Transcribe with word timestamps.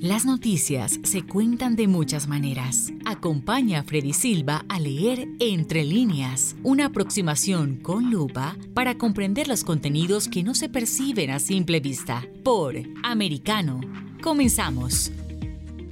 Las 0.00 0.24
noticias 0.24 1.00
se 1.02 1.22
cuentan 1.22 1.74
de 1.74 1.88
muchas 1.88 2.28
maneras. 2.28 2.92
Acompaña 3.04 3.80
a 3.80 3.82
Freddy 3.82 4.12
Silva 4.12 4.64
a 4.68 4.78
leer 4.78 5.26
Entre 5.40 5.84
líneas, 5.84 6.54
una 6.62 6.86
aproximación 6.86 7.76
con 7.76 8.10
lupa 8.10 8.56
para 8.74 8.96
comprender 8.96 9.48
los 9.48 9.64
contenidos 9.64 10.28
que 10.28 10.44
no 10.44 10.54
se 10.54 10.68
perciben 10.68 11.30
a 11.30 11.40
simple 11.40 11.80
vista. 11.80 12.24
Por 12.44 12.76
Americano. 13.02 13.80
Comenzamos. 14.22 15.10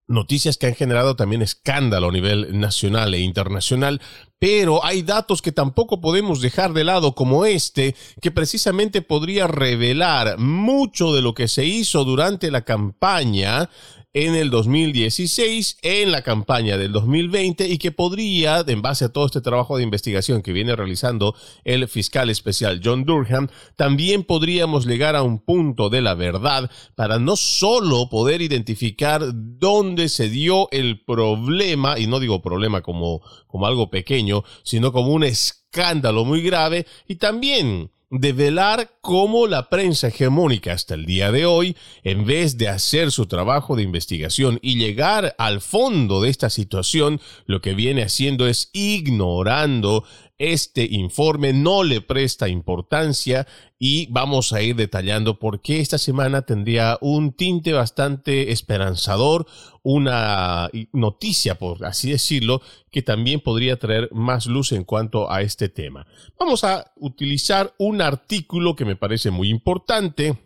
noticias 0.08 0.58
que 0.58 0.66
han 0.66 0.74
generado 0.74 1.14
también 1.14 1.42
escándalo 1.42 2.08
a 2.08 2.12
nivel 2.12 2.58
nacional 2.58 3.14
e 3.14 3.20
internacional, 3.20 4.00
pero 4.42 4.84
hay 4.84 5.02
datos 5.02 5.40
que 5.40 5.52
tampoco 5.52 6.00
podemos 6.00 6.40
dejar 6.40 6.72
de 6.72 6.82
lado 6.82 7.14
como 7.14 7.44
este, 7.44 7.94
que 8.20 8.32
precisamente 8.32 9.00
podría 9.00 9.46
revelar 9.46 10.36
mucho 10.36 11.14
de 11.14 11.22
lo 11.22 11.32
que 11.32 11.46
se 11.46 11.64
hizo 11.64 12.02
durante 12.02 12.50
la 12.50 12.62
campaña 12.62 13.70
en 14.14 14.34
el 14.34 14.50
2016, 14.50 15.78
en 15.80 16.12
la 16.12 16.22
campaña 16.22 16.76
del 16.76 16.92
2020 16.92 17.68
y 17.68 17.78
que 17.78 17.92
podría, 17.92 18.62
en 18.66 18.82
base 18.82 19.06
a 19.06 19.08
todo 19.08 19.24
este 19.24 19.40
trabajo 19.40 19.76
de 19.76 19.84
investigación 19.84 20.42
que 20.42 20.52
viene 20.52 20.76
realizando 20.76 21.34
el 21.64 21.88
fiscal 21.88 22.28
especial 22.28 22.80
John 22.84 23.04
Durham, 23.04 23.48
también 23.76 24.24
podríamos 24.24 24.86
llegar 24.86 25.16
a 25.16 25.22
un 25.22 25.38
punto 25.38 25.88
de 25.88 26.02
la 26.02 26.14
verdad 26.14 26.70
para 26.94 27.18
no 27.18 27.36
solo 27.36 28.10
poder 28.10 28.42
identificar 28.42 29.22
dónde 29.32 30.10
se 30.10 30.28
dio 30.28 30.68
el 30.72 31.02
problema, 31.04 31.98
y 31.98 32.06
no 32.06 32.20
digo 32.20 32.42
problema 32.42 32.82
como, 32.82 33.22
como 33.46 33.66
algo 33.66 33.88
pequeño, 33.88 34.44
sino 34.62 34.92
como 34.92 35.12
un 35.12 35.24
escándalo 35.24 36.26
muy 36.26 36.42
grave, 36.42 36.86
y 37.08 37.16
también 37.16 37.90
de 38.12 38.34
velar 38.34 38.90
cómo 39.00 39.46
la 39.46 39.70
prensa 39.70 40.08
hegemónica 40.08 40.74
hasta 40.74 40.94
el 40.94 41.06
día 41.06 41.32
de 41.32 41.46
hoy, 41.46 41.76
en 42.04 42.26
vez 42.26 42.58
de 42.58 42.68
hacer 42.68 43.10
su 43.10 43.24
trabajo 43.24 43.74
de 43.74 43.84
investigación 43.84 44.58
y 44.60 44.76
llegar 44.76 45.34
al 45.38 45.62
fondo 45.62 46.20
de 46.20 46.28
esta 46.28 46.50
situación, 46.50 47.22
lo 47.46 47.62
que 47.62 47.72
viene 47.72 48.02
haciendo 48.02 48.46
es 48.46 48.68
ignorando 48.74 50.04
este 50.42 50.84
informe, 50.90 51.52
no 51.52 51.84
le 51.84 52.00
presta 52.00 52.48
importancia 52.48 53.46
y 53.78 54.06
vamos 54.10 54.52
a 54.52 54.60
ir 54.60 54.74
detallando 54.74 55.38
por 55.38 55.62
qué 55.62 55.78
esta 55.78 55.98
semana 55.98 56.42
tendría 56.42 56.98
un 57.00 57.32
tinte 57.32 57.72
bastante 57.72 58.50
esperanzador, 58.50 59.46
una 59.84 60.68
noticia, 60.92 61.58
por 61.58 61.84
así 61.84 62.10
decirlo, 62.10 62.60
que 62.90 63.02
también 63.02 63.40
podría 63.40 63.78
traer 63.78 64.08
más 64.12 64.46
luz 64.46 64.72
en 64.72 64.82
cuanto 64.82 65.30
a 65.30 65.42
este 65.42 65.68
tema. 65.68 66.06
Vamos 66.38 66.64
a 66.64 66.92
utilizar 66.96 67.74
un 67.78 68.02
artículo 68.02 68.74
que 68.74 68.84
me 68.84 68.96
parece 68.96 69.30
muy 69.30 69.48
importante, 69.48 70.36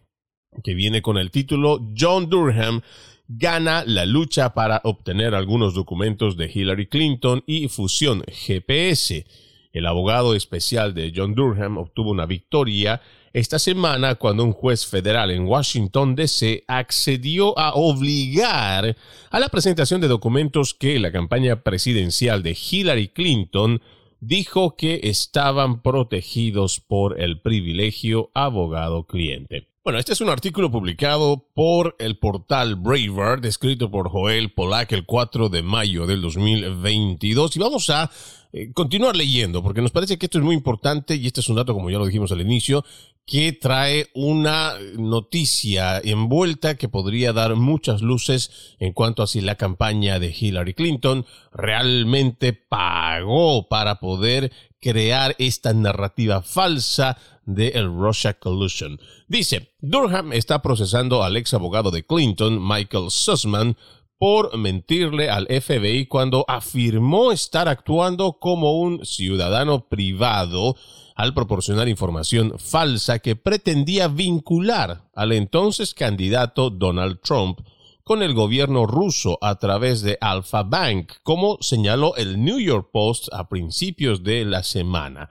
que 0.63 0.75
viene 0.75 1.01
con 1.01 1.17
el 1.17 1.31
título 1.31 1.81
John 1.99 2.29
Durham 2.29 2.83
gana 3.29 3.83
la 3.87 4.07
lucha 4.07 4.55
para 4.55 4.81
obtener 4.85 5.35
algunos 5.35 5.75
documentos 5.75 6.37
de 6.37 6.51
Hillary 6.53 6.87
Clinton 6.87 7.43
y 7.47 7.69
fusión 7.69 8.23
GPS. 8.29 9.27
El 9.77 9.85
abogado 9.85 10.35
especial 10.35 10.95
de 10.95 11.13
John 11.15 11.35
Durham 11.35 11.77
obtuvo 11.77 12.11
una 12.11 12.25
victoria 12.25 13.03
esta 13.35 13.59
semana 13.59 14.15
cuando 14.15 14.43
un 14.43 14.53
juez 14.53 14.87
federal 14.87 15.31
en 15.31 15.47
Washington, 15.47 16.17
D.C. 16.17 16.65
accedió 16.67 17.59
a 17.59 17.75
obligar 17.75 18.97
a 19.31 19.39
la 19.39 19.51
presentación 19.51 20.01
de 20.01 20.09
documentos 20.09 20.73
que 20.73 20.99
la 20.99 21.13
campaña 21.13 21.63
presidencial 21.63 22.43
de 22.43 22.57
Hillary 22.59 23.09
Clinton 23.09 23.83
dijo 24.19 24.77
que 24.77 25.01
estaban 25.03 25.83
protegidos 25.83 26.81
por 26.81 27.21
el 27.21 27.43
privilegio 27.43 28.31
abogado-cliente. 28.33 29.76
Bueno, 29.87 30.01
este 30.01 30.15
es 30.15 30.21
un 30.21 30.31
artículo 30.31 30.69
publicado 30.69 31.47
por 31.55 31.95
el 32.01 32.19
portal 32.19 32.75
Breitbart, 32.75 33.45
escrito 33.45 33.89
por 33.89 34.09
Joel 34.11 34.51
Polak 34.51 34.91
el 34.91 35.07
4 35.07 35.49
de 35.49 35.63
mayo 35.63 36.09
del 36.09 36.23
2022. 36.23 37.55
Y 37.55 37.61
vamos 37.61 37.89
a 37.91 38.11
eh, 38.53 38.73
continuar 38.73 39.15
leyendo, 39.15 39.63
porque 39.63 39.83
nos 39.83 39.93
parece 39.93 40.19
que 40.19 40.27
esto 40.27 40.39
es 40.39 40.45
muy 40.45 40.57
importante 40.57 41.15
y 41.15 41.29
este 41.29 41.39
es 41.39 41.49
un 41.49 41.55
dato, 41.55 41.73
como 41.73 41.89
ya 41.89 41.99
lo 41.99 42.07
dijimos 42.07 42.33
al 42.33 42.41
inicio, 42.41 42.85
que 43.27 43.53
trae 43.53 44.09
una 44.13 44.73
noticia 44.99 46.01
envuelta 46.01 46.75
que 46.75 46.89
podría 46.89 47.33
dar 47.33 47.55
muchas 47.55 48.03
luces 48.03 48.75
en 48.81 48.93
cuanto 48.93 49.23
a 49.23 49.29
si 49.29 49.41
la 49.41 49.55
campaña 49.55 50.19
de 50.19 50.35
Hillary 50.37 50.75
Clinton 50.75 51.27
realmente 51.53 52.53
pagó 52.53 53.69
para 53.69 54.01
poder 54.01 54.51
crear 54.81 55.37
esta 55.39 55.73
narrativa 55.75 56.43
falsa 56.43 57.19
de 57.47 57.69
el 57.69 57.87
Russia 57.87 58.35
Collusion. 58.35 59.01
Dice, 59.29 59.73
Durham 59.81 60.33
está 60.33 60.61
procesando 60.61 61.23
al 61.23 61.37
ex 61.37 61.55
abogado 61.55 61.91
de 61.91 62.05
Clinton, 62.05 62.61
Michael 62.61 63.11
Sussman, 63.11 63.77
por 64.19 64.57
mentirle 64.57 65.29
al 65.29 65.47
FBI 65.47 66.07
cuando 66.07 66.45
afirmó 66.49 67.33
estar 67.33 67.69
actuando 67.69 68.35
como 68.35 68.81
un 68.81 69.05
ciudadano 69.05 69.89
privado 69.89 70.77
al 71.15 71.35
proporcionar 71.35 71.89
información 71.89 72.55
falsa 72.59 73.19
que 73.19 73.37
pretendía 73.37 74.09
vincular 74.09 75.09
al 75.15 75.33
entonces 75.33 75.95
candidato 75.95 76.71
Donald 76.71 77.21
Trump 77.21 77.61
con 78.05 78.23
el 78.23 78.35
gobierno 78.35 78.87
ruso 78.87 79.37
a 79.41 79.57
través 79.57 80.01
de 80.01 80.17
Alpha 80.21 80.63
Bank, 80.63 81.15
como 81.23 81.59
señaló 81.61 82.15
el 82.17 82.43
New 82.43 82.61
York 82.61 82.91
Post 82.93 83.29
a 83.33 83.49
principios 83.49 84.23
de 84.23 84.45
la 84.45 84.63
semana. 84.63 85.29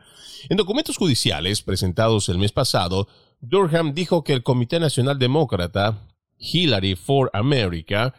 En 0.48 0.58
documentos 0.58 0.98
judiciales 0.98 1.64
presentados 1.64 2.30
el 2.30 2.38
mes 2.38 2.52
pasado, 2.52 3.08
Durham 3.42 3.96
dijo 3.96 4.24
que 4.24 4.34
el 4.34 4.44
Comité 4.44 4.80
Nacional 4.80 5.18
Demócrata, 5.18 6.08
Hillary 6.38 6.96
for 6.96 7.32
America, 7.34 8.14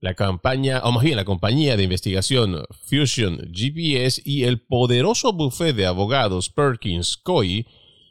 la 0.00 0.14
campaña, 0.14 0.80
o 0.82 0.90
más 0.90 1.04
bien 1.04 1.16
la 1.16 1.24
compañía 1.24 1.76
de 1.76 1.84
investigación 1.84 2.64
Fusion 2.82 3.52
GPS 3.52 4.20
y 4.24 4.42
el 4.44 4.60
poderoso 4.60 5.32
buffet 5.32 5.74
de 5.76 5.86
abogados 5.86 6.50
Perkins 6.50 7.16
Coie, 7.16 7.66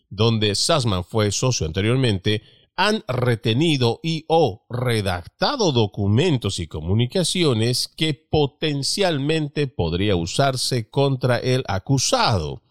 donde 0.09 0.55
Sussman 0.55 1.03
fue 1.03 1.31
socio 1.31 1.65
anteriormente, 1.65 2.43
han 2.77 3.03
retenido 3.09 3.99
y 4.01 4.23
o 4.29 4.65
redactado 4.69 5.73
documentos 5.73 6.59
y 6.59 6.67
comunicaciones 6.67 7.89
que 7.89 8.13
potencialmente 8.13 9.67
podría 9.67 10.15
usarse 10.15 10.89
contra 10.89 11.37
el 11.37 11.65
acusado. 11.67 12.61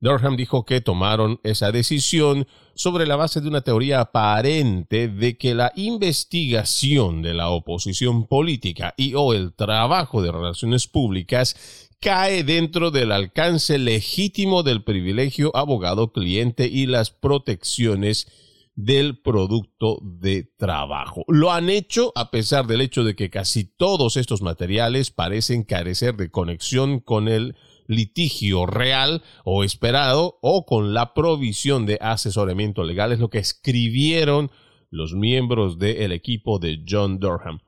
Durham 0.00 0.36
dijo 0.36 0.64
que 0.64 0.80
tomaron 0.80 1.40
esa 1.42 1.72
decisión 1.72 2.46
sobre 2.74 3.06
la 3.06 3.16
base 3.16 3.40
de 3.40 3.48
una 3.48 3.62
teoría 3.62 4.00
aparente 4.00 5.08
de 5.08 5.38
que 5.38 5.54
la 5.54 5.72
investigación 5.74 7.22
de 7.22 7.32
la 7.34 7.48
oposición 7.48 8.26
política 8.26 8.92
y 8.96 9.14
o 9.14 9.32
el 9.32 9.54
trabajo 9.54 10.22
de 10.22 10.32
relaciones 10.32 10.86
públicas 10.86 11.88
cae 12.00 12.44
dentro 12.44 12.90
del 12.90 13.10
alcance 13.10 13.78
legítimo 13.78 14.62
del 14.62 14.84
privilegio 14.84 15.50
abogado-cliente 15.56 16.66
y 16.66 16.86
las 16.86 17.10
protecciones 17.10 18.28
del 18.74 19.18
producto 19.18 19.98
de 20.02 20.52
trabajo. 20.58 21.24
Lo 21.28 21.50
han 21.50 21.70
hecho 21.70 22.12
a 22.14 22.30
pesar 22.30 22.66
del 22.66 22.82
hecho 22.82 23.04
de 23.04 23.16
que 23.16 23.30
casi 23.30 23.64
todos 23.64 24.18
estos 24.18 24.42
materiales 24.42 25.10
parecen 25.10 25.64
carecer 25.64 26.14
de 26.16 26.30
conexión 26.30 27.00
con 27.00 27.28
el 27.28 27.56
litigio 27.88 28.66
real 28.66 29.22
o 29.44 29.64
esperado 29.64 30.38
o 30.42 30.64
con 30.66 30.94
la 30.94 31.14
provisión 31.14 31.86
de 31.86 31.98
asesoramiento 32.00 32.84
legal. 32.84 33.12
Es 33.12 33.18
lo 33.18 33.30
que 33.30 33.38
escribieron 33.38 34.50
los 34.90 35.14
miembros 35.14 35.78
del 35.78 36.12
equipo 36.12 36.58
de 36.58 36.84
John 36.88 37.18
Durham. 37.18 37.60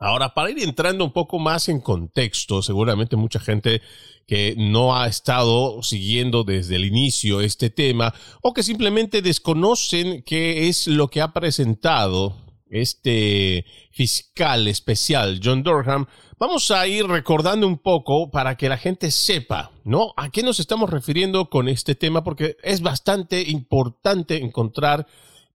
Ahora, 0.00 0.32
para 0.32 0.50
ir 0.50 0.60
entrando 0.60 1.04
un 1.04 1.12
poco 1.12 1.40
más 1.40 1.68
en 1.68 1.80
contexto, 1.80 2.62
seguramente 2.62 3.16
mucha 3.16 3.40
gente 3.40 3.82
que 4.28 4.54
no 4.56 4.94
ha 4.94 5.08
estado 5.08 5.82
siguiendo 5.82 6.44
desde 6.44 6.76
el 6.76 6.84
inicio 6.84 7.40
este 7.40 7.68
tema 7.68 8.14
o 8.42 8.54
que 8.54 8.62
simplemente 8.62 9.22
desconocen 9.22 10.22
qué 10.22 10.68
es 10.68 10.86
lo 10.86 11.08
que 11.08 11.20
ha 11.20 11.32
presentado 11.32 12.36
este 12.70 13.64
fiscal 13.90 14.68
especial 14.68 15.40
John 15.42 15.62
Durham, 15.62 16.06
vamos 16.38 16.70
a 16.70 16.86
ir 16.86 17.06
recordando 17.06 17.66
un 17.66 17.78
poco 17.78 18.30
para 18.30 18.56
que 18.56 18.68
la 18.68 18.76
gente 18.76 19.10
sepa, 19.10 19.70
¿no? 19.84 20.12
¿A 20.16 20.30
qué 20.30 20.42
nos 20.42 20.60
estamos 20.60 20.90
refiriendo 20.90 21.50
con 21.50 21.68
este 21.68 21.94
tema? 21.94 22.24
Porque 22.24 22.56
es 22.62 22.80
bastante 22.80 23.42
importante 23.42 24.42
encontrar 24.42 25.06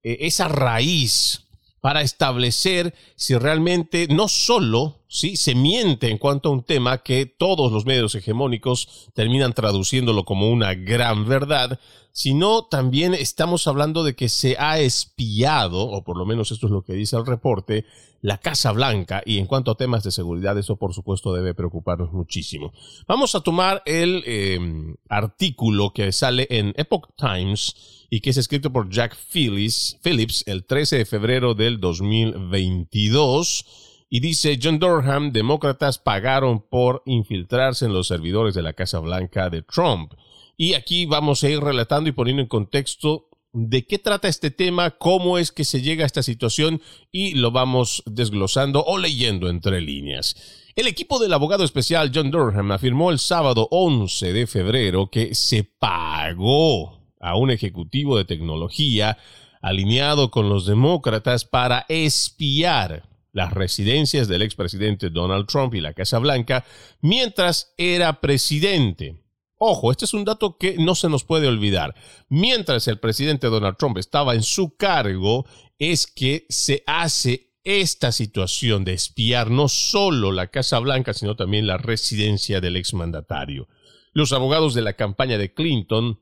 eh, 0.03 0.17
esa 0.21 0.47
raíz 0.47 1.45
para 1.81 2.01
establecer 2.01 2.93
si 3.15 3.35
realmente 3.35 4.07
no 4.09 4.27
solo 4.27 5.02
¿sí? 5.13 5.37
se 5.37 5.53
miente 5.53 6.09
en 6.09 6.17
cuanto 6.17 6.49
a 6.49 6.51
un 6.51 6.63
tema 6.63 7.03
que 7.03 7.27
todos 7.27 7.71
los 7.71 7.85
medios 7.85 8.15
hegemónicos 8.15 9.11
terminan 9.13 9.53
traduciéndolo 9.53 10.25
como 10.25 10.49
una 10.49 10.73
gran 10.73 11.27
verdad, 11.27 11.79
sino 12.11 12.65
también 12.65 13.13
estamos 13.13 13.67
hablando 13.67 14.03
de 14.03 14.15
que 14.15 14.27
se 14.27 14.57
ha 14.57 14.79
espiado, 14.79 15.81
o 15.81 16.03
por 16.03 16.17
lo 16.17 16.25
menos 16.25 16.51
esto 16.51 16.65
es 16.65 16.71
lo 16.71 16.83
que 16.83 16.93
dice 16.93 17.15
el 17.15 17.27
reporte, 17.27 17.85
la 18.21 18.39
Casa 18.39 18.71
Blanca 18.71 19.21
y 19.25 19.37
en 19.37 19.45
cuanto 19.45 19.69
a 19.69 19.75
temas 19.75 20.03
de 20.03 20.11
seguridad, 20.11 20.57
eso 20.57 20.77
por 20.77 20.93
supuesto 20.93 21.33
debe 21.33 21.53
preocuparnos 21.53 22.11
muchísimo. 22.11 22.73
Vamos 23.07 23.35
a 23.35 23.41
tomar 23.41 23.83
el 23.85 24.23
em, 24.25 24.95
artículo 25.09 25.93
que 25.93 26.11
sale 26.11 26.47
en 26.49 26.73
Epoch 26.75 27.09
Times 27.15 28.07
y 28.09 28.21
que 28.21 28.31
es 28.31 28.37
escrito 28.37 28.71
por 28.71 28.89
Jack 28.89 29.15
Phillips, 29.15 29.99
Phillips 30.01 30.43
el 30.47 30.65
13 30.65 30.99
de 30.99 31.05
febrero 31.05 31.53
del 31.53 31.79
2022. 31.79 33.91
Y 34.15 34.19
dice, 34.19 34.59
John 34.61 34.77
Durham, 34.77 35.31
demócratas 35.31 35.97
pagaron 35.97 36.61
por 36.61 37.01
infiltrarse 37.07 37.85
en 37.85 37.93
los 37.93 38.09
servidores 38.09 38.53
de 38.53 38.61
la 38.61 38.73
Casa 38.73 38.99
Blanca 38.99 39.49
de 39.49 39.63
Trump. 39.63 40.13
Y 40.55 40.75
aquí 40.75 41.07
vamos 41.07 41.43
a 41.43 41.49
ir 41.49 41.59
relatando 41.59 42.11
y 42.11 42.13
poniendo 42.13 42.43
en 42.43 42.47
contexto 42.47 43.27
de 43.53 43.87
qué 43.87 43.97
trata 43.97 44.27
este 44.27 44.51
tema, 44.51 44.91
cómo 44.91 45.39
es 45.39 45.51
que 45.51 45.63
se 45.63 45.81
llega 45.81 46.03
a 46.03 46.05
esta 46.05 46.21
situación 46.21 46.79
y 47.11 47.33
lo 47.33 47.49
vamos 47.49 48.03
desglosando 48.05 48.83
o 48.85 48.99
leyendo 48.99 49.49
entre 49.49 49.81
líneas. 49.81 50.35
El 50.75 50.85
equipo 50.85 51.17
del 51.17 51.33
abogado 51.33 51.63
especial 51.63 52.11
John 52.13 52.29
Durham 52.29 52.71
afirmó 52.71 53.09
el 53.09 53.17
sábado 53.17 53.67
11 53.71 54.31
de 54.31 54.45
febrero 54.45 55.09
que 55.09 55.33
se 55.33 55.63
pagó 55.63 57.01
a 57.19 57.35
un 57.35 57.49
ejecutivo 57.49 58.15
de 58.19 58.25
tecnología 58.25 59.17
alineado 59.59 60.29
con 60.29 60.49
los 60.49 60.67
demócratas 60.67 61.45
para 61.45 61.87
espiar 61.89 63.11
las 63.33 63.51
residencias 63.51 64.27
del 64.27 64.43
expresidente 64.43 65.09
Donald 65.09 65.47
Trump 65.47 65.73
y 65.73 65.81
la 65.81 65.93
Casa 65.93 66.19
Blanca 66.19 66.63
mientras 67.01 67.73
era 67.77 68.21
presidente. 68.21 69.19
Ojo, 69.57 69.91
este 69.91 70.05
es 70.05 70.13
un 70.13 70.23
dato 70.23 70.57
que 70.57 70.77
no 70.77 70.93
se 70.93 71.09
nos 71.09 71.23
puede 71.23 71.47
olvidar. 71.47 71.95
Mientras 72.29 72.87
el 72.87 72.99
presidente 72.99 73.47
Donald 73.47 73.77
Trump 73.77 73.97
estaba 73.97 74.35
en 74.35 74.43
su 74.43 74.75
cargo, 74.77 75.45
es 75.79 76.05
que 76.05 76.45
se 76.49 76.83
hace 76.85 77.53
esta 77.63 78.11
situación 78.11 78.83
de 78.83 78.93
espiar 78.93 79.49
no 79.49 79.69
solo 79.69 80.31
la 80.31 80.47
Casa 80.47 80.79
Blanca, 80.79 81.13
sino 81.13 81.35
también 81.35 81.65
la 81.65 81.77
residencia 81.77 82.59
del 82.61 82.75
exmandatario. 82.75 83.67
Los 84.11 84.33
abogados 84.33 84.73
de 84.73 84.81
la 84.81 84.93
campaña 84.93 85.37
de 85.37 85.53
Clinton 85.53 86.21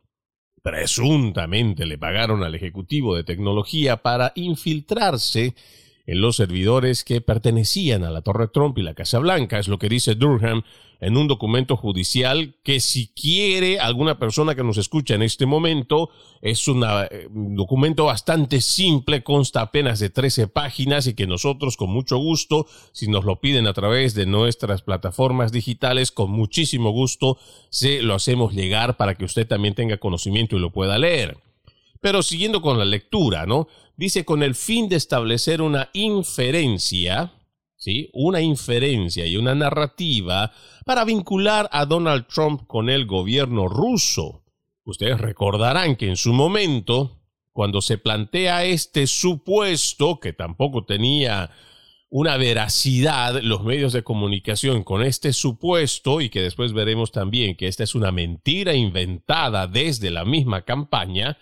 presuntamente 0.61 1.85
le 1.87 1.97
pagaron 1.97 2.43
al 2.43 2.53
ejecutivo 2.53 3.15
de 3.15 3.23
tecnología 3.23 3.97
para 3.97 4.31
infiltrarse 4.35 5.55
en 6.05 6.21
los 6.21 6.37
servidores 6.37 7.03
que 7.03 7.21
pertenecían 7.21 8.03
a 8.03 8.11
la 8.11 8.21
Torre 8.21 8.47
Trump 8.47 8.77
y 8.77 8.81
la 8.81 8.93
Casa 8.93 9.19
Blanca, 9.19 9.59
es 9.59 9.67
lo 9.67 9.79
que 9.79 9.89
dice 9.89 10.15
Durham 10.15 10.63
en 11.01 11.17
un 11.17 11.27
documento 11.27 11.75
judicial 11.75 12.55
que 12.63 12.79
si 12.79 13.07
quiere 13.07 13.79
alguna 13.79 14.19
persona 14.19 14.53
que 14.53 14.63
nos 14.63 14.77
escucha 14.77 15.15
en 15.15 15.23
este 15.23 15.47
momento, 15.47 16.11
es 16.41 16.63
eh, 16.67 17.27
un 17.33 17.55
documento 17.55 18.05
bastante 18.05 18.61
simple, 18.61 19.23
consta 19.23 19.61
apenas 19.61 19.99
de 19.99 20.11
13 20.11 20.47
páginas 20.47 21.07
y 21.07 21.15
que 21.15 21.25
nosotros 21.25 21.75
con 21.75 21.89
mucho 21.89 22.17
gusto, 22.17 22.67
si 22.91 23.07
nos 23.07 23.25
lo 23.25 23.41
piden 23.41 23.65
a 23.65 23.73
través 23.73 24.13
de 24.13 24.27
nuestras 24.27 24.83
plataformas 24.83 25.51
digitales, 25.51 26.11
con 26.11 26.31
muchísimo 26.31 26.91
gusto 26.91 27.37
se 27.69 28.03
lo 28.03 28.13
hacemos 28.13 28.53
llegar 28.53 28.95
para 28.95 29.15
que 29.15 29.25
usted 29.25 29.47
también 29.47 29.73
tenga 29.73 29.97
conocimiento 29.97 30.55
y 30.55 30.59
lo 30.59 30.71
pueda 30.71 30.99
leer. 30.99 31.37
Pero 32.01 32.23
siguiendo 32.23 32.61
con 32.61 32.77
la 32.77 32.85
lectura, 32.85 33.45
¿no? 33.45 33.67
Dice 33.95 34.25
con 34.25 34.43
el 34.43 34.55
fin 34.55 34.89
de 34.89 34.95
establecer 34.95 35.61
una 35.61 35.89
inferencia, 35.93 37.31
¿sí? 37.77 38.09
Una 38.13 38.41
inferencia 38.41 39.25
y 39.25 39.37
una 39.37 39.55
narrativa 39.55 40.51
para 40.85 41.05
vincular 41.05 41.69
a 41.71 41.85
Donald 41.85 42.25
Trump 42.27 42.63
con 42.67 42.89
el 42.89 43.05
gobierno 43.05 43.67
ruso. 43.67 44.43
Ustedes 44.83 45.21
recordarán 45.21 45.95
que 45.95 46.09
en 46.09 46.17
su 46.17 46.33
momento, 46.33 47.21
cuando 47.51 47.81
se 47.81 47.99
plantea 47.99 48.65
este 48.65 49.05
supuesto, 49.05 50.19
que 50.19 50.33
tampoco 50.33 50.85
tenía 50.85 51.51
una 52.09 52.35
veracidad 52.35 53.41
los 53.41 53.63
medios 53.63 53.93
de 53.93 54.03
comunicación 54.03 54.83
con 54.83 55.01
este 55.01 55.31
supuesto 55.31 56.19
y 56.19 56.29
que 56.29 56.41
después 56.41 56.73
veremos 56.73 57.13
también 57.13 57.55
que 57.55 57.67
esta 57.67 57.85
es 57.85 57.95
una 57.95 58.11
mentira 58.11 58.73
inventada 58.73 59.65
desde 59.67 60.11
la 60.11 60.25
misma 60.25 60.63
campaña, 60.63 61.37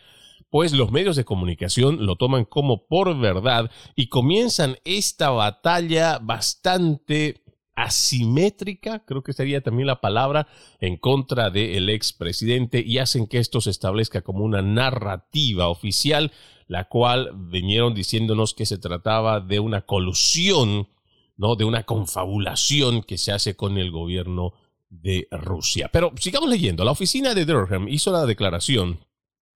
pues 0.50 0.74
los 0.74 0.92
medios 0.92 1.16
de 1.16 1.26
comunicación 1.26 2.06
lo 2.06 2.16
toman 2.16 2.46
como 2.46 2.88
por 2.88 3.18
verdad 3.20 3.70
y 3.96 4.08
comienzan 4.08 4.78
esta 4.84 5.30
batalla 5.30 6.20
bastante 6.20 7.44
asimétrica, 7.76 9.06
creo 9.06 9.24
que 9.24 9.34
sería 9.34 9.62
también 9.62 9.88
la 9.88 10.02
palabra, 10.02 10.48
en 10.80 10.98
contra 10.98 11.50
del 11.50 11.90
expresidente 11.90 12.84
y 12.86 12.98
hacen 12.98 13.28
que 13.28 13.38
esto 13.38 13.62
se 13.62 13.70
establezca 13.70 14.22
como 14.22 14.44
una 14.44 14.62
narrativa 14.62 15.70
oficial, 15.70 16.32
la 16.68 16.90
cual 16.90 17.32
vinieron 17.36 17.94
diciéndonos 17.94 18.54
que 18.54 18.66
se 18.66 18.78
trataba 18.78 19.40
de 19.40 19.60
una 19.60 19.82
colusión, 19.82 20.90
¿no? 21.38 21.56
De 21.56 21.64
una 21.64 21.84
confabulación 21.84 23.02
que 23.02 23.18
se 23.18 23.32
hace 23.32 23.56
con 23.56 23.78
el 23.78 23.92
gobierno 23.92 24.54
de 24.90 25.28
Rusia. 25.32 25.90
Pero 25.92 26.12
sigamos 26.20 26.50
leyendo. 26.50 26.84
La 26.84 26.92
oficina 26.92 27.34
de 27.34 27.46
Durham 27.46 27.88
hizo 27.88 28.12
la 28.12 28.26
declaración 28.26 29.00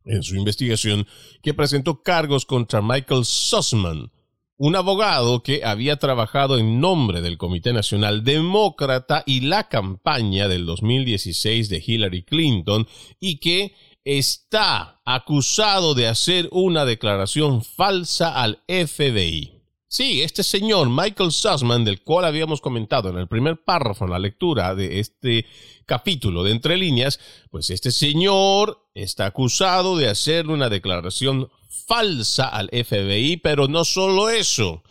en 0.06 0.24
su 0.24 0.36
investigación 0.36 1.08
que 1.42 1.54
presentó 1.54 2.02
cargos 2.02 2.46
contra 2.46 2.82
Michael 2.82 3.26
Sussman, 3.26 4.12
un 4.58 4.76
abogado 4.76 5.44
que 5.44 5.66
había 5.66 5.98
trabajado 5.98 6.58
en 6.58 6.80
nombre 6.80 7.22
del 7.22 7.38
Comité 7.38 7.74
Nacional 7.74 8.24
Demócrata 8.24 9.24
y 9.26 9.42
la 9.42 9.68
campaña 9.68 10.48
del 10.48 10.66
2016 10.66 11.70
de 11.70 11.84
Hillary 11.86 12.24
Clinton 12.24 12.88
y 13.20 13.38
que 13.38 13.74
está 14.06 15.02
acusado 15.06 15.96
de 15.96 16.08
hacer 16.08 16.50
una 16.52 16.86
declaración 16.86 17.64
falsa 17.64 18.42
al 18.42 18.62
FBI. 18.68 19.63
Sí, 19.94 20.24
este 20.24 20.42
señor 20.42 20.90
Michael 20.90 21.32
Sussman, 21.32 21.86
del 21.86 22.02
cual 22.02 22.26
habíamos 22.26 22.62
comentado 22.62 23.10
en 23.10 23.18
el 23.20 23.28
primer 23.28 23.64
párrafo 23.64 24.06
en 24.06 24.10
la 24.10 24.18
lectura 24.18 24.74
de 24.74 25.00
este 25.00 25.46
capítulo 25.86 26.44
de 26.44 26.50
Entre 26.50 26.78
líneas, 26.78 27.20
pues 27.52 27.70
este 27.70 27.92
señor 27.92 28.90
está 28.96 29.28
acusado 29.28 29.96
de 29.96 30.10
hacer 30.10 30.48
una 30.48 30.70
declaración 30.70 31.48
falsa 31.86 32.48
al 32.48 32.70
FBI, 32.70 33.38
pero 33.38 33.68
no 33.68 33.86
solo 33.86 34.32
eso. 34.32 34.82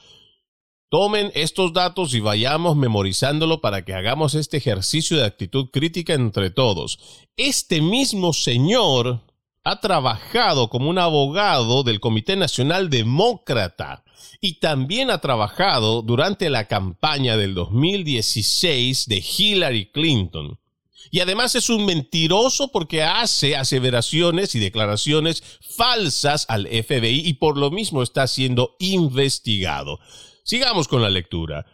Tomen 0.88 1.32
estos 1.34 1.72
datos 1.72 2.14
y 2.14 2.20
vayamos 2.20 2.76
memorizándolo 2.76 3.60
para 3.60 3.84
que 3.84 3.94
hagamos 3.94 4.36
este 4.36 4.58
ejercicio 4.58 5.16
de 5.16 5.24
actitud 5.24 5.70
crítica 5.72 6.14
entre 6.14 6.50
todos. 6.50 7.00
Este 7.36 7.80
mismo 7.80 8.32
señor 8.32 9.22
ha 9.64 9.80
trabajado 9.80 10.70
como 10.70 10.88
un 10.88 11.00
abogado 11.00 11.82
del 11.82 11.98
Comité 11.98 12.36
Nacional 12.36 12.88
Demócrata 12.88 14.04
y 14.40 14.60
también 14.60 15.10
ha 15.10 15.18
trabajado 15.18 16.02
durante 16.02 16.50
la 16.50 16.68
campaña 16.68 17.36
del 17.36 17.54
2016 17.54 19.06
de 19.06 19.24
Hillary 19.36 19.90
Clinton. 19.92 20.58
Y 21.10 21.20
además 21.20 21.54
es 21.54 21.68
un 21.68 21.84
mentiroso 21.84 22.68
porque 22.68 23.02
hace 23.02 23.56
aseveraciones 23.56 24.54
y 24.54 24.60
declaraciones 24.60 25.42
falsas 25.60 26.46
al 26.48 26.66
FBI 26.66 27.26
y 27.26 27.34
por 27.34 27.58
lo 27.58 27.70
mismo 27.70 28.02
está 28.02 28.26
siendo 28.26 28.76
investigado. 28.78 29.98
Sigamos 30.44 30.88
con 30.88 31.02
la 31.02 31.10
lectura. 31.10 31.66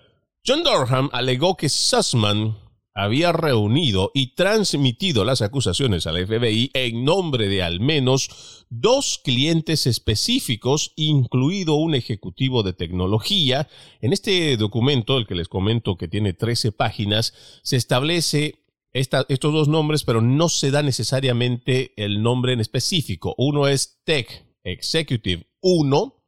John 0.46 0.64
Durham 0.64 1.10
alegó 1.12 1.56
que 1.56 1.68
Sussman 1.68 2.56
había 2.98 3.30
reunido 3.30 4.10
y 4.12 4.34
transmitido 4.34 5.24
las 5.24 5.40
acusaciones 5.40 6.08
al 6.08 6.26
FBI 6.26 6.72
en 6.74 7.04
nombre 7.04 7.48
de 7.48 7.62
al 7.62 7.78
menos 7.78 8.66
dos 8.70 9.20
clientes 9.22 9.86
específicos, 9.86 10.94
incluido 10.96 11.76
un 11.76 11.94
ejecutivo 11.94 12.64
de 12.64 12.72
tecnología. 12.72 13.68
En 14.00 14.12
este 14.12 14.56
documento, 14.56 15.16
el 15.16 15.28
que 15.28 15.36
les 15.36 15.46
comento 15.46 15.96
que 15.96 16.08
tiene 16.08 16.32
13 16.32 16.72
páginas, 16.72 17.60
se 17.62 17.76
establece 17.76 18.64
estos 18.92 19.52
dos 19.52 19.68
nombres, 19.68 20.02
pero 20.02 20.20
no 20.20 20.48
se 20.48 20.72
da 20.72 20.82
necesariamente 20.82 21.92
el 21.96 22.20
nombre 22.20 22.52
en 22.52 22.58
específico. 22.58 23.32
Uno 23.38 23.68
es 23.68 24.00
Tech 24.02 24.44
Executive 24.64 25.46
1, 25.60 26.24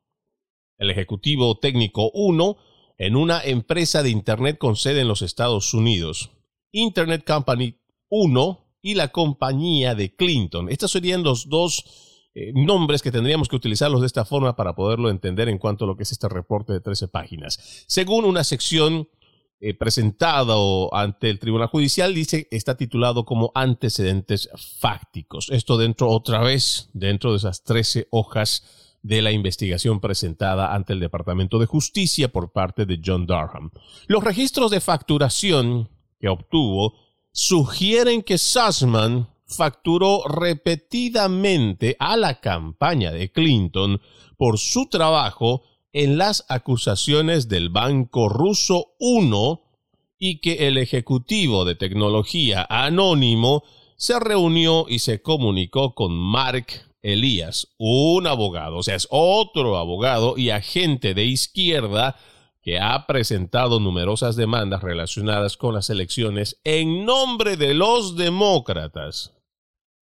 el 0.79 0.91
ejecutivo 0.91 1.59
técnico 1.59 2.13
1, 2.15 2.57
en 2.99 3.17
una 3.17 3.43
empresa 3.43 4.05
de 4.05 4.11
Internet 4.11 4.57
con 4.57 4.77
sede 4.77 5.01
en 5.01 5.09
los 5.09 5.23
Estados 5.23 5.75
Unidos. 5.75 6.31
Internet 6.73 7.25
Company 7.27 7.79
1 8.09 8.67
y 8.83 8.95
la 8.95 9.09
compañía 9.09 9.95
de 9.95 10.15
Clinton. 10.15 10.69
Estos 10.71 10.93
serían 10.93 11.23
los 11.23 11.49
dos 11.49 11.85
eh, 12.35 12.53
nombres 12.55 13.03
que 13.03 13.11
tendríamos 13.11 13.49
que 13.49 13.57
utilizarlos 13.57 14.01
de 14.01 14.07
esta 14.07 14.25
forma 14.25 14.57
para 14.57 14.75
poderlo 14.75 15.11
entender 15.11 15.49
en 15.49 15.59
cuanto 15.59 15.85
a 15.85 15.89
lo 15.89 15.97
que 15.97 16.05
es 16.05 16.13
este 16.13 16.29
reporte 16.29 16.73
de 16.73 16.81
13 16.81 17.09
páginas. 17.09 17.85
Según 17.87 18.25
una 18.25 18.45
sección 18.45 19.09
eh, 19.61 19.75
presentado 19.75 20.95
ante 20.95 21.29
el 21.29 21.39
Tribunal 21.39 21.69
Judicial, 21.69 22.15
dice, 22.15 22.49
está 22.51 22.77
titulado 22.77 23.25
como 23.25 23.53
antecedentes 23.55 24.49
fácticos. 24.79 25.49
Esto 25.51 25.77
dentro, 25.77 26.09
otra 26.09 26.41
vez, 26.41 26.89
dentro 26.95 27.33
de 27.33 27.39
esas 27.39 27.63
13 27.65 28.09
hojas 28.11 28.97
de 29.03 29.23
la 29.23 29.33
investigación 29.33 30.01
presentada 30.01 30.75
ante 30.75 30.93
el 30.93 31.01
Departamento 31.01 31.59
de 31.59 31.67
Justicia 31.67 32.31
por 32.31 32.53
parte 32.53 32.87
de 32.87 33.01
John 33.05 33.27
Durham. 33.27 33.71
Los 34.07 34.23
registros 34.23 34.71
de 34.71 34.81
facturación 34.81 35.89
que 36.21 36.29
obtuvo 36.29 36.95
sugieren 37.33 38.23
que 38.23 38.39
Sussman 38.39 39.29
facturó 39.47 40.23
repetidamente 40.29 41.97
a 41.99 42.17
la 42.17 42.41
campaña 42.41 43.11
de 43.11 43.33
Clinton 43.33 44.01
por 44.37 44.59
su 44.59 44.87
trabajo 44.87 45.63
en 45.93 46.19
las 46.19 46.45
acusaciones 46.49 47.49
del 47.49 47.69
Banco 47.69 48.29
Ruso 48.29 48.93
1 49.01 49.63
y 50.19 50.41
que 50.41 50.69
el 50.69 50.79
ejecutivo 50.79 51.65
de 51.65 51.75
tecnología 51.75 52.67
anónimo 52.69 53.65
se 53.97 54.21
reunió 54.21 54.87
y 54.89 55.01
se 55.01 55.21
comunicó 55.21 55.95
con 55.95 56.13
Mark 56.13 56.67
Elías, 57.03 57.69
un 57.79 58.27
abogado, 58.27 58.77
o 58.77 58.83
sea, 58.83 58.95
es 58.95 59.09
otro 59.11 59.79
abogado 59.79 60.37
y 60.37 60.51
agente 60.51 61.15
de 61.15 61.25
izquierda 61.25 62.17
que 62.63 62.79
ha 62.79 63.07
presentado 63.07 63.81
numerosas 63.81 64.37
demandas 64.37 64.83
relacionadas 64.83 65.57
con 65.57 65.75
las 65.75 65.91
elecciones 65.91 66.61
en 66.65 67.05
nombre 67.05 67.57
de 67.57 67.75
los 67.75 68.17
demócratas. 68.17 69.33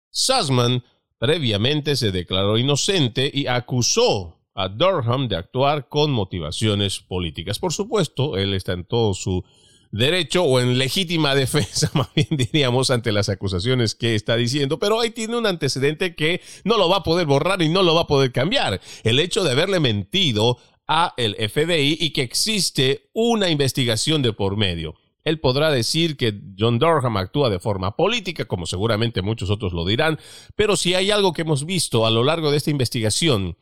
Sussman 0.09 0.83
previamente 1.17 1.95
se 1.95 2.11
declaró 2.11 2.57
inocente 2.57 3.29
y 3.33 3.47
acusó 3.47 4.39
a 4.53 4.69
Durham 4.69 5.27
de 5.27 5.35
actuar 5.35 5.89
con 5.89 6.11
motivaciones 6.11 6.99
políticas. 6.99 7.59
Por 7.59 7.73
supuesto, 7.73 8.37
él 8.37 8.53
está 8.53 8.71
en 8.71 8.85
todo 8.85 9.13
su 9.13 9.43
derecho 9.91 10.43
o 10.43 10.59
en 10.59 10.77
legítima 10.77 11.35
defensa, 11.35 11.91
más 11.93 12.13
bien 12.13 12.27
diríamos, 12.31 12.89
ante 12.89 13.11
las 13.11 13.29
acusaciones 13.29 13.95
que 13.95 14.15
está 14.15 14.35
diciendo, 14.35 14.79
pero 14.79 14.99
ahí 14.99 15.09
tiene 15.09 15.37
un 15.37 15.45
antecedente 15.45 16.15
que 16.15 16.41
no 16.63 16.77
lo 16.77 16.89
va 16.89 16.97
a 16.97 17.03
poder 17.03 17.27
borrar 17.27 17.61
y 17.61 17.69
no 17.69 17.83
lo 17.83 17.95
va 17.95 18.01
a 18.01 18.07
poder 18.07 18.31
cambiar. 18.31 18.79
El 19.03 19.19
hecho 19.19 19.43
de 19.43 19.51
haberle 19.51 19.79
mentido 19.79 20.57
a 20.87 21.13
el 21.17 21.35
FBI 21.35 21.97
y 21.99 22.11
que 22.11 22.21
existe 22.21 23.09
una 23.13 23.49
investigación 23.49 24.21
de 24.21 24.33
por 24.33 24.57
medio. 24.57 24.95
Él 25.23 25.39
podrá 25.39 25.71
decir 25.71 26.17
que 26.17 26.39
John 26.57 26.77
Durham 26.77 27.17
actúa 27.17 27.49
de 27.49 27.59
forma 27.59 27.95
política, 27.95 28.45
como 28.45 28.67
seguramente 28.67 29.23
muchos 29.23 29.49
otros 29.49 29.73
lo 29.73 29.83
dirán, 29.83 30.19
pero 30.55 30.77
si 30.77 30.93
hay 30.93 31.09
algo 31.09 31.33
que 31.33 31.41
hemos 31.41 31.65
visto 31.65 32.05
a 32.05 32.11
lo 32.11 32.23
largo 32.23 32.51
de 32.51 32.57
esta 32.57 32.69
investigación 32.69 33.57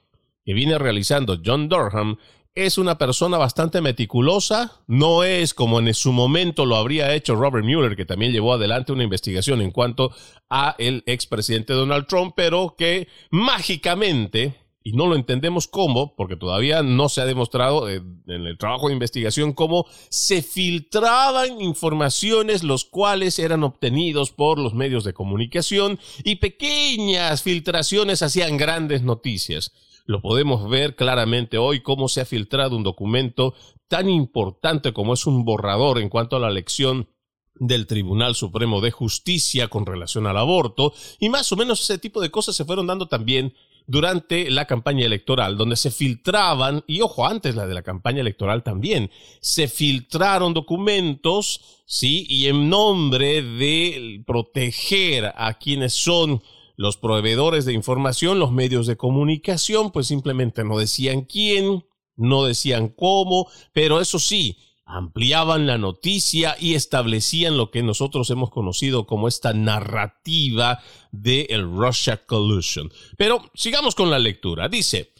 que 0.45 0.53
viene 0.53 0.77
realizando 0.77 1.39
John 1.43 1.69
Durham, 1.69 2.17
es 2.55 2.77
una 2.77 2.97
persona 2.97 3.37
bastante 3.37 3.81
meticulosa, 3.81 4.83
no 4.85 5.23
es 5.23 5.53
como 5.53 5.79
en 5.79 5.91
su 5.93 6.11
momento 6.11 6.65
lo 6.65 6.75
habría 6.75 7.13
hecho 7.15 7.35
Robert 7.35 7.65
Mueller, 7.65 7.95
que 7.95 8.05
también 8.05 8.31
llevó 8.31 8.53
adelante 8.53 8.91
una 8.91 9.03
investigación 9.03 9.61
en 9.61 9.71
cuanto 9.71 10.13
a 10.49 10.75
el 10.77 11.03
expresidente 11.07 11.73
Donald 11.73 12.05
Trump, 12.05 12.33
pero 12.35 12.75
que 12.77 13.07
mágicamente 13.31 14.62
y 14.83 14.91
no 14.93 15.07
lo 15.07 15.15
entendemos 15.15 15.67
cómo, 15.67 16.13
porque 16.15 16.35
todavía 16.35 16.83
no 16.83 17.07
se 17.07 17.21
ha 17.21 17.25
demostrado 17.25 17.89
en, 17.89 18.21
el 18.27 18.57
trabajo 18.57 18.87
de 18.87 18.93
investigación 18.93 19.53
cómo 19.53 19.85
se 20.09 20.41
filtraban 20.41 21.61
informaciones 21.61 22.63
los 22.63 22.83
cuales 22.83 23.39
eran 23.39 23.63
obtenidos 23.63 24.31
por 24.31 24.59
los 24.59 24.73
medios 24.73 25.05
de 25.05 25.13
comunicación 25.13 25.99
y 26.25 26.35
pequeñas 26.35 27.43
filtraciones 27.43 28.21
hacían 28.21 28.57
grandes 28.57 29.03
noticias. 29.03 29.71
Lo 30.05 30.21
podemos 30.21 30.69
ver 30.69 30.97
claramente 30.97 31.57
hoy 31.57 31.81
cómo 31.81 32.09
se 32.09 32.19
ha 32.19 32.25
filtrado 32.25 32.75
un 32.75 32.83
documento 32.83 33.53
tan 33.87 34.09
importante 34.09 34.91
como 34.91 35.13
es 35.13 35.25
un 35.25 35.45
borrador 35.45 35.99
en 35.99 36.09
cuanto 36.09 36.35
a 36.35 36.39
la 36.39 36.49
elección 36.49 37.07
del 37.55 37.87
Tribunal 37.87 38.35
Supremo 38.35 38.81
de 38.81 38.91
Justicia 38.91 39.69
con 39.69 39.85
relación 39.85 40.27
al 40.27 40.37
aborto 40.37 40.93
y 41.19 41.29
más 41.29 41.51
o 41.53 41.55
menos 41.55 41.81
ese 41.81 41.99
tipo 41.99 42.19
de 42.19 42.31
cosas 42.31 42.55
se 42.55 42.65
fueron 42.65 42.87
dando 42.87 43.07
también 43.07 43.53
durante 43.87 44.49
la 44.49 44.65
campaña 44.65 45.05
electoral, 45.05 45.57
donde 45.57 45.75
se 45.75 45.91
filtraban, 45.91 46.83
y 46.87 47.01
ojo, 47.01 47.25
antes 47.25 47.55
la 47.55 47.67
de 47.67 47.73
la 47.73 47.81
campaña 47.81 48.21
electoral 48.21 48.63
también, 48.63 49.11
se 49.41 49.67
filtraron 49.67 50.53
documentos, 50.53 51.83
sí, 51.85 52.25
y 52.29 52.47
en 52.47 52.69
nombre 52.69 53.41
de 53.41 54.23
proteger 54.25 55.33
a 55.35 55.53
quienes 55.59 55.93
son 55.93 56.41
los 56.75 56.97
proveedores 56.97 57.65
de 57.65 57.73
información, 57.73 58.39
los 58.39 58.51
medios 58.51 58.87
de 58.87 58.97
comunicación, 58.97 59.91
pues 59.91 60.07
simplemente 60.07 60.63
no 60.63 60.77
decían 60.77 61.21
quién, 61.21 61.85
no 62.15 62.45
decían 62.45 62.89
cómo, 62.89 63.47
pero 63.73 64.01
eso 64.01 64.19
sí, 64.19 64.57
ampliaban 64.85 65.65
la 65.65 65.77
noticia 65.77 66.55
y 66.59 66.75
establecían 66.75 67.57
lo 67.57 67.71
que 67.71 67.83
nosotros 67.83 68.29
hemos 68.29 68.49
conocido 68.49 69.05
como 69.05 69.27
esta 69.27 69.53
narrativa 69.53 70.79
de 71.11 71.47
el 71.49 71.63
Russia 71.63 72.25
Collusion. 72.25 72.91
Pero 73.17 73.49
sigamos 73.53 73.95
con 73.95 74.09
la 74.09 74.19
lectura. 74.19 74.67
Dice, 74.67 75.13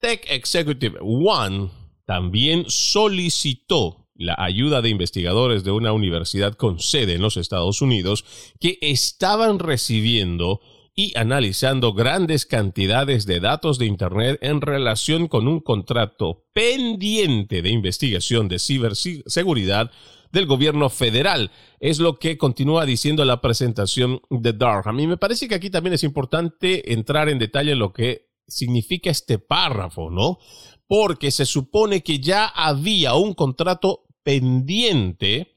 Tech 0.00 0.24
Executive 0.28 0.98
One 1.00 1.70
también 2.06 2.64
solicitó 2.68 4.08
la 4.14 4.34
ayuda 4.38 4.82
de 4.82 4.90
investigadores 4.90 5.64
de 5.64 5.70
una 5.70 5.92
universidad 5.92 6.54
con 6.54 6.78
sede 6.78 7.14
en 7.14 7.22
los 7.22 7.36
Estados 7.36 7.80
Unidos 7.80 8.24
que 8.58 8.78
estaban 8.82 9.58
recibiendo 9.58 10.60
y 10.94 11.16
analizando 11.16 11.92
grandes 11.92 12.46
cantidades 12.46 13.26
de 13.26 13.40
datos 13.40 13.78
de 13.78 13.86
Internet 13.86 14.38
en 14.42 14.60
relación 14.60 15.28
con 15.28 15.48
un 15.48 15.60
contrato 15.60 16.44
pendiente 16.52 17.62
de 17.62 17.70
investigación 17.70 18.48
de 18.48 18.58
ciberseguridad 18.58 19.90
del 20.32 20.46
gobierno 20.46 20.90
federal. 20.90 21.50
Es 21.80 21.98
lo 21.98 22.18
que 22.18 22.38
continúa 22.38 22.86
diciendo 22.86 23.24
la 23.24 23.40
presentación 23.40 24.20
de 24.30 24.52
Durham. 24.52 25.00
Y 25.00 25.06
me 25.06 25.16
parece 25.16 25.48
que 25.48 25.54
aquí 25.54 25.70
también 25.70 25.94
es 25.94 26.04
importante 26.04 26.92
entrar 26.92 27.28
en 27.28 27.38
detalle 27.38 27.72
en 27.72 27.78
lo 27.78 27.92
que 27.92 28.30
significa 28.46 29.10
este 29.10 29.38
párrafo, 29.38 30.10
¿no? 30.10 30.38
Porque 30.86 31.30
se 31.30 31.46
supone 31.46 32.02
que 32.02 32.18
ya 32.18 32.46
había 32.46 33.14
un 33.14 33.34
contrato 33.34 34.06
pendiente 34.22 35.49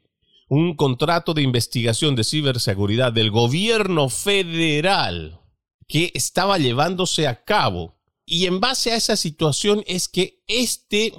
un 0.53 0.75
contrato 0.75 1.33
de 1.33 1.41
investigación 1.41 2.15
de 2.15 2.23
ciberseguridad 2.23 3.11
del 3.11 3.31
gobierno 3.31 4.07
federal 4.09 5.39
que 5.87 6.11
estaba 6.13 6.59
llevándose 6.59 7.27
a 7.27 7.43
cabo. 7.43 7.95
Y 8.23 8.45
en 8.45 8.59
base 8.59 8.91
a 8.91 8.95
esa 8.95 9.15
situación 9.15 9.83
es 9.87 10.07
que 10.07 10.43
este, 10.47 11.13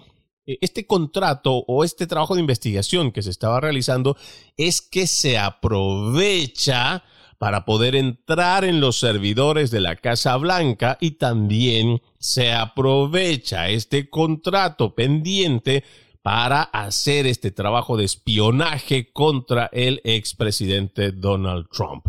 este 0.46 0.86
contrato 0.86 1.64
o 1.66 1.82
este 1.82 2.06
trabajo 2.06 2.36
de 2.36 2.42
investigación 2.42 3.10
que 3.10 3.22
se 3.22 3.30
estaba 3.30 3.60
realizando 3.60 4.16
es 4.56 4.80
que 4.80 5.08
se 5.08 5.36
aprovecha 5.36 7.02
para 7.38 7.64
poder 7.64 7.96
entrar 7.96 8.64
en 8.64 8.80
los 8.80 9.00
servidores 9.00 9.72
de 9.72 9.80
la 9.80 9.96
Casa 9.96 10.36
Blanca 10.36 10.96
y 11.00 11.12
también 11.12 12.00
se 12.20 12.52
aprovecha 12.52 13.68
este 13.68 14.08
contrato 14.08 14.94
pendiente 14.94 15.82
para 16.24 16.62
hacer 16.62 17.26
este 17.26 17.50
trabajo 17.50 17.98
de 17.98 18.06
espionaje 18.06 19.12
contra 19.12 19.68
el 19.74 20.00
expresidente 20.04 21.12
Donald 21.12 21.66
Trump. 21.70 22.06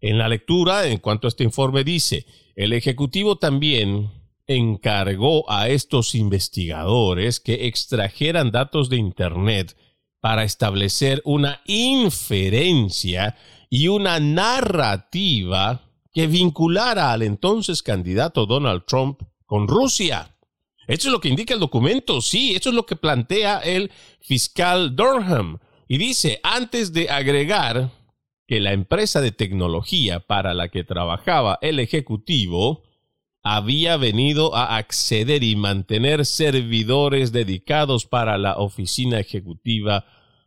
En 0.00 0.18
la 0.18 0.28
lectura, 0.28 0.88
en 0.88 0.98
cuanto 0.98 1.28
a 1.28 1.30
este 1.30 1.44
informe 1.44 1.84
dice, 1.84 2.26
el 2.56 2.72
Ejecutivo 2.72 3.36
también 3.36 4.10
encargó 4.48 5.48
a 5.48 5.68
estos 5.68 6.16
investigadores 6.16 7.38
que 7.38 7.68
extrajeran 7.68 8.50
datos 8.50 8.90
de 8.90 8.96
Internet 8.96 9.76
para 10.20 10.42
establecer 10.42 11.22
una 11.24 11.60
inferencia 11.64 13.36
y 13.70 13.86
una 13.86 14.18
narrativa 14.18 15.82
que 16.12 16.26
vinculara 16.26 17.12
al 17.12 17.22
entonces 17.22 17.84
candidato 17.84 18.44
Donald 18.44 18.86
Trump 18.88 19.22
con 19.46 19.68
Rusia. 19.68 20.34
Esto 20.86 21.08
es 21.08 21.12
lo 21.12 21.20
que 21.20 21.28
indica 21.28 21.54
el 21.54 21.60
documento, 21.60 22.20
sí, 22.20 22.54
esto 22.54 22.70
es 22.70 22.74
lo 22.74 22.86
que 22.86 22.96
plantea 22.96 23.58
el 23.58 23.90
fiscal 24.20 24.96
Durham. 24.96 25.58
Y 25.88 25.98
dice, 25.98 26.40
antes 26.42 26.92
de 26.92 27.10
agregar 27.10 27.90
que 28.46 28.60
la 28.60 28.72
empresa 28.72 29.20
de 29.20 29.32
tecnología 29.32 30.20
para 30.20 30.54
la 30.54 30.68
que 30.68 30.84
trabajaba 30.84 31.58
el 31.62 31.78
ejecutivo 31.78 32.82
había 33.42 33.96
venido 33.96 34.54
a 34.54 34.76
acceder 34.76 35.42
y 35.42 35.56
mantener 35.56 36.26
servidores 36.26 37.32
dedicados 37.32 38.06
para 38.06 38.38
la 38.38 38.56
oficina 38.56 39.18
ejecutiva 39.18 40.04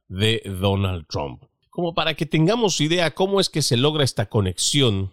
de 0.07 0.41
Donald 0.45 1.05
Trump. 1.07 1.43
Como 1.69 1.93
para 1.93 2.13
que 2.13 2.25
tengamos 2.25 2.79
idea 2.79 3.11
cómo 3.11 3.39
es 3.39 3.49
que 3.49 3.61
se 3.61 3.75
logra 3.75 4.03
esta 4.03 4.27
conexión 4.27 5.11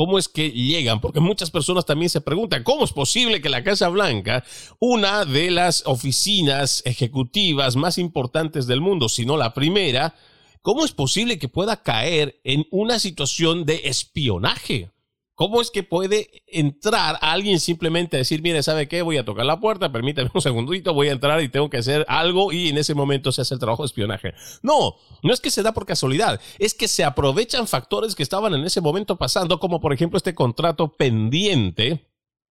¿Cómo 0.00 0.18
es 0.18 0.28
que 0.28 0.50
llegan? 0.50 1.02
Porque 1.02 1.20
muchas 1.20 1.50
personas 1.50 1.84
también 1.84 2.08
se 2.08 2.22
preguntan, 2.22 2.62
¿cómo 2.62 2.86
es 2.86 2.90
posible 2.90 3.42
que 3.42 3.50
la 3.50 3.62
Casa 3.62 3.90
Blanca, 3.90 4.42
una 4.78 5.26
de 5.26 5.50
las 5.50 5.82
oficinas 5.84 6.82
ejecutivas 6.86 7.76
más 7.76 7.98
importantes 7.98 8.66
del 8.66 8.80
mundo, 8.80 9.10
si 9.10 9.26
no 9.26 9.36
la 9.36 9.52
primera, 9.52 10.14
¿cómo 10.62 10.86
es 10.86 10.92
posible 10.92 11.38
que 11.38 11.48
pueda 11.48 11.82
caer 11.82 12.40
en 12.44 12.64
una 12.70 12.98
situación 12.98 13.66
de 13.66 13.82
espionaje? 13.84 14.88
¿Cómo 15.40 15.62
es 15.62 15.70
que 15.70 15.82
puede 15.82 16.42
entrar 16.48 17.16
alguien 17.22 17.60
simplemente 17.60 18.14
a 18.14 18.18
decir, 18.18 18.42
mire, 18.42 18.62
¿sabe 18.62 18.88
qué? 18.88 19.00
Voy 19.00 19.16
a 19.16 19.24
tocar 19.24 19.46
la 19.46 19.58
puerta, 19.58 19.90
permítame 19.90 20.30
un 20.34 20.42
segundito, 20.42 20.92
voy 20.92 21.08
a 21.08 21.12
entrar 21.12 21.42
y 21.42 21.48
tengo 21.48 21.70
que 21.70 21.78
hacer 21.78 22.04
algo 22.08 22.52
y 22.52 22.68
en 22.68 22.76
ese 22.76 22.92
momento 22.94 23.32
se 23.32 23.40
hace 23.40 23.54
el 23.54 23.60
trabajo 23.60 23.82
de 23.82 23.86
espionaje? 23.86 24.34
No, 24.60 24.96
no 25.22 25.32
es 25.32 25.40
que 25.40 25.50
se 25.50 25.62
da 25.62 25.72
por 25.72 25.86
casualidad, 25.86 26.38
es 26.58 26.74
que 26.74 26.88
se 26.88 27.04
aprovechan 27.04 27.66
factores 27.66 28.14
que 28.14 28.22
estaban 28.22 28.52
en 28.52 28.66
ese 28.66 28.82
momento 28.82 29.16
pasando, 29.16 29.58
como 29.58 29.80
por 29.80 29.94
ejemplo 29.94 30.18
este 30.18 30.34
contrato 30.34 30.92
pendiente 30.92 32.06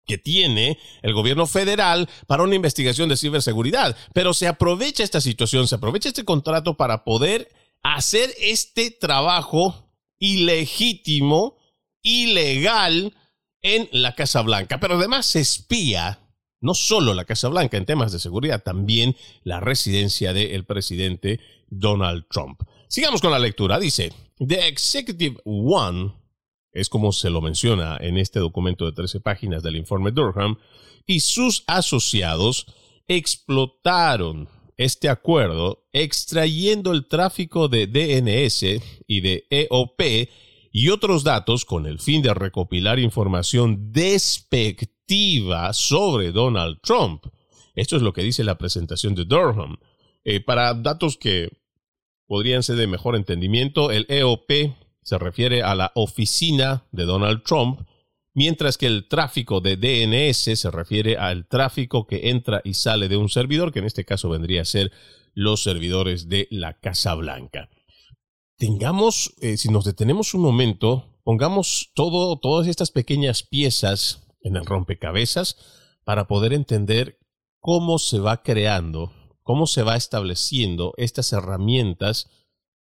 que 0.07 0.17
tiene 0.17 0.79
el 1.03 1.13
gobierno 1.13 1.45
federal 1.45 2.09
para 2.25 2.41
una 2.41 2.55
investigación 2.55 3.07
de 3.07 3.17
ciberseguridad. 3.17 3.95
Pero 4.15 4.33
se 4.33 4.47
aprovecha 4.47 5.03
esta 5.03 5.21
situación, 5.21 5.67
se 5.67 5.75
aprovecha 5.75 6.09
este 6.09 6.25
contrato 6.25 6.75
para 6.75 7.03
poder 7.03 7.49
hacer 7.83 8.33
este 8.39 8.89
trabajo 8.89 9.75
ilegítimo 10.17 11.58
ilegal 12.01 13.13
en 13.61 13.89
la 13.91 14.15
Casa 14.15 14.41
Blanca. 14.41 14.79
Pero 14.79 14.95
además 14.95 15.25
se 15.25 15.39
espía 15.39 16.19
no 16.61 16.73
solo 16.73 17.13
la 17.13 17.25
Casa 17.25 17.47
Blanca 17.47 17.77
en 17.77 17.85
temas 17.85 18.11
de 18.11 18.19
seguridad, 18.19 18.63
también 18.63 19.15
la 19.43 19.59
residencia 19.59 20.33
del 20.33 20.65
presidente 20.65 21.39
Donald 21.69 22.25
Trump. 22.29 22.61
Sigamos 22.87 23.21
con 23.21 23.31
la 23.31 23.39
lectura. 23.39 23.79
Dice, 23.79 24.11
The 24.45 24.67
Executive 24.67 25.37
One, 25.45 26.13
es 26.71 26.89
como 26.89 27.11
se 27.11 27.29
lo 27.29 27.41
menciona 27.41 27.97
en 27.99 28.17
este 28.17 28.39
documento 28.39 28.85
de 28.85 28.91
13 28.91 29.21
páginas 29.21 29.63
del 29.63 29.75
informe 29.75 30.11
Durham, 30.11 30.57
y 31.05 31.21
sus 31.21 31.63
asociados 31.67 32.67
explotaron 33.07 34.47
este 34.77 35.09
acuerdo 35.09 35.87
extrayendo 35.91 36.93
el 36.93 37.07
tráfico 37.07 37.67
de 37.67 37.87
DNS 37.87 38.81
y 39.07 39.21
de 39.21 39.45
EOP 39.49 40.01
y 40.71 40.89
otros 40.89 41.23
datos 41.23 41.65
con 41.65 41.85
el 41.85 41.99
fin 41.99 42.21
de 42.21 42.33
recopilar 42.33 42.99
información 42.99 43.91
despectiva 43.91 45.73
sobre 45.73 46.31
Donald 46.31 46.79
Trump. 46.81 47.25
Esto 47.75 47.95
es 47.95 48.01
lo 48.01 48.13
que 48.13 48.23
dice 48.23 48.43
la 48.43 48.57
presentación 48.57 49.15
de 49.15 49.25
Durham. 49.25 49.77
Eh, 50.23 50.41
para 50.41 50.73
datos 50.73 51.17
que 51.17 51.49
podrían 52.27 52.61
ser 52.61 52.75
de 52.75 52.87
mejor 52.87 53.15
entendimiento, 53.15 53.91
el 53.91 54.05
EOP 54.09 54.51
se 55.01 55.17
refiere 55.17 55.63
a 55.63 55.73
la 55.73 55.91
oficina 55.95 56.85
de 56.91 57.05
Donald 57.05 57.41
Trump, 57.43 57.81
mientras 58.33 58.77
que 58.77 58.85
el 58.85 59.07
tráfico 59.07 59.61
de 59.61 59.77
DNS 59.77 60.59
se 60.59 60.71
refiere 60.71 61.17
al 61.17 61.47
tráfico 61.47 62.05
que 62.05 62.29
entra 62.29 62.61
y 62.63 62.75
sale 62.75 63.07
de 63.07 63.17
un 63.17 63.29
servidor, 63.29 63.71
que 63.71 63.79
en 63.79 63.85
este 63.85 64.05
caso 64.05 64.29
vendría 64.29 64.61
a 64.61 64.65
ser 64.65 64.91
los 65.33 65.63
servidores 65.63 66.29
de 66.29 66.47
la 66.51 66.73
Casa 66.73 67.15
Blanca 67.15 67.69
tengamos, 68.59 69.33
eh, 69.41 69.57
si 69.57 69.69
nos 69.69 69.85
detenemos 69.85 70.33
un 70.33 70.41
momento, 70.41 71.17
pongamos 71.23 71.91
todo, 71.95 72.37
todas 72.37 72.67
estas 72.67 72.91
pequeñas 72.91 73.41
piezas 73.41 74.27
en 74.41 74.57
el 74.57 74.65
rompecabezas 74.65 75.57
para 76.03 76.27
poder 76.27 76.53
entender 76.53 77.17
cómo 77.59 77.99
se 77.99 78.19
va 78.19 78.43
creando, 78.43 79.13
cómo 79.43 79.65
se 79.65 79.81
va 79.81 79.95
estableciendo 79.95 80.93
estas 80.97 81.31
herramientas 81.31 82.29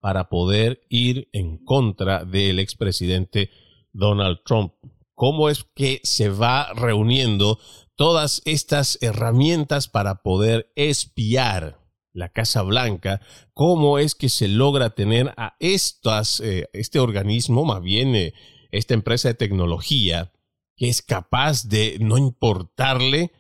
para 0.01 0.29
poder 0.29 0.81
ir 0.89 1.29
en 1.33 1.65
contra 1.65 2.25
del 2.25 2.59
expresidente 2.59 3.51
Donald 3.93 4.39
Trump. 4.45 4.75
Cómo 5.15 5.49
es 5.49 5.65
que 5.75 6.01
se 6.03 6.29
va 6.29 6.73
reuniendo 6.75 7.59
todas 7.97 8.43
estas 8.45 8.99
herramientas 9.01 9.89
para 9.89 10.23
poder 10.23 10.73
espiar 10.77 11.78
la 12.13 12.29
Casa 12.31 12.63
Blanca, 12.63 13.21
cómo 13.55 13.99
es 13.99 14.15
que 14.15 14.29
se 14.29 14.49
logra 14.49 14.91
tener 14.91 15.35
a 15.37 15.57
eh, 15.61 16.69
este 16.73 16.99
organismo, 16.99 17.65
más 17.65 17.83
bien 17.83 18.15
eh, 18.15 18.35
esta 18.71 18.95
empresa 18.95 19.29
de 19.29 19.35
tecnología, 19.35 20.33
que 20.77 20.89
es 20.89 21.03
capaz 21.03 21.69
de 21.69 21.99
no 22.01 22.19
importarle 22.19 23.33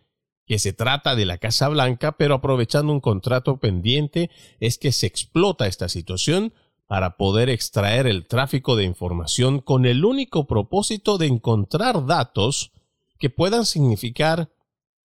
que 0.46 0.59
se 0.59 0.72
trata 0.72 1.14
de 1.14 1.26
la 1.26 1.38
Casa 1.38 1.68
Blanca, 1.68 2.12
pero 2.12 2.35
aprovechando 2.35 2.92
un 2.92 3.00
contrato 3.00 3.59
pendiente, 3.59 4.31
es 4.61 4.78
que 4.78 4.92
se 4.92 5.07
explota 5.07 5.66
esta 5.66 5.88
situación 5.90 6.54
para 6.87 7.18
poder 7.18 7.50
extraer 7.50 8.07
el 8.07 8.26
tráfico 8.26 8.74
de 8.74 8.85
información 8.85 9.61
con 9.61 9.85
el 9.85 10.07
único 10.07 10.46
propósito 10.46 11.18
de 11.18 11.26
encontrar 11.26 12.07
datos 12.07 12.72
que 13.18 13.28
puedan 13.28 13.66
significar 13.66 14.50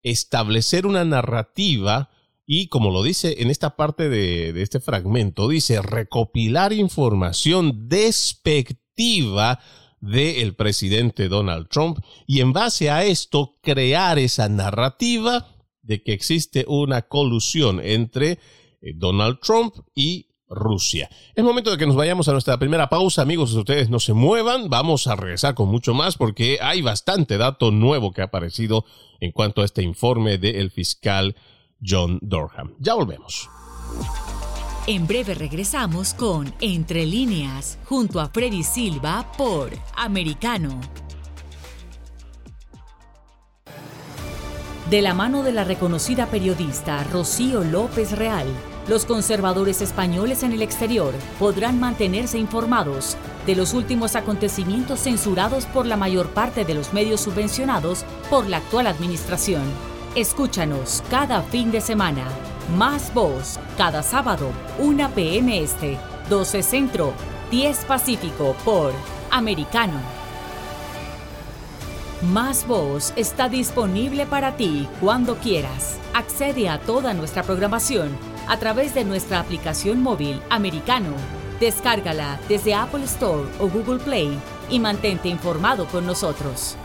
establecer 0.02 0.88
una 0.88 1.06
narrativa 1.06 2.10
y 2.50 2.70
como 2.70 2.92
lo 2.92 3.04
dice 3.04 3.36
en 3.40 3.50
esta 3.50 3.76
parte 3.76 4.08
de, 4.08 4.62
este 4.62 4.80
fragmento, 4.80 5.50
dice 5.50 5.82
recopilar 5.82 6.72
información 6.72 7.90
despectiva 7.90 9.60
del 10.00 10.56
presidente 10.56 11.28
Donald 11.28 11.68
Trump 11.68 12.00
y 12.26 12.40
en 12.40 12.54
base 12.54 12.90
a 12.90 13.04
esto 13.04 13.56
crear 13.62 14.18
esa 14.18 14.48
narrativa 14.48 15.50
de 15.82 16.02
que 16.02 16.14
existe 16.14 16.64
una 16.70 17.02
colusión 17.02 17.82
entre 17.84 18.40
eh, 18.82 18.94
Donald 18.96 19.40
Trump 19.42 19.76
y 19.94 20.28
Rusia. 20.48 21.10
Es 21.36 21.44
momento 21.44 21.70
de 21.70 21.78
que 21.78 21.86
nos 21.86 21.98
vayamos 21.98 22.30
a 22.30 22.32
nuestra 22.32 22.58
primera 22.58 22.88
pausa, 22.88 23.22
amigos. 23.22 23.54
Ustedes 23.54 23.90
no 23.90 24.00
se 24.00 24.14
muevan, 24.14 24.70
vamos 24.70 25.08
a 25.08 25.18
regresar 25.18 25.54
con 25.54 25.68
mucho 25.68 25.94
más 25.94 26.16
porque 26.16 26.60
hay 26.62 26.82
bastante 26.82 27.38
dato 27.38 27.72
nuevo 27.72 28.14
que 28.14 28.22
ha 28.22 28.26
aparecido 28.26 28.86
en 29.20 29.34
cuanto 29.34 29.62
a 29.62 29.66
este 29.66 29.84
informe 29.84 30.38
del 30.38 30.72
fiscal 30.72 31.36
John 31.86 32.20
Dorham. 32.22 32.74
Ya 32.80 32.94
volvemos. 32.94 33.50
En 34.88 35.06
breve 35.06 35.34
regresamos 35.34 36.14
con 36.14 36.54
Entre 36.62 37.06
líneas, 37.06 37.78
junto 37.86 38.22
a 38.22 38.30
Freddy 38.30 38.64
Silva 38.64 39.30
por 39.38 39.72
Americano. 39.96 40.80
De 44.90 45.02
la 45.02 45.14
mano 45.14 45.44
de 45.44 45.52
la 45.52 45.66
reconocida 45.66 46.28
periodista 46.28 47.04
Rocío 47.04 47.66
López 47.66 48.14
Real, 48.14 48.48
los 48.88 49.04
conservadores 49.04 49.82
españoles 49.82 50.44
en 50.44 50.54
el 50.54 50.62
exterior 50.62 51.14
podrán 51.38 51.78
mantenerse 51.78 52.38
informados 52.38 53.18
de 53.46 53.58
los 53.58 53.74
últimos 53.74 54.16
acontecimientos 54.16 55.02
censurados 55.02 55.66
por 55.66 55.86
la 55.86 55.98
mayor 55.98 56.30
parte 56.30 56.64
de 56.64 56.74
los 56.74 56.94
medios 56.94 57.20
subvencionados 57.20 58.06
por 58.30 58.48
la 58.48 58.58
actual 58.58 58.88
administración. 58.88 59.64
Escúchanos 60.18 61.04
cada 61.12 61.44
fin 61.44 61.70
de 61.70 61.80
semana. 61.80 62.24
Más 62.76 63.14
voz, 63.14 63.60
cada 63.78 64.02
sábado, 64.02 64.50
1 64.80 65.12
p.m. 65.12 65.62
Este, 65.62 66.00
12 66.28 66.64
Centro, 66.64 67.14
10 67.52 67.86
Pacífico 67.86 68.56
por 68.66 68.94
Americano. 69.30 70.00
Más 72.34 72.66
Voz 72.66 73.14
está 73.16 73.48
disponible 73.48 74.26
para 74.26 74.58
ti 74.58 74.88
cuando 75.00 75.36
quieras. 75.36 76.00
Accede 76.16 76.68
a 76.68 76.80
toda 76.80 77.14
nuestra 77.14 77.44
programación 77.44 78.10
a 78.48 78.58
través 78.58 78.96
de 78.96 79.06
nuestra 79.06 79.40
aplicación 79.40 80.02
móvil 80.02 80.42
Americano. 80.50 81.12
Descárgala 81.60 82.40
desde 82.50 82.74
Apple 82.74 83.04
Store 83.04 83.48
o 83.60 83.68
Google 83.68 84.00
Play 84.00 84.36
y 84.68 84.80
mantente 84.80 85.30
informado 85.30 85.86
con 85.86 86.08
nosotros. 86.08 86.76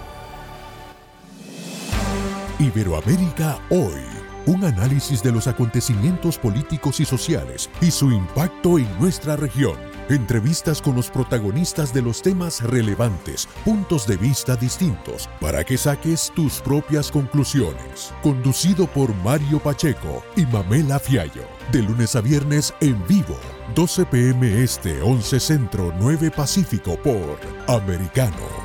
Iberoamérica 2.62 3.59
hoy. 3.70 4.01
Un 4.46 4.64
análisis 4.64 5.22
de 5.22 5.33
los 5.33 5.46
acontecimientos 5.46 6.38
políticos 6.38 7.01
y 7.01 7.05
sociales 7.05 7.68
y 7.81 7.90
su 7.90 8.11
impacto 8.12 8.79
en 8.79 8.88
nuestra 9.01 9.37
región. 9.37 9.77
Entrevistas 10.09 10.81
con 10.81 10.94
los 10.94 11.11
protagonistas 11.11 11.92
de 11.92 12.03
los 12.03 12.22
temas 12.22 12.61
relevantes, 12.62 13.48
puntos 13.64 14.07
de 14.07 14.16
vista 14.16 14.57
distintos, 14.57 15.29
para 15.40 15.64
que 15.64 15.77
saques 15.77 16.33
tus 16.35 16.61
propias 16.61 17.11
conclusiones. 17.11 18.12
Conducido 18.22 18.87
por 18.87 19.14
Mario 19.16 19.59
Pacheco 19.59 20.22
y 20.37 20.46
Mamela 20.46 20.98
Fiallo. 20.98 21.46
De 21.72 21.83
lunes 21.83 22.14
a 22.16 22.20
viernes 22.20 22.75
en 22.81 23.05
vivo, 23.07 23.38
12 23.75 24.07
pm 24.07 24.62
este, 24.62 25.03
11 25.03 25.40
centro, 25.40 25.92
9 25.98 26.31
pacífico 26.31 26.96
por 26.96 27.38
Americano. 27.68 28.62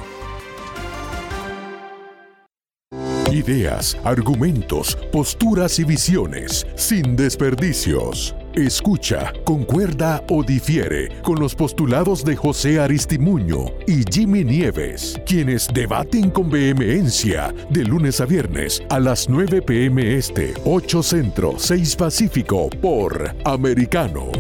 Ideas, 3.38 3.96
argumentos, 4.04 4.98
posturas 5.12 5.78
y 5.78 5.84
visiones, 5.84 6.66
sin 6.74 7.16
desperdicios. 7.16 8.36
Escucha, 8.56 9.32
concuerda 9.44 10.24
o 10.32 10.42
difiere 10.42 11.22
con 11.22 11.40
los 11.40 11.54
postulados 11.54 12.26
de 12.26 12.36
José 12.36 12.80
Aristimuño 12.80 13.66
y 13.86 14.04
Jimmy 14.12 14.44
Nieves, 14.44 15.22
quienes 15.24 15.68
debaten 15.72 16.32
con 16.32 16.50
vehemencia 16.50 17.54
de 17.70 17.84
lunes 17.84 18.20
a 18.22 18.26
viernes 18.26 18.82
a 18.90 19.00
las 19.00 19.30
9 19.30 19.62
pm 19.62 20.16
este, 20.16 20.56
8 20.66 21.04
centro, 21.04 21.54
6 21.60 21.96
pacífico 21.96 22.72
por 22.82 23.36
Americano. 23.46 24.32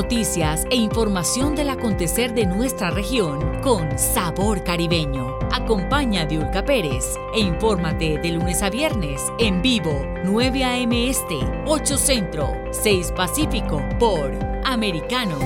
Noticias 0.00 0.66
e 0.70 0.76
información 0.76 1.54
del 1.54 1.68
acontecer 1.68 2.32
de 2.32 2.46
nuestra 2.46 2.90
región 2.90 3.60
con 3.60 3.98
sabor 3.98 4.64
caribeño. 4.64 5.38
Acompaña 5.52 6.22
a 6.22 6.24
Diulca 6.24 6.64
Pérez 6.64 7.04
e 7.34 7.40
infórmate 7.40 8.18
de 8.18 8.30
lunes 8.30 8.62
a 8.62 8.70
viernes 8.70 9.20
en 9.38 9.60
vivo 9.60 9.92
9 10.24 10.64
a.m. 10.64 11.10
Este, 11.10 11.36
8 11.66 11.98
Centro, 11.98 12.50
6 12.70 13.12
Pacífico 13.14 13.86
por 13.98 14.32
Americano. 14.64 15.38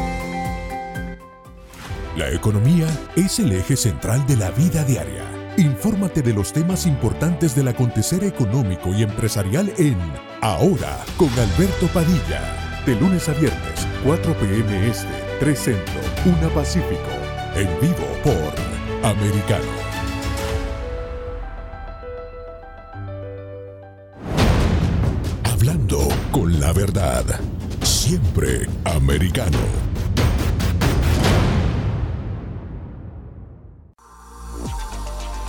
La 2.17 2.31
economía 2.31 2.87
es 3.17 3.41
el 3.41 3.51
eje 3.51 3.77
central 3.77 4.25
de 4.25 4.37
la 4.37 4.53
vida 4.53 4.85
diaria. 4.85 5.25
Infórmate 5.57 6.23
de 6.23 6.33
los 6.33 6.53
temas 6.53 6.87
importantes 6.87 7.57
del 7.57 7.67
acontecer 7.67 8.23
económico 8.23 8.95
y 8.95 9.03
empresarial 9.03 9.73
en 9.79 9.99
Ahora 10.41 11.05
con 11.17 11.31
Alberto 11.31 11.89
Padilla 11.89 12.64
de 12.87 12.95
lunes 12.97 13.29
a 13.29 13.33
viernes, 13.33 13.89
4 14.05 14.35
p.m. 14.35 14.89
Este, 14.89 15.09
3 15.41 15.59
Centro, 15.59 16.01
1 16.27 16.49
Pacífico. 16.51 17.01
En 17.55 17.69
vivo 17.81 18.07
por 18.23 19.09
Americano. 19.09 19.65
Hablando 25.45 26.09
con 26.31 26.61
la 26.61 26.73
verdad. 26.73 27.25
Siempre 27.83 28.67
americano. 28.85 29.59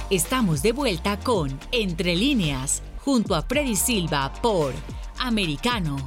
Estamos 0.10 0.62
de 0.62 0.72
vuelta 0.72 1.20
con 1.20 1.60
Entre 1.72 2.16
líneas, 2.16 2.82
junto 3.04 3.36
a 3.36 3.42
Freddy 3.42 3.76
Silva 3.76 4.32
por 4.42 4.74
Americano. 5.20 5.98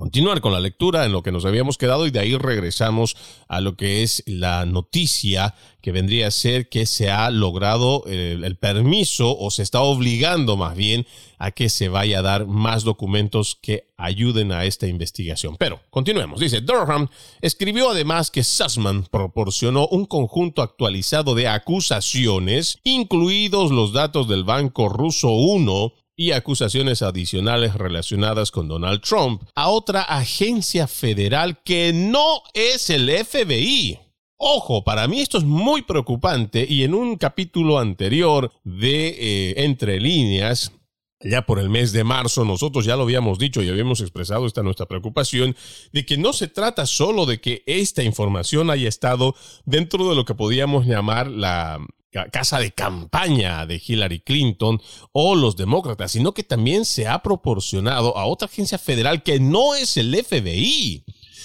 continuar 0.00 0.40
con 0.40 0.54
la 0.54 0.60
lectura 0.60 1.04
en 1.04 1.12
lo 1.12 1.22
que 1.22 1.30
nos 1.30 1.44
habíamos 1.44 1.76
quedado 1.76 2.06
y 2.06 2.10
de 2.10 2.20
ahí 2.20 2.34
regresamos 2.34 3.18
a 3.48 3.60
lo 3.60 3.76
que 3.76 4.02
es 4.02 4.22
la 4.24 4.64
noticia 4.64 5.54
que 5.82 5.92
vendría 5.92 6.28
a 6.28 6.30
ser 6.30 6.70
que 6.70 6.86
se 6.86 7.10
ha 7.10 7.30
logrado 7.30 8.04
el, 8.06 8.56
permiso 8.56 9.36
o 9.38 9.50
se 9.50 9.62
está 9.62 9.82
obligando 9.82 10.56
más 10.56 10.74
bien 10.74 11.06
a 11.38 11.50
que 11.50 11.68
se 11.68 11.90
vaya 11.90 12.20
a 12.20 12.22
dar 12.22 12.46
más 12.46 12.82
documentos 12.82 13.58
que 13.60 13.88
ayuden 13.98 14.52
a 14.52 14.64
esta 14.64 14.86
investigación. 14.86 15.56
Pero 15.58 15.80
continuemos. 15.90 16.40
Dice, 16.40 16.62
Durham 16.62 17.08
escribió 17.42 17.90
además 17.90 18.30
que 18.30 18.42
Sussman 18.42 19.04
proporcionó 19.10 19.86
un 19.88 20.06
conjunto 20.06 20.62
actualizado 20.62 21.34
de 21.34 21.46
acusaciones, 21.46 22.78
incluidos 22.84 23.70
los 23.70 23.92
datos 23.92 24.28
del 24.28 24.44
Banco 24.44 24.88
Ruso 24.88 25.28
1, 25.28 25.92
y 26.20 26.32
acusaciones 26.32 27.00
adicionales 27.00 27.72
relacionadas 27.72 28.50
con 28.50 28.68
Donald 28.68 29.00
Trump 29.00 29.42
a 29.54 29.70
otra 29.70 30.02
agencia 30.02 30.86
federal 30.86 31.62
que 31.64 31.94
no 31.94 32.42
es 32.52 32.90
el 32.90 33.08
FBI. 33.08 33.98
Ojo, 34.36 34.84
para 34.84 35.08
mí 35.08 35.22
esto 35.22 35.38
es 35.38 35.44
muy 35.44 35.80
preocupante 35.80 36.66
y 36.68 36.84
en 36.84 36.92
un 36.92 37.16
capítulo 37.16 37.78
anterior 37.78 38.52
de 38.64 39.08
eh, 39.08 39.64
Entre 39.64 39.98
líneas, 39.98 40.72
ya 41.20 41.46
por 41.46 41.58
el 41.58 41.70
mes 41.70 41.90
de 41.92 42.04
marzo, 42.04 42.44
nosotros 42.44 42.84
ya 42.84 42.96
lo 42.96 43.04
habíamos 43.04 43.38
dicho 43.38 43.62
y 43.62 43.70
habíamos 43.70 44.02
expresado 44.02 44.44
esta 44.44 44.62
nuestra 44.62 44.84
preocupación 44.84 45.56
de 45.94 46.04
que 46.04 46.18
no 46.18 46.34
se 46.34 46.48
trata 46.48 46.84
solo 46.84 47.24
de 47.24 47.40
que 47.40 47.62
esta 47.64 48.02
información 48.02 48.68
haya 48.68 48.90
estado 48.90 49.34
dentro 49.64 50.06
de 50.10 50.16
lo 50.16 50.26
que 50.26 50.34
podíamos 50.34 50.84
llamar 50.84 51.28
la, 51.28 51.78
casa 52.10 52.58
de 52.58 52.72
campaña 52.72 53.66
de 53.66 53.80
Hillary 53.84 54.20
Clinton 54.20 54.80
o 55.12 55.34
los 55.34 55.56
demócratas, 55.56 56.12
sino 56.12 56.32
que 56.32 56.42
también 56.42 56.84
se 56.84 57.06
ha 57.06 57.22
proporcionado 57.22 58.16
a 58.16 58.26
otra 58.26 58.46
agencia 58.46 58.78
federal 58.78 59.22
que 59.22 59.40
no 59.40 59.74
es 59.74 59.96
el 59.96 60.14
FBI. 60.14 61.04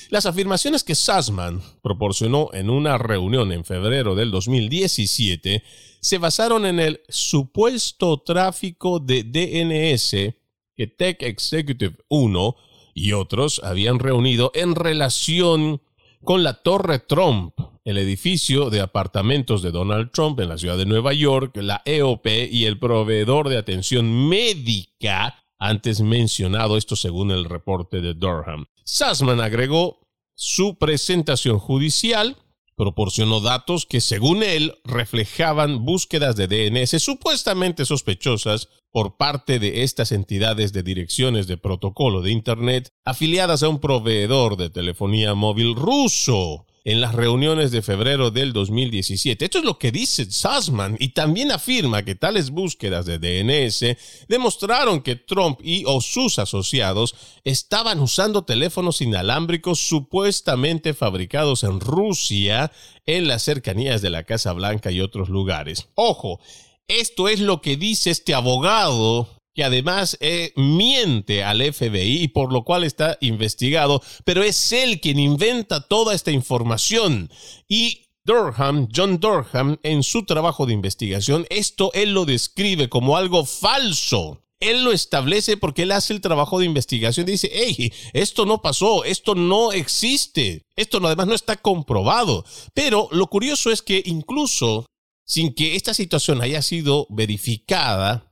Las 0.10 0.26
afirmaciones 0.26 0.84
que 0.84 0.96
Sussman 0.96 1.62
proporcionó 1.82 2.50
en 2.54 2.70
una 2.70 2.98
reunión 2.98 3.52
en 3.52 3.66
febrero 3.66 4.16
del 4.16 4.32
2017 4.32 5.64
se 6.00 6.18
basaron 6.20 6.66
en 6.66 6.80
el 6.80 7.02
supuesto 7.10 8.22
tráfico 8.22 9.00
de 9.00 9.24
DNS 9.24 10.36
que 10.76 10.88
Tech 10.88 11.24
Executive 11.24 11.96
1 12.10 12.56
y 12.94 13.14
otros 13.14 13.62
habían 13.64 14.00
reunido 14.00 14.52
en 14.54 14.76
relación 14.76 15.82
con 16.24 16.44
la 16.44 16.62
Torre 16.62 17.00
Trump 17.00 17.56
el 17.86 18.00
edificio 18.00 18.70
de 18.70 18.82
apartamentos 18.82 19.62
de 19.62 19.72
Donald 19.72 20.12
Trump 20.12 20.40
en 20.40 20.50
la 20.50 20.58
ciudad 20.58 20.78
de 20.78 20.88
Nueva 20.88 21.14
York, 21.14 21.56
la 21.58 21.82
EOP 21.86 22.26
y 22.52 22.66
el 22.66 22.80
proveedor 22.80 23.48
de 23.48 23.58
atención 23.58 24.28
médica 24.28 25.46
antes 25.60 26.02
mencionado, 26.02 26.78
esto 26.78 26.96
según 26.96 27.32
el 27.32 27.46
reporte 27.46 28.02
de 28.02 28.14
Durham. 28.16 28.66
Sussman 28.84 29.40
agregó 29.40 30.02
su 30.34 30.78
presentación 30.78 31.60
judicial 31.60 32.36
proporcionó 32.76 33.40
datos 33.40 33.86
que 33.86 34.02
según 34.02 34.44
él 34.44 34.76
reflejaban 34.84 35.86
búsquedas 35.86 36.36
de 36.36 36.48
DNS 36.48 37.02
supuestamente 37.02 37.86
sospechosas 37.86 38.68
por 38.92 39.18
parte 39.18 39.60
de 39.60 39.84
estas 39.84 40.12
entidades 40.12 40.74
de 40.74 40.84
direcciones 40.84 41.48
de 41.48 41.58
protocolo 41.58 42.22
de 42.22 42.32
Internet 42.32 42.90
afiliadas 43.06 43.64
a 43.64 43.70
un 43.70 43.80
proveedor 43.80 44.58
de 44.58 44.70
telefonía 44.70 45.36
móvil 45.36 45.76
ruso 45.76 46.66
en 46.86 47.02
las 47.02 47.16
reuniones 47.16 47.72
de 47.72 47.82
febrero 47.82 48.30
del 48.30 48.54
2017. 48.54 49.44
Esto 49.44 49.58
es 49.58 49.66
lo 49.66 49.80
que 49.80 49.92
dice 49.92 50.32
Sussman 50.32 50.96
y 51.00 51.10
también 51.10 51.52
afirma 51.52 52.06
que 52.06 52.14
tales 52.14 52.52
búsquedas 52.52 53.08
de 53.08 53.18
DNS 53.18 53.98
demostraron 54.28 55.02
que 55.02 55.16
Trump 55.16 55.60
y 55.64 55.84
o 55.88 56.00
sus 56.00 56.38
asociados 56.38 57.16
estaban 57.44 58.00
usando 58.00 58.44
teléfonos 58.44 59.02
inalámbricos 59.02 59.80
supuestamente 59.80 60.94
fabricados 60.94 61.64
en 61.64 61.80
Rusia 61.80 62.72
en 63.08 63.28
las 63.28 63.42
cercanías 63.42 64.04
de 64.04 64.12
la 64.12 64.24
Casa 64.24 64.54
Blanca 64.54 64.92
y 64.92 65.02
otros 65.02 65.30
lugares. 65.30 65.88
Ojo, 65.96 66.40
esto 66.88 67.28
es 67.30 67.40
lo 67.40 67.62
que 67.62 67.78
dice 67.78 68.12
este 68.12 68.36
abogado 68.36 69.35
que 69.56 69.64
además 69.64 70.18
eh, 70.20 70.52
miente 70.58 71.44
al 71.44 71.62
FBI, 71.62 72.28
por 72.28 72.52
lo 72.52 72.64
cual 72.64 72.84
está 72.84 73.18
investigado, 73.22 74.04
pero 74.26 74.44
es 74.44 74.72
él 74.74 75.00
quien 75.00 75.18
inventa 75.18 75.88
toda 75.88 76.14
esta 76.14 76.32
información. 76.32 77.32
Y 77.68 78.02
Durham, 78.26 78.90
John 78.94 79.20
Durham, 79.20 79.78
en 79.84 80.04
su 80.04 80.26
trabajo 80.26 80.66
de 80.66 80.74
investigación, 80.74 81.48
esto 81.50 81.90
él 81.94 82.14
lo 82.14 82.26
describe 82.26 82.90
como 82.90 83.16
algo 83.16 83.46
falso. 83.46 84.42
Él 84.60 84.84
lo 84.84 84.92
establece 84.92 85.58
porque 85.58 85.84
él 85.84 85.92
hace 85.92 86.14
el 86.14 86.22
trabajo 86.22 86.60
de 86.60 86.66
investigación. 86.66 87.26
Dice, 87.26 87.50
hey, 87.54 87.94
esto 88.14 88.46
no 88.46 88.62
pasó, 88.62 89.04
esto 89.04 89.36
no 89.36 89.72
existe, 89.72 90.64
esto 90.76 91.00
además 91.06 91.28
no 91.28 91.36
está 91.36 91.58
comprobado. 91.58 92.46
Pero 92.74 93.08
lo 93.12 93.28
curioso 93.28 93.72
es 93.72 93.82
que 93.82 94.02
incluso 94.06 94.86
sin 95.26 95.54
que 95.54 95.76
esta 95.76 95.94
situación 95.94 96.42
haya 96.42 96.62
sido 96.62 97.08
verificada, 97.10 98.25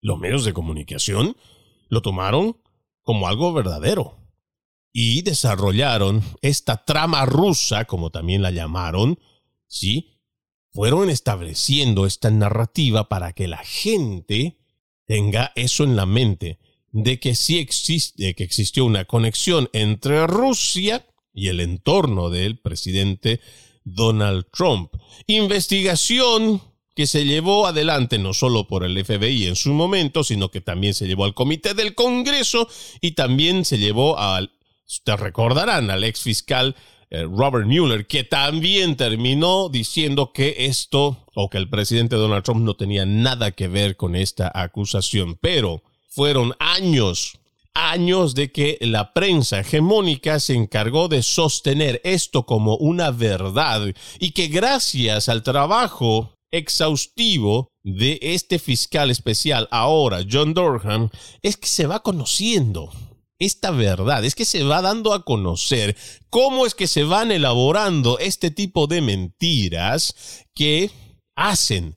los 0.00 0.18
medios 0.18 0.44
de 0.44 0.52
comunicación 0.52 1.36
lo 1.88 2.02
tomaron 2.02 2.56
como 3.02 3.28
algo 3.28 3.52
verdadero 3.52 4.18
y 4.92 5.22
desarrollaron 5.22 6.22
esta 6.42 6.84
trama 6.84 7.24
rusa, 7.26 7.84
como 7.84 8.10
también 8.10 8.42
la 8.42 8.50
llamaron, 8.50 9.18
¿sí? 9.66 10.20
Fueron 10.70 11.10
estableciendo 11.10 12.06
esta 12.06 12.30
narrativa 12.30 13.08
para 13.08 13.32
que 13.32 13.48
la 13.48 13.58
gente 13.58 14.58
tenga 15.06 15.52
eso 15.56 15.84
en 15.84 15.96
la 15.96 16.04
mente, 16.04 16.58
de 16.90 17.20
que 17.20 17.34
sí 17.34 17.58
existe, 17.58 18.34
que 18.34 18.44
existió 18.44 18.84
una 18.84 19.04
conexión 19.04 19.68
entre 19.72 20.26
Rusia 20.26 21.06
y 21.32 21.48
el 21.48 21.60
entorno 21.60 22.30
del 22.30 22.58
presidente 22.58 23.40
Donald 23.84 24.46
Trump. 24.52 24.92
Investigación 25.26 26.60
que 26.98 27.06
se 27.06 27.24
llevó 27.24 27.68
adelante 27.68 28.18
no 28.18 28.34
solo 28.34 28.66
por 28.66 28.82
el 28.82 29.04
FBI 29.04 29.46
en 29.46 29.54
su 29.54 29.72
momento, 29.72 30.24
sino 30.24 30.50
que 30.50 30.60
también 30.60 30.94
se 30.94 31.06
llevó 31.06 31.26
al 31.26 31.32
Comité 31.32 31.72
del 31.72 31.94
Congreso 31.94 32.68
y 33.00 33.12
también 33.12 33.64
se 33.64 33.78
llevó 33.78 34.18
al, 34.18 34.50
ustedes 34.84 35.20
recordarán, 35.20 35.92
al 35.92 36.02
ex 36.02 36.22
fiscal 36.22 36.74
eh, 37.10 37.22
Robert 37.22 37.68
Mueller, 37.68 38.08
que 38.08 38.24
también 38.24 38.96
terminó 38.96 39.68
diciendo 39.68 40.32
que 40.32 40.56
esto 40.66 41.24
o 41.36 41.48
que 41.48 41.58
el 41.58 41.70
presidente 41.70 42.16
Donald 42.16 42.42
Trump 42.42 42.62
no 42.62 42.74
tenía 42.74 43.06
nada 43.06 43.52
que 43.52 43.68
ver 43.68 43.96
con 43.96 44.16
esta 44.16 44.50
acusación. 44.52 45.38
Pero 45.40 45.84
fueron 46.08 46.56
años, 46.58 47.38
años 47.74 48.34
de 48.34 48.50
que 48.50 48.76
la 48.80 49.12
prensa 49.12 49.60
hegemónica 49.60 50.40
se 50.40 50.54
encargó 50.54 51.06
de 51.06 51.22
sostener 51.22 52.00
esto 52.02 52.44
como 52.44 52.76
una 52.76 53.12
verdad 53.12 53.94
y 54.18 54.32
que 54.32 54.48
gracias 54.48 55.28
al 55.28 55.44
trabajo 55.44 56.34
exhaustivo 56.52 57.68
de 57.82 58.18
este 58.22 58.58
fiscal 58.58 59.10
especial 59.10 59.68
ahora, 59.70 60.20
John 60.30 60.54
Durham, 60.54 61.10
es 61.42 61.56
que 61.56 61.68
se 61.68 61.86
va 61.86 62.00
conociendo 62.00 62.90
esta 63.38 63.70
verdad, 63.70 64.24
es 64.24 64.34
que 64.34 64.44
se 64.44 64.64
va 64.64 64.82
dando 64.82 65.12
a 65.12 65.24
conocer 65.24 65.96
cómo 66.28 66.66
es 66.66 66.74
que 66.74 66.86
se 66.88 67.04
van 67.04 67.30
elaborando 67.30 68.18
este 68.18 68.50
tipo 68.50 68.86
de 68.86 69.00
mentiras 69.00 70.44
que 70.54 70.90
hacen 71.36 71.96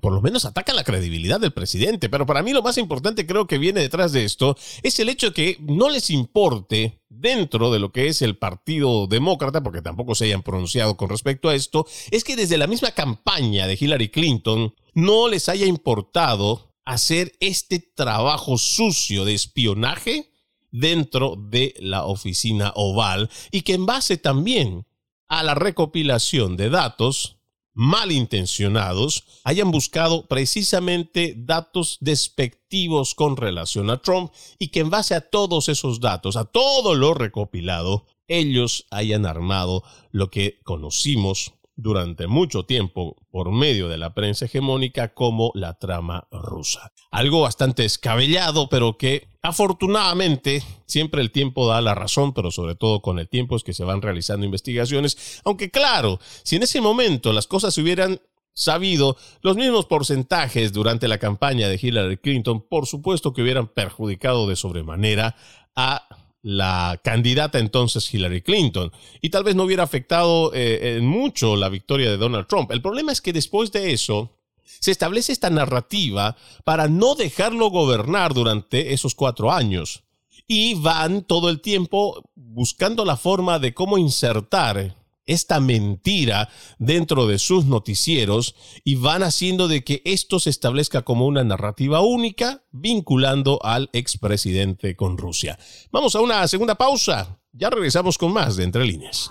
por 0.00 0.12
lo 0.12 0.20
menos 0.20 0.44
ataca 0.44 0.74
la 0.74 0.84
credibilidad 0.84 1.40
del 1.40 1.52
presidente. 1.52 2.08
Pero 2.08 2.26
para 2.26 2.42
mí 2.42 2.52
lo 2.52 2.62
más 2.62 2.78
importante 2.78 3.26
creo 3.26 3.46
que 3.46 3.58
viene 3.58 3.80
detrás 3.80 4.12
de 4.12 4.24
esto 4.24 4.56
es 4.82 4.98
el 4.98 5.08
hecho 5.08 5.28
de 5.28 5.32
que 5.32 5.56
no 5.60 5.88
les 5.88 6.10
importe 6.10 7.00
dentro 7.08 7.70
de 7.70 7.78
lo 7.78 7.92
que 7.92 8.08
es 8.08 8.22
el 8.22 8.36
Partido 8.36 9.06
Demócrata, 9.06 9.62
porque 9.62 9.82
tampoco 9.82 10.14
se 10.14 10.24
hayan 10.24 10.42
pronunciado 10.42 10.96
con 10.96 11.08
respecto 11.08 11.48
a 11.48 11.54
esto, 11.54 11.86
es 12.10 12.24
que 12.24 12.36
desde 12.36 12.58
la 12.58 12.66
misma 12.66 12.90
campaña 12.92 13.66
de 13.66 13.78
Hillary 13.78 14.08
Clinton 14.08 14.74
no 14.94 15.28
les 15.28 15.48
haya 15.48 15.66
importado 15.66 16.72
hacer 16.84 17.32
este 17.38 17.78
trabajo 17.78 18.58
sucio 18.58 19.24
de 19.24 19.34
espionaje 19.34 20.32
dentro 20.72 21.36
de 21.36 21.74
la 21.78 22.06
oficina 22.06 22.72
oval 22.74 23.30
y 23.50 23.62
que 23.62 23.74
en 23.74 23.86
base 23.86 24.16
también 24.16 24.86
a 25.28 25.42
la 25.42 25.54
recopilación 25.54 26.56
de 26.56 26.70
datos 26.70 27.38
malintencionados 27.74 29.24
hayan 29.44 29.70
buscado 29.70 30.26
precisamente 30.26 31.34
datos 31.36 31.98
despectivos 32.00 33.14
con 33.14 33.36
relación 33.36 33.90
a 33.90 33.98
Trump 34.02 34.32
y 34.58 34.68
que 34.68 34.80
en 34.80 34.90
base 34.90 35.14
a 35.14 35.22
todos 35.22 35.68
esos 35.68 36.00
datos, 36.00 36.36
a 36.36 36.44
todo 36.44 36.94
lo 36.94 37.14
recopilado, 37.14 38.06
ellos 38.28 38.86
hayan 38.90 39.26
armado 39.26 39.82
lo 40.10 40.30
que 40.30 40.60
conocimos 40.64 41.54
durante 41.74 42.26
mucho 42.26 42.64
tiempo 42.64 43.16
por 43.30 43.50
medio 43.50 43.88
de 43.88 43.98
la 43.98 44.14
prensa 44.14 44.44
hegemónica 44.44 45.14
como 45.14 45.50
la 45.54 45.78
trama 45.78 46.28
rusa. 46.30 46.92
Algo 47.10 47.42
bastante 47.42 47.84
escabellado, 47.84 48.68
pero 48.68 48.98
que 48.98 49.31
afortunadamente 49.42 50.62
siempre 50.86 51.20
el 51.20 51.32
tiempo 51.32 51.66
da 51.66 51.80
la 51.80 51.94
razón, 51.94 52.32
pero 52.32 52.50
sobre 52.50 52.76
todo 52.76 53.02
con 53.02 53.18
el 53.18 53.28
tiempo 53.28 53.56
es 53.56 53.64
que 53.64 53.74
se 53.74 53.84
van 53.84 54.00
realizando 54.00 54.46
investigaciones, 54.46 55.40
aunque 55.44 55.70
claro, 55.70 56.20
si 56.44 56.56
en 56.56 56.62
ese 56.62 56.80
momento 56.80 57.32
las 57.32 57.48
cosas 57.48 57.74
se 57.74 57.82
hubieran 57.82 58.20
sabido 58.54 59.16
los 59.40 59.56
mismos 59.56 59.86
porcentajes 59.86 60.72
durante 60.72 61.08
la 61.08 61.18
campaña 61.18 61.68
de 61.68 61.78
Hillary 61.80 62.18
Clinton, 62.18 62.64
por 62.68 62.86
supuesto 62.86 63.32
que 63.32 63.42
hubieran 63.42 63.66
perjudicado 63.66 64.46
de 64.46 64.56
sobremanera 64.56 65.34
a 65.74 66.06
la 66.42 67.00
candidata 67.02 67.58
entonces 67.60 68.12
Hillary 68.12 68.42
Clinton 68.42 68.92
y 69.20 69.30
tal 69.30 69.44
vez 69.44 69.54
no 69.54 69.62
hubiera 69.62 69.84
afectado 69.84 70.52
eh, 70.52 70.96
en 70.96 71.06
mucho 71.06 71.56
la 71.56 71.68
victoria 71.68 72.10
de 72.10 72.16
Donald 72.16 72.46
Trump. 72.46 72.70
El 72.72 72.82
problema 72.82 73.12
es 73.12 73.20
que 73.20 73.32
después 73.32 73.72
de 73.72 73.92
eso 73.92 74.30
se 74.80 74.90
establece 74.90 75.32
esta 75.32 75.50
narrativa 75.50 76.36
para 76.64 76.88
no 76.88 77.14
dejarlo 77.14 77.70
gobernar 77.70 78.34
durante 78.34 78.92
esos 78.92 79.14
cuatro 79.14 79.52
años 79.52 80.04
y 80.46 80.74
van 80.74 81.22
todo 81.22 81.48
el 81.48 81.60
tiempo 81.60 82.22
buscando 82.34 83.04
la 83.04 83.16
forma 83.16 83.58
de 83.58 83.74
cómo 83.74 83.98
insertar 83.98 84.96
esta 85.26 85.60
mentira 85.60 86.48
dentro 86.78 87.26
de 87.26 87.38
sus 87.38 87.64
noticieros 87.64 88.54
y 88.84 88.96
van 88.96 89.22
haciendo 89.22 89.68
de 89.68 89.84
que 89.84 90.02
esto 90.04 90.40
se 90.40 90.50
establezca 90.50 91.02
como 91.02 91.26
una 91.26 91.44
narrativa 91.44 92.00
única 92.00 92.64
vinculando 92.70 93.58
al 93.62 93.88
expresidente 93.92 94.96
con 94.96 95.16
Rusia. 95.16 95.58
Vamos 95.90 96.14
a 96.16 96.20
una 96.20 96.46
segunda 96.48 96.74
pausa. 96.74 97.38
Ya 97.52 97.70
regresamos 97.70 98.18
con 98.18 98.32
más 98.32 98.56
de 98.56 98.64
Entre 98.64 98.84
líneas. 98.84 99.30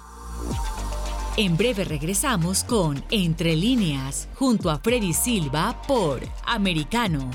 En 1.38 1.56
breve 1.56 1.86
regresamos 1.86 2.65
con 2.65 3.02
Entre 3.10 3.56
líneas 3.56 4.28
junto 4.36 4.70
a 4.70 4.80
Freddy 4.80 5.13
Silva 5.13 5.82
por 5.88 6.20
Americano. 6.46 7.32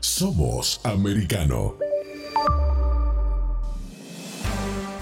Somos 0.00 0.78
Americano. 0.84 1.76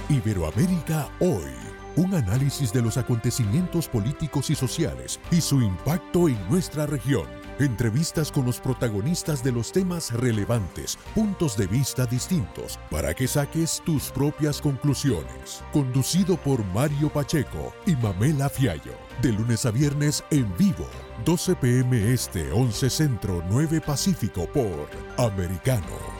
Iberoamérica 0.08 1.08
hoy 1.20 1.50
un 1.96 2.14
análisis 2.14 2.72
de 2.72 2.82
los 2.82 2.96
acontecimientos 2.96 3.88
políticos 3.88 4.48
y 4.50 4.54
sociales 4.54 5.18
y 5.32 5.40
su 5.40 5.60
impacto 5.60 6.28
en 6.28 6.38
nuestra 6.48 6.86
región. 6.86 7.39
Entrevistas 7.60 8.32
con 8.32 8.46
los 8.46 8.58
protagonistas 8.58 9.44
de 9.44 9.52
los 9.52 9.70
temas 9.70 10.14
relevantes, 10.14 10.98
puntos 11.14 11.58
de 11.58 11.66
vista 11.66 12.06
distintos, 12.06 12.78
para 12.90 13.12
que 13.12 13.28
saques 13.28 13.82
tus 13.84 14.10
propias 14.10 14.62
conclusiones. 14.62 15.62
Conducido 15.70 16.38
por 16.38 16.64
Mario 16.64 17.10
Pacheco 17.10 17.74
y 17.84 17.94
Mamela 17.96 18.48
Fiallo. 18.48 18.94
De 19.20 19.32
lunes 19.32 19.66
a 19.66 19.72
viernes 19.72 20.24
en 20.30 20.50
vivo, 20.56 20.88
12 21.26 21.54
pm 21.56 22.14
este, 22.14 22.50
11 22.50 22.88
centro, 22.88 23.44
9 23.50 23.82
pacífico 23.82 24.46
por 24.46 24.88
Americano. 25.18 26.19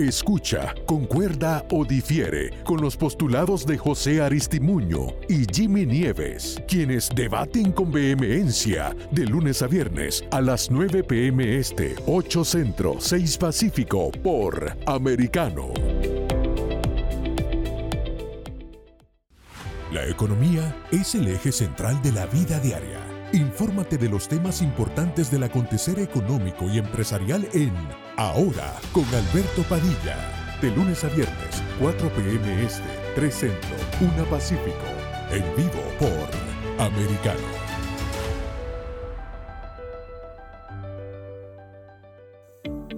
Escucha, 0.00 0.74
concuerda 0.86 1.66
o 1.70 1.84
difiere 1.84 2.62
con 2.64 2.80
los 2.80 2.96
postulados 2.96 3.66
de 3.66 3.76
José 3.76 4.22
Aristimuño 4.22 5.08
y 5.28 5.44
Jimmy 5.52 5.84
Nieves, 5.84 6.58
quienes 6.66 7.10
debaten 7.14 7.70
con 7.72 7.92
vehemencia 7.92 8.96
de 9.10 9.26
lunes 9.26 9.60
a 9.60 9.66
viernes 9.66 10.24
a 10.30 10.40
las 10.40 10.70
9 10.70 11.04
pm 11.04 11.58
este, 11.58 11.96
8 12.06 12.44
centro, 12.46 12.96
6 12.98 13.36
pacífico 13.36 14.10
por 14.10 14.74
Americano. 14.86 15.68
La 19.92 20.06
economía 20.06 20.74
es 20.90 21.14
el 21.14 21.28
eje 21.28 21.52
central 21.52 22.00
de 22.00 22.12
la 22.12 22.24
vida 22.24 22.58
diaria. 22.58 23.00
Infórmate 23.34 23.98
de 23.98 24.08
los 24.08 24.28
temas 24.28 24.62
importantes 24.62 25.30
del 25.30 25.42
acontecer 25.42 25.98
económico 25.98 26.64
y 26.70 26.78
empresarial 26.78 27.46
en 27.52 27.74
Ahora 28.20 28.78
con 28.92 29.06
Alberto 29.06 29.62
Padilla. 29.62 30.58
De 30.60 30.70
lunes 30.76 31.02
a 31.04 31.08
viernes, 31.08 31.62
4 31.80 32.10
p.m. 32.10 32.62
Este, 32.62 32.82
3 33.14 33.34
Centro, 33.34 33.76
1 33.98 34.24
Pacífico. 34.28 34.76
En 35.32 35.42
vivo 35.56 35.80
por 35.98 36.28
Americano. 36.84 37.40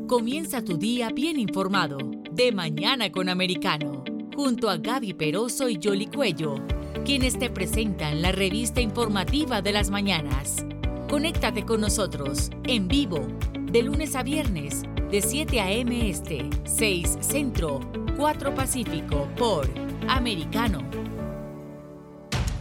Comienza 0.08 0.60
tu 0.60 0.76
día 0.76 1.10
bien 1.10 1.38
informado. 1.38 1.98
De 2.32 2.50
mañana 2.50 3.12
con 3.12 3.28
Americano. 3.28 4.02
Junto 4.34 4.68
a 4.68 4.76
Gaby 4.76 5.14
Peroso 5.14 5.68
y 5.68 5.78
Jolly 5.80 6.08
Cuello 6.08 6.56
quienes 7.04 7.38
te 7.38 7.48
presentan 7.48 8.22
la 8.22 8.32
revista 8.32 8.80
informativa 8.80 9.62
de 9.62 9.72
las 9.72 9.88
mañanas. 9.90 10.66
Conéctate 11.08 11.64
con 11.64 11.80
nosotros 11.80 12.50
en 12.64 12.88
vivo 12.88 13.28
de 13.70 13.82
lunes 13.82 14.16
a 14.16 14.22
viernes 14.22 14.82
de 15.12 15.20
7 15.20 15.60
a.m. 15.60 16.08
Este, 16.08 16.48
6 16.64 17.18
Centro, 17.20 17.80
4 18.16 18.54
Pacífico 18.54 19.28
por 19.36 19.68
Americano. 20.08 20.80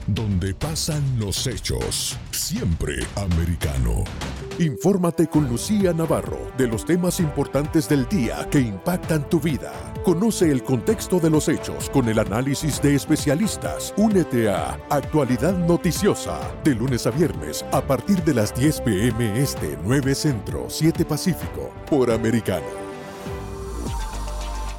Donde 0.06 0.54
pasan 0.54 1.02
los 1.18 1.48
hechos, 1.48 2.18
siempre 2.32 2.96
americano. 3.16 4.04
Infórmate 4.60 5.28
con 5.28 5.48
Lucía 5.48 5.94
Navarro 5.94 6.52
de 6.58 6.68
los 6.68 6.84
temas 6.84 7.22
importantes 7.22 7.88
del 7.88 8.06
día 8.10 8.46
que 8.52 8.60
impactan 8.60 9.30
tu 9.30 9.40
vida. 9.40 9.91
Conoce 10.04 10.50
el 10.52 10.64
contexto 10.64 11.20
de 11.20 11.30
los 11.30 11.48
hechos 11.48 11.88
con 11.92 12.10
el 12.10 12.18
análisis 12.18 12.82
de 12.82 12.96
especialistas. 12.96 13.94
Únete 13.98 14.50
a 14.50 14.80
Actualidad 14.90 15.56
Noticiosa 15.56 16.40
de 16.64 16.74
lunes 16.74 17.06
a 17.06 17.12
viernes 17.12 17.64
a 17.72 17.82
partir 17.82 18.24
de 18.24 18.34
las 18.34 18.52
10 18.56 18.82
pm 18.82 19.40
este 19.40 19.78
9 19.84 20.16
Centro 20.16 20.66
7 20.70 21.06
Pacífico 21.06 21.72
por 21.88 22.10
Americano. 22.10 22.66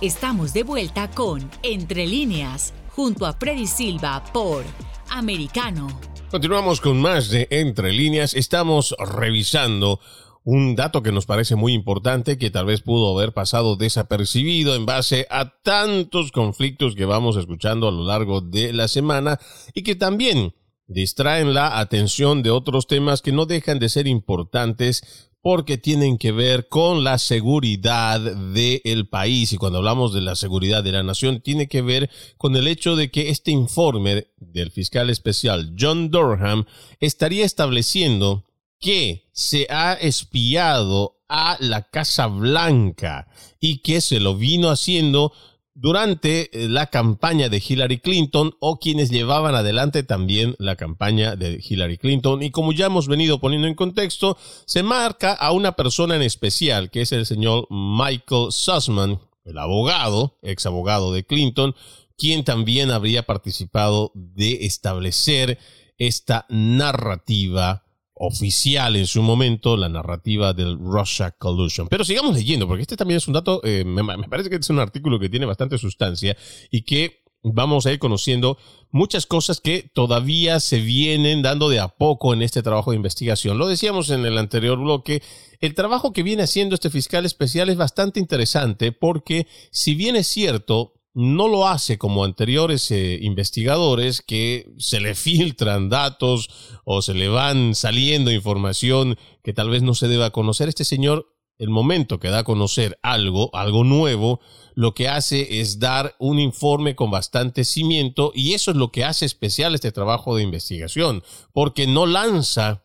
Estamos 0.00 0.52
de 0.52 0.64
vuelta 0.64 1.08
con 1.08 1.48
Entre 1.62 2.04
líneas 2.08 2.74
junto 2.88 3.24
a 3.24 3.32
Freddy 3.32 3.68
Silva 3.68 4.24
por 4.32 4.64
Americano. 5.08 5.86
Continuamos 6.32 6.80
con 6.80 7.00
más 7.00 7.28
de 7.28 7.46
Entre 7.50 7.92
líneas. 7.92 8.34
Estamos 8.34 8.96
revisando 8.98 10.00
un 10.44 10.74
dato 10.74 11.02
que 11.02 11.12
nos 11.12 11.26
parece 11.26 11.54
muy 11.54 11.72
importante 11.72 12.38
que 12.38 12.50
tal 12.50 12.66
vez 12.66 12.80
pudo 12.80 13.16
haber 13.16 13.32
pasado 13.32 13.76
desapercibido 13.76 14.74
en 14.74 14.86
base 14.86 15.26
a 15.30 15.60
tantos 15.62 16.32
conflictos 16.32 16.94
que 16.94 17.04
vamos 17.04 17.36
escuchando 17.36 17.88
a 17.88 17.92
lo 17.92 18.04
largo 18.04 18.40
de 18.40 18.72
la 18.72 18.88
semana 18.88 19.38
y 19.74 19.82
que 19.82 19.94
también 19.94 20.54
distraen 20.88 21.54
la 21.54 21.78
atención 21.78 22.42
de 22.42 22.50
otros 22.50 22.86
temas 22.86 23.22
que 23.22 23.32
no 23.32 23.46
dejan 23.46 23.78
de 23.78 23.88
ser 23.88 24.06
importantes 24.06 25.30
porque 25.42 25.76
tienen 25.76 26.18
que 26.18 26.30
ver 26.30 26.68
con 26.68 27.02
la 27.02 27.18
seguridad 27.18 28.20
del 28.20 29.08
país. 29.08 29.52
Y 29.52 29.56
cuando 29.56 29.78
hablamos 29.78 30.14
de 30.14 30.20
la 30.20 30.36
seguridad 30.36 30.84
de 30.84 30.92
la 30.92 31.02
nación, 31.02 31.40
tiene 31.40 31.66
que 31.66 31.82
ver 31.82 32.10
con 32.36 32.54
el 32.54 32.68
hecho 32.68 32.94
de 32.94 33.10
que 33.10 33.28
este 33.30 33.50
informe 33.50 34.28
del 34.36 34.70
fiscal 34.70 35.10
especial 35.10 35.74
John 35.78 36.10
Durham 36.10 36.64
estaría 37.00 37.44
estableciendo 37.44 38.44
que 38.82 39.28
se 39.32 39.66
ha 39.70 39.94
espiado 39.94 41.16
a 41.28 41.56
la 41.60 41.82
Casa 41.82 42.26
Blanca 42.26 43.28
y 43.60 43.78
que 43.78 44.02
se 44.02 44.20
lo 44.20 44.36
vino 44.36 44.68
haciendo 44.68 45.32
durante 45.74 46.50
eh, 46.52 46.68
la 46.68 46.88
campaña 46.88 47.48
de 47.48 47.62
Hillary 47.66 47.98
Clinton 47.98 48.54
o 48.60 48.78
quienes 48.78 49.10
llevaban 49.10 49.54
adelante 49.54 50.02
también 50.02 50.56
la 50.58 50.76
campaña 50.76 51.36
de 51.36 51.62
Hillary 51.66 51.96
Clinton. 51.96 52.42
Y 52.42 52.50
como 52.50 52.72
ya 52.72 52.86
hemos 52.86 53.06
venido 53.06 53.40
poniendo 53.40 53.68
en 53.68 53.74
contexto, 53.74 54.36
se 54.66 54.82
marca 54.82 55.32
a 55.32 55.52
una 55.52 55.72
persona 55.72 56.16
en 56.16 56.22
especial, 56.22 56.90
que 56.90 57.02
es 57.02 57.12
el 57.12 57.24
señor 57.24 57.68
Michael 57.70 58.50
Sussman, 58.50 59.20
el 59.44 59.58
abogado, 59.58 60.38
ex 60.42 60.66
abogado 60.66 61.12
de 61.12 61.24
Clinton, 61.24 61.74
quien 62.18 62.44
también 62.44 62.90
habría 62.90 63.22
participado 63.22 64.10
de 64.14 64.66
establecer 64.66 65.58
esta 65.98 66.46
narrativa 66.48 67.84
oficial 68.24 68.94
en 68.94 69.06
su 69.06 69.20
momento 69.20 69.76
la 69.76 69.88
narrativa 69.88 70.52
del 70.52 70.78
Russia 70.78 71.32
Collusion. 71.32 71.88
Pero 71.88 72.04
sigamos 72.04 72.36
leyendo, 72.36 72.68
porque 72.68 72.82
este 72.82 72.96
también 72.96 73.18
es 73.18 73.26
un 73.26 73.34
dato, 73.34 73.60
eh, 73.64 73.84
me, 73.84 74.04
parece 74.28 74.48
que 74.48 74.56
es 74.56 74.70
un 74.70 74.78
artículo 74.78 75.18
que 75.18 75.28
tiene 75.28 75.44
bastante 75.44 75.76
sustancia 75.76 76.36
y 76.70 76.82
que 76.82 77.24
vamos 77.42 77.84
a 77.84 77.92
ir 77.92 77.98
conociendo 77.98 78.56
muchas 78.92 79.26
cosas 79.26 79.60
que 79.60 79.90
todavía 79.92 80.60
se 80.60 80.80
vienen 80.80 81.42
dando 81.42 81.68
de 81.68 81.80
a 81.80 81.88
poco 81.88 82.32
en 82.32 82.42
este 82.42 82.62
trabajo 82.62 82.92
de 82.92 82.96
investigación. 82.96 83.58
Lo 83.58 83.66
decíamos 83.66 84.10
en 84.10 84.24
el 84.24 84.38
anterior 84.38 84.78
bloque, 84.78 85.20
el 85.58 85.74
trabajo 85.74 86.12
que 86.12 86.22
viene 86.22 86.44
haciendo 86.44 86.76
este 86.76 86.90
fiscal 86.90 87.26
especial 87.26 87.70
es 87.70 87.76
bastante 87.76 88.20
interesante 88.20 88.92
porque 88.92 89.48
si 89.72 89.96
bien 89.96 90.14
es 90.14 90.28
cierto, 90.28 90.94
no 91.14 91.48
lo 91.48 91.68
hace 91.68 91.98
como 91.98 92.24
anteriores 92.24 92.90
eh, 92.90 93.18
investigadores 93.20 94.22
que 94.22 94.72
se 94.78 95.00
le 95.00 95.14
filtran 95.16 95.88
datos 95.88 96.48
o 96.84 97.02
se 97.02 97.14
le 97.14 97.28
van 97.28 97.74
saliendo 97.74 98.30
información 98.30 99.16
que 99.42 99.52
tal 99.52 99.70
vez 99.70 99.82
no 99.82 99.94
se 99.94 100.08
deba 100.08 100.30
conocer. 100.30 100.68
Este 100.68 100.84
señor, 100.84 101.34
el 101.58 101.70
momento 101.70 102.18
que 102.18 102.28
da 102.28 102.40
a 102.40 102.44
conocer 102.44 102.98
algo, 103.02 103.50
algo 103.54 103.84
nuevo, 103.84 104.40
lo 104.74 104.94
que 104.94 105.08
hace 105.08 105.60
es 105.60 105.78
dar 105.78 106.16
un 106.18 106.38
informe 106.38 106.96
con 106.96 107.10
bastante 107.10 107.64
cimiento 107.64 108.32
y 108.34 108.54
eso 108.54 108.70
es 108.70 108.76
lo 108.76 108.90
que 108.90 109.04
hace 109.04 109.26
especial 109.26 109.74
este 109.74 109.92
trabajo 109.92 110.34
de 110.34 110.42
investigación, 110.42 111.22
porque 111.52 111.86
no 111.86 112.06
lanza 112.06 112.84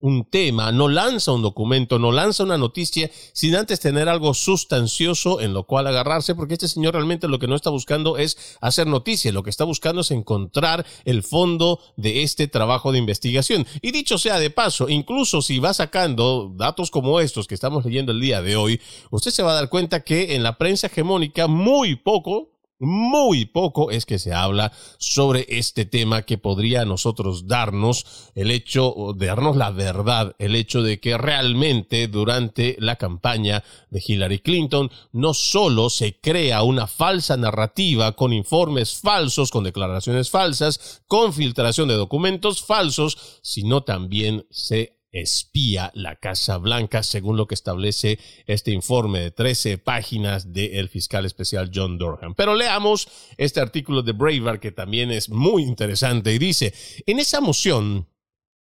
un 0.00 0.24
tema, 0.24 0.72
no 0.72 0.88
lanza 0.88 1.32
un 1.32 1.42
documento, 1.42 1.98
no 1.98 2.12
lanza 2.12 2.44
una 2.44 2.58
noticia 2.58 3.10
sin 3.32 3.56
antes 3.56 3.80
tener 3.80 4.08
algo 4.08 4.34
sustancioso 4.34 5.40
en 5.40 5.54
lo 5.54 5.64
cual 5.64 5.86
agarrarse, 5.86 6.34
porque 6.34 6.54
este 6.54 6.68
señor 6.68 6.94
realmente 6.94 7.28
lo 7.28 7.38
que 7.38 7.48
no 7.48 7.56
está 7.56 7.70
buscando 7.70 8.18
es 8.18 8.56
hacer 8.60 8.86
noticia, 8.86 9.32
lo 9.32 9.42
que 9.42 9.50
está 9.50 9.64
buscando 9.64 10.02
es 10.02 10.10
encontrar 10.10 10.84
el 11.04 11.22
fondo 11.22 11.80
de 11.96 12.22
este 12.22 12.46
trabajo 12.46 12.92
de 12.92 12.98
investigación. 12.98 13.66
Y 13.80 13.90
dicho 13.90 14.18
sea 14.18 14.38
de 14.38 14.50
paso, 14.50 14.88
incluso 14.88 15.40
si 15.42 15.58
va 15.58 15.72
sacando 15.72 16.52
datos 16.54 16.90
como 16.90 17.20
estos 17.20 17.46
que 17.46 17.54
estamos 17.54 17.84
leyendo 17.84 18.12
el 18.12 18.20
día 18.20 18.42
de 18.42 18.56
hoy, 18.56 18.80
usted 19.10 19.30
se 19.30 19.42
va 19.42 19.52
a 19.52 19.56
dar 19.56 19.70
cuenta 19.70 20.04
que 20.04 20.34
en 20.34 20.42
la 20.42 20.58
prensa 20.58 20.88
hegemónica 20.88 21.46
muy 21.46 21.96
poco 21.96 22.55
muy 22.78 23.46
poco 23.46 23.90
es 23.90 24.04
que 24.04 24.18
se 24.18 24.32
habla 24.32 24.72
sobre 24.98 25.46
este 25.48 25.84
tema 25.84 26.22
que 26.22 26.38
podría 26.38 26.82
a 26.82 26.84
nosotros 26.84 27.46
darnos 27.46 28.30
el 28.34 28.50
hecho, 28.50 29.14
darnos 29.16 29.56
la 29.56 29.70
verdad, 29.70 30.34
el 30.38 30.54
hecho 30.54 30.82
de 30.82 31.00
que 31.00 31.16
realmente 31.16 32.08
durante 32.08 32.76
la 32.78 32.96
campaña 32.96 33.64
de 33.90 34.02
Hillary 34.06 34.40
Clinton 34.40 34.90
no 35.12 35.32
solo 35.32 35.90
se 35.90 36.18
crea 36.20 36.62
una 36.62 36.86
falsa 36.86 37.36
narrativa 37.36 38.12
con 38.12 38.32
informes 38.32 38.98
falsos, 38.98 39.50
con 39.50 39.64
declaraciones 39.64 40.30
falsas, 40.30 41.02
con 41.06 41.32
filtración 41.32 41.88
de 41.88 41.94
documentos 41.94 42.62
falsos, 42.62 43.40
sino 43.42 43.84
también 43.84 44.46
se 44.50 44.95
espía 45.20 45.90
la 45.94 46.16
Casa 46.16 46.58
Blanca, 46.58 47.02
según 47.02 47.36
lo 47.36 47.46
que 47.46 47.54
establece 47.54 48.18
este 48.46 48.70
informe 48.70 49.20
de 49.20 49.30
13 49.30 49.78
páginas 49.78 50.52
del 50.52 50.88
fiscal 50.88 51.26
especial 51.26 51.70
John 51.74 51.98
Durham. 51.98 52.34
Pero 52.34 52.54
leamos 52.54 53.08
este 53.36 53.60
artículo 53.60 54.02
de 54.02 54.12
Braver 54.12 54.60
que 54.60 54.72
también 54.72 55.10
es 55.10 55.28
muy 55.28 55.62
interesante 55.62 56.32
y 56.32 56.38
dice, 56.38 56.74
en 57.06 57.18
esa 57.18 57.40
moción, 57.40 58.08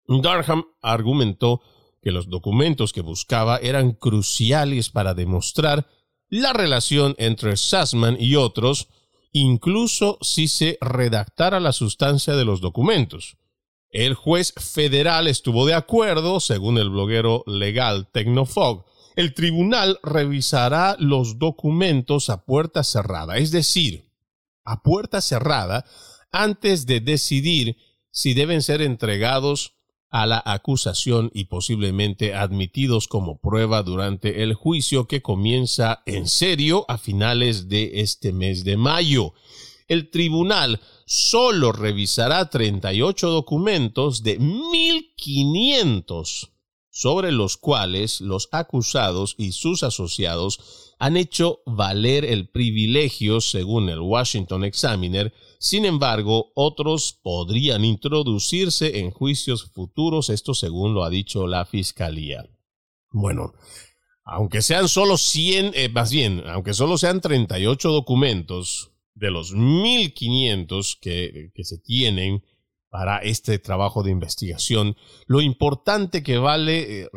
Durham 0.06 0.64
argumentó 0.82 1.62
que 2.02 2.10
los 2.10 2.28
documentos 2.28 2.92
que 2.92 3.00
buscaba 3.00 3.56
eran 3.58 3.92
cruciales 3.92 4.90
para 4.90 5.14
demostrar 5.14 5.86
la 6.28 6.52
relación 6.52 7.14
entre 7.18 7.56
Sussman 7.56 8.16
y 8.20 8.36
otros 8.36 8.88
incluso 9.32 10.18
si 10.20 10.48
se 10.48 10.78
redactara 10.80 11.60
la 11.60 11.72
sustancia 11.72 12.36
de 12.36 12.44
los 12.44 12.60
documentos. 12.60 13.36
El 13.94 14.14
juez 14.14 14.52
federal 14.56 15.28
estuvo 15.28 15.66
de 15.66 15.74
acuerdo, 15.74 16.40
según 16.40 16.78
el 16.78 16.90
bloguero 16.90 17.44
legal 17.46 18.08
Tecnofog. 18.10 18.84
El 19.14 19.34
tribunal 19.34 20.00
revisará 20.02 20.96
los 20.98 21.38
documentos 21.38 22.28
a 22.28 22.44
puerta 22.44 22.82
cerrada, 22.82 23.36
es 23.36 23.52
decir, 23.52 24.10
a 24.64 24.82
puerta 24.82 25.20
cerrada, 25.20 25.84
antes 26.32 26.86
de 26.86 26.98
decidir 26.98 27.76
si 28.10 28.34
deben 28.34 28.62
ser 28.62 28.82
entregados 28.82 29.76
a 30.10 30.26
la 30.26 30.42
acusación 30.44 31.30
y 31.32 31.44
posiblemente 31.44 32.34
admitidos 32.34 33.06
como 33.06 33.38
prueba 33.38 33.84
durante 33.84 34.42
el 34.42 34.54
juicio 34.54 35.06
que 35.06 35.22
comienza 35.22 36.02
en 36.04 36.26
serio 36.26 36.84
a 36.88 36.98
finales 36.98 37.68
de 37.68 38.00
este 38.00 38.32
mes 38.32 38.64
de 38.64 38.76
mayo 38.76 39.34
el 39.88 40.10
tribunal 40.10 40.80
solo 41.06 41.72
revisará 41.72 42.50
38 42.50 43.28
documentos 43.28 44.22
de 44.22 44.38
1500 44.38 46.52
sobre 46.90 47.32
los 47.32 47.56
cuales 47.56 48.20
los 48.20 48.48
acusados 48.52 49.34
y 49.36 49.50
sus 49.50 49.82
asociados 49.82 50.94
han 51.00 51.16
hecho 51.16 51.58
valer 51.66 52.24
el 52.24 52.48
privilegio 52.48 53.40
según 53.40 53.88
el 53.88 53.98
Washington 53.98 54.62
Examiner. 54.62 55.34
Sin 55.58 55.86
embargo, 55.86 56.52
otros 56.54 57.18
podrían 57.20 57.84
introducirse 57.84 59.00
en 59.00 59.10
juicios 59.10 59.72
futuros, 59.72 60.30
esto 60.30 60.54
según 60.54 60.94
lo 60.94 61.02
ha 61.02 61.10
dicho 61.10 61.48
la 61.48 61.64
Fiscalía. 61.64 62.48
Bueno, 63.10 63.54
aunque 64.24 64.62
sean 64.62 64.88
solo 64.88 65.18
100, 65.18 65.72
eh, 65.74 65.88
más 65.88 66.12
bien, 66.12 66.44
aunque 66.46 66.74
solo 66.74 66.96
sean 66.96 67.20
38 67.20 67.90
documentos, 67.90 68.93
de 69.14 69.30
los 69.30 69.52
1500 69.52 70.98
que, 71.00 71.50
que 71.54 71.64
se 71.64 71.78
tienen 71.78 72.42
para 72.90 73.18
este 73.18 73.58
trabajo 73.58 74.02
de 74.02 74.12
investigación, 74.12 74.96
lo 75.26 75.40
importante 75.40 76.22
que 76.22 76.38
vale 76.38 77.02
eh, 77.02 77.08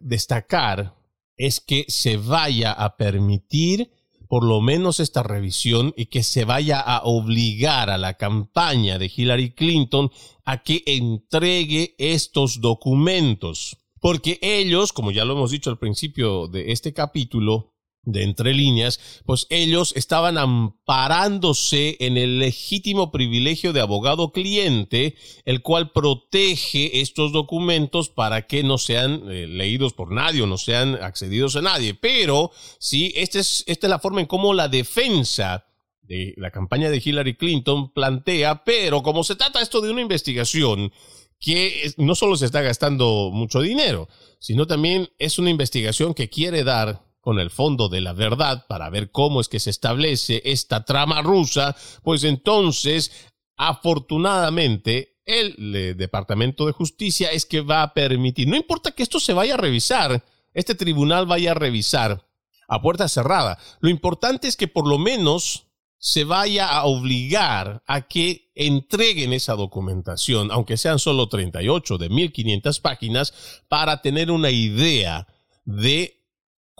destacar 0.00 0.94
es 1.36 1.60
que 1.60 1.84
se 1.88 2.16
vaya 2.16 2.72
a 2.72 2.96
permitir 2.96 3.90
por 4.32 4.44
lo 4.44 4.62
menos 4.62 5.00
esta 5.00 5.22
revisión 5.22 5.92
y 5.98 6.06
que 6.06 6.22
se 6.22 6.46
vaya 6.46 6.80
a 6.80 7.02
obligar 7.04 7.90
a 7.90 7.98
la 7.98 8.14
campaña 8.14 8.98
de 8.98 9.12
Hillary 9.14 9.52
Clinton 9.52 10.10
a 10.46 10.62
que 10.62 10.82
entregue 10.86 11.94
estos 11.98 12.62
documentos. 12.62 13.76
Porque 14.00 14.38
ellos, 14.40 14.94
como 14.94 15.10
ya 15.10 15.26
lo 15.26 15.34
hemos 15.34 15.50
dicho 15.50 15.68
al 15.68 15.78
principio 15.78 16.48
de 16.48 16.72
este 16.72 16.94
capítulo, 16.94 17.71
de 18.04 18.24
entre 18.24 18.52
líneas, 18.52 19.22
pues 19.24 19.46
ellos 19.48 19.92
estaban 19.96 20.36
amparándose 20.36 21.96
en 22.00 22.16
el 22.16 22.40
legítimo 22.40 23.12
privilegio 23.12 23.72
de 23.72 23.80
abogado 23.80 24.32
cliente, 24.32 25.14
el 25.44 25.62
cual 25.62 25.92
protege 25.92 27.00
estos 27.00 27.32
documentos 27.32 28.08
para 28.08 28.46
que 28.46 28.64
no 28.64 28.78
sean 28.78 29.22
eh, 29.30 29.46
leídos 29.46 29.92
por 29.92 30.12
nadie 30.12 30.42
o 30.42 30.46
no 30.46 30.58
sean 30.58 30.96
accedidos 30.96 31.54
a 31.56 31.62
nadie. 31.62 31.94
Pero 31.94 32.50
sí, 32.78 33.12
esta 33.14 33.38
es, 33.38 33.62
esta 33.66 33.86
es 33.86 33.90
la 33.90 34.00
forma 34.00 34.20
en 34.20 34.26
cómo 34.26 34.52
la 34.52 34.68
defensa 34.68 35.66
de 36.02 36.34
la 36.36 36.50
campaña 36.50 36.90
de 36.90 37.00
Hillary 37.02 37.36
Clinton 37.36 37.92
plantea, 37.92 38.64
pero 38.64 39.02
como 39.02 39.22
se 39.22 39.36
trata 39.36 39.62
esto 39.62 39.80
de 39.80 39.90
una 39.90 40.02
investigación, 40.02 40.92
que 41.38 41.92
no 41.96 42.14
solo 42.14 42.36
se 42.36 42.46
está 42.46 42.62
gastando 42.62 43.30
mucho 43.32 43.60
dinero, 43.60 44.08
sino 44.38 44.66
también 44.66 45.08
es 45.18 45.38
una 45.38 45.50
investigación 45.50 46.14
que 46.14 46.28
quiere 46.28 46.62
dar 46.62 47.11
con 47.22 47.38
el 47.38 47.50
fondo 47.50 47.88
de 47.88 48.00
la 48.00 48.12
verdad 48.12 48.66
para 48.68 48.90
ver 48.90 49.12
cómo 49.12 49.40
es 49.40 49.48
que 49.48 49.60
se 49.60 49.70
establece 49.70 50.42
esta 50.44 50.84
trama 50.84 51.22
rusa, 51.22 51.74
pues 52.02 52.24
entonces, 52.24 53.30
afortunadamente, 53.56 55.20
el, 55.24 55.96
Departamento 55.96 56.66
de 56.66 56.72
Justicia 56.72 57.30
es 57.30 57.46
que 57.46 57.60
va 57.60 57.82
a 57.82 57.94
permitir, 57.94 58.48
no 58.48 58.56
importa 58.56 58.90
que 58.90 59.04
esto 59.04 59.20
se 59.20 59.32
vaya 59.32 59.54
a 59.54 59.56
revisar, 59.56 60.24
este 60.52 60.74
tribunal 60.74 61.26
vaya 61.26 61.52
a 61.52 61.54
revisar 61.54 62.26
a 62.66 62.82
puerta 62.82 63.06
cerrada, 63.06 63.56
lo 63.80 63.88
importante 63.88 64.48
es 64.48 64.56
que 64.56 64.66
por 64.66 64.88
lo 64.88 64.98
menos 64.98 65.68
se 65.98 66.24
vaya 66.24 66.66
a 66.66 66.86
obligar 66.86 67.84
a 67.86 68.08
que 68.08 68.50
entreguen 68.56 69.32
esa 69.32 69.54
documentación, 69.54 70.50
aunque 70.50 70.76
sean 70.76 70.98
solo 70.98 71.28
38 71.28 71.98
de 71.98 72.08
1500 72.08 72.80
páginas, 72.80 73.62
para 73.68 74.02
tener 74.02 74.32
una 74.32 74.50
idea 74.50 75.28
de 75.64 76.21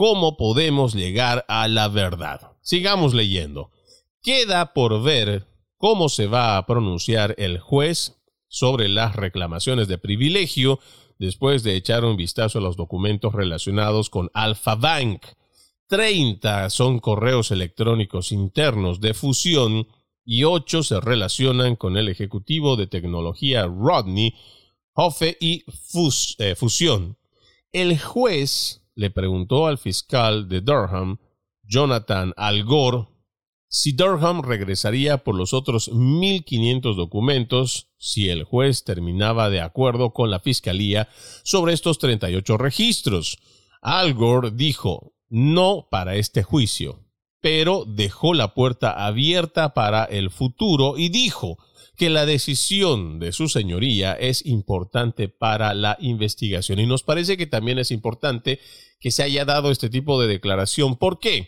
cómo 0.03 0.37
podemos 0.37 0.95
llegar 0.95 1.45
a 1.47 1.69
la 1.69 1.87
verdad. 1.87 2.57
Sigamos 2.61 3.15
leyendo. 3.15 3.71
Queda 4.21 4.73
por 4.73 5.01
ver 5.01 5.47
cómo 5.77 6.09
se 6.09 6.27
va 6.27 6.57
a 6.57 6.67
pronunciar 6.67 7.37
el 7.39 7.61
juez 7.61 8.17
sobre 8.49 8.89
las 8.89 9.15
reclamaciones 9.15 9.87
de 9.87 9.99
privilegio 9.99 10.81
después 11.21 11.63
de 11.63 11.77
echar 11.77 12.05
un 12.05 12.17
vistazo 12.17 12.59
a 12.59 12.63
los 12.63 12.77
documentos 12.77 13.33
relacionados 13.33 14.11
con 14.11 14.29
Alpha 14.35 14.75
Bank. 14.75 15.23
30 15.87 16.69
son 16.71 16.99
correos 16.99 17.53
electrónicos 17.53 18.33
internos 18.33 19.01
de 19.01 19.15
fusión 19.15 19.87
y 20.25 20.43
8 20.43 20.83
se 20.83 21.01
relacionan 21.01 21.77
con 21.77 21.97
el 21.97 22.09
ejecutivo 22.09 22.75
de 22.75 22.89
tecnología 22.89 23.69
Rodney 23.69 24.35
Hoffe 24.95 25.37
y 25.41 25.63
eh, 26.39 26.57
Fusión. 26.57 27.19
El 27.71 28.01
juez 28.01 28.82
le 28.95 29.11
preguntó 29.11 29.67
al 29.67 29.79
fiscal 29.79 30.49
de 30.49 30.61
Durham, 30.61 31.19
Jonathan 31.63 32.33
Algor, 32.37 33.09
si 33.69 33.93
Durham 33.93 34.43
regresaría 34.43 35.25
por 35.25 35.35
los 35.35 35.55
otros 35.55 35.91
1.500 35.91 36.95
documentos 36.95 37.89
si 37.97 38.29
el 38.29 38.45
juez 38.45 38.85
terminaba 38.85 39.49
de 39.49 39.63
acuerdo 39.63 40.13
con 40.13 40.31
la 40.31 40.41
fiscalía 40.41 41.09
sobre 41.43 41.73
estos 41.73 41.99
38 41.99 42.59
registros. 42.59 43.39
Al 43.81 44.13
Gore 44.13 44.51
dijo 44.51 45.15
no 45.31 45.89
para 45.91 46.17
este 46.17 46.43
juicio, 46.43 47.07
pero 47.41 47.87
dejó 47.87 48.35
la 48.35 48.53
puerta 48.53 49.07
abierta 49.07 49.73
para 49.73 50.05
el 50.05 50.31
futuro 50.31 50.99
y 50.99 51.09
dijo 51.09 51.57
que 52.03 52.11
la 52.11 52.27
decisión 52.27 53.21
de 53.21 53.31
su 53.31 53.49
señoría 53.49 54.15
es 54.15 54.45
importante 54.45 55.29
para 55.29 55.73
la 55.73 55.97
investigación. 56.01 56.81
Y 56.81 56.87
nos 56.87 57.05
parece 57.05 57.37
que 57.37 57.47
también 57.47 57.79
es 57.79 57.93
importante 57.93 58.59
que 58.99 59.13
se 59.13 59.23
haya 59.23 59.45
dado 59.45 59.71
este 59.71 59.89
tipo 59.89 60.21
de 60.21 60.27
declaración. 60.27 60.97
¿Por 60.97 61.21
qué? 61.21 61.47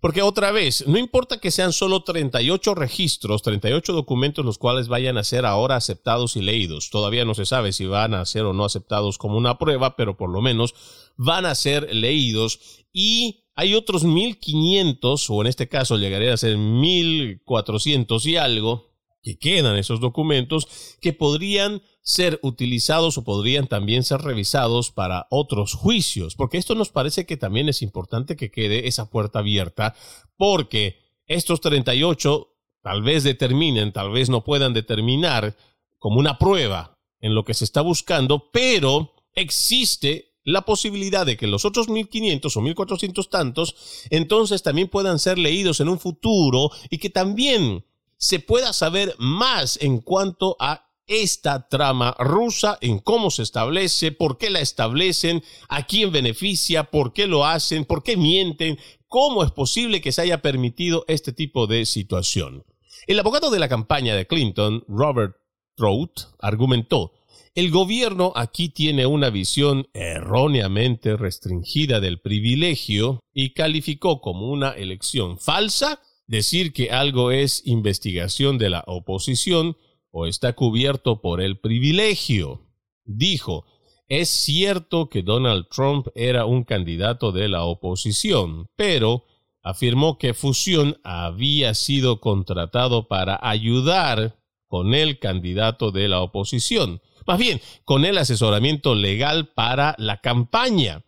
Porque 0.00 0.22
otra 0.22 0.52
vez, 0.52 0.86
no 0.86 0.96
importa 0.96 1.40
que 1.40 1.50
sean 1.50 1.72
solo 1.72 2.04
38 2.04 2.76
registros, 2.76 3.42
38 3.42 3.92
documentos 3.94 4.44
los 4.44 4.58
cuales 4.58 4.86
vayan 4.86 5.18
a 5.18 5.24
ser 5.24 5.44
ahora 5.44 5.74
aceptados 5.74 6.36
y 6.36 6.42
leídos. 6.42 6.88
Todavía 6.90 7.24
no 7.24 7.34
se 7.34 7.44
sabe 7.44 7.72
si 7.72 7.86
van 7.86 8.14
a 8.14 8.24
ser 8.26 8.44
o 8.44 8.52
no 8.52 8.64
aceptados 8.64 9.18
como 9.18 9.36
una 9.36 9.58
prueba, 9.58 9.96
pero 9.96 10.16
por 10.16 10.30
lo 10.30 10.40
menos 10.40 10.76
van 11.16 11.46
a 11.46 11.54
ser 11.56 11.92
leídos 11.92 12.60
y 12.92 13.48
hay 13.56 13.74
otros 13.74 14.04
1500 14.04 15.30
o 15.30 15.40
en 15.40 15.48
este 15.48 15.68
caso 15.68 15.96
llegaría 15.96 16.32
a 16.32 16.36
ser 16.36 16.56
1400 16.58 18.24
y 18.26 18.36
algo 18.36 18.85
que 19.26 19.38
quedan 19.38 19.76
esos 19.76 19.98
documentos 19.98 20.68
que 21.00 21.12
podrían 21.12 21.82
ser 22.00 22.38
utilizados 22.42 23.18
o 23.18 23.24
podrían 23.24 23.66
también 23.66 24.04
ser 24.04 24.20
revisados 24.20 24.92
para 24.92 25.26
otros 25.30 25.74
juicios, 25.74 26.36
porque 26.36 26.58
esto 26.58 26.76
nos 26.76 26.90
parece 26.90 27.26
que 27.26 27.36
también 27.36 27.68
es 27.68 27.82
importante 27.82 28.36
que 28.36 28.52
quede 28.52 28.86
esa 28.86 29.10
puerta 29.10 29.40
abierta, 29.40 29.96
porque 30.36 31.00
estos 31.26 31.60
38 31.60 32.54
tal 32.82 33.02
vez 33.02 33.24
determinen, 33.24 33.92
tal 33.92 34.12
vez 34.12 34.30
no 34.30 34.44
puedan 34.44 34.72
determinar 34.72 35.56
como 35.98 36.20
una 36.20 36.38
prueba 36.38 37.00
en 37.18 37.34
lo 37.34 37.44
que 37.44 37.54
se 37.54 37.64
está 37.64 37.80
buscando, 37.80 38.52
pero 38.52 39.12
existe 39.34 40.36
la 40.44 40.62
posibilidad 40.62 41.26
de 41.26 41.36
que 41.36 41.48
los 41.48 41.64
otros 41.64 41.88
1500 41.88 42.56
o 42.56 42.60
1400 42.60 43.28
tantos 43.28 43.74
entonces 44.10 44.62
también 44.62 44.86
puedan 44.86 45.18
ser 45.18 45.36
leídos 45.36 45.80
en 45.80 45.88
un 45.88 45.98
futuro 45.98 46.70
y 46.90 46.98
que 46.98 47.10
también 47.10 47.84
se 48.18 48.40
pueda 48.40 48.72
saber 48.72 49.14
más 49.18 49.78
en 49.80 50.00
cuanto 50.00 50.56
a 50.60 50.86
esta 51.06 51.68
trama 51.68 52.16
rusa, 52.18 52.78
en 52.80 52.98
cómo 52.98 53.30
se 53.30 53.42
establece, 53.42 54.12
por 54.12 54.38
qué 54.38 54.50
la 54.50 54.60
establecen, 54.60 55.42
a 55.68 55.86
quién 55.86 56.10
beneficia, 56.10 56.84
por 56.84 57.12
qué 57.12 57.26
lo 57.26 57.44
hacen, 57.46 57.84
por 57.84 58.02
qué 58.02 58.16
mienten, 58.16 58.78
cómo 59.06 59.44
es 59.44 59.52
posible 59.52 60.00
que 60.00 60.12
se 60.12 60.22
haya 60.22 60.42
permitido 60.42 61.04
este 61.06 61.32
tipo 61.32 61.66
de 61.66 61.86
situación. 61.86 62.64
El 63.06 63.20
abogado 63.20 63.50
de 63.50 63.60
la 63.60 63.68
campaña 63.68 64.16
de 64.16 64.26
Clinton, 64.26 64.84
Robert 64.88 65.36
Trout, 65.76 66.22
argumentó, 66.40 67.12
el 67.54 67.70
gobierno 67.70 68.32
aquí 68.34 68.68
tiene 68.68 69.06
una 69.06 69.30
visión 69.30 69.88
erróneamente 69.94 71.16
restringida 71.16 72.00
del 72.00 72.20
privilegio 72.20 73.20
y 73.32 73.54
calificó 73.54 74.20
como 74.20 74.50
una 74.50 74.72
elección 74.72 75.38
falsa 75.38 76.02
Decir 76.26 76.72
que 76.72 76.90
algo 76.90 77.30
es 77.30 77.62
investigación 77.66 78.58
de 78.58 78.70
la 78.70 78.82
oposición 78.86 79.76
o 80.10 80.26
está 80.26 80.54
cubierto 80.54 81.20
por 81.20 81.40
el 81.40 81.58
privilegio. 81.58 82.62
Dijo, 83.04 83.64
es 84.08 84.28
cierto 84.28 85.08
que 85.08 85.22
Donald 85.22 85.66
Trump 85.68 86.08
era 86.14 86.46
un 86.46 86.64
candidato 86.64 87.32
de 87.32 87.48
la 87.48 87.64
oposición, 87.64 88.68
pero 88.76 89.24
afirmó 89.62 90.16
que 90.16 90.32
Fusión 90.32 91.00
había 91.02 91.74
sido 91.74 92.20
contratado 92.20 93.08
para 93.08 93.38
ayudar 93.42 94.38
con 94.68 94.94
el 94.94 95.18
candidato 95.18 95.90
de 95.90 96.08
la 96.08 96.20
oposición, 96.20 97.00
más 97.26 97.38
bien 97.38 97.60
con 97.84 98.04
el 98.04 98.18
asesoramiento 98.18 98.94
legal 98.94 99.48
para 99.48 99.94
la 99.98 100.20
campaña. 100.20 101.04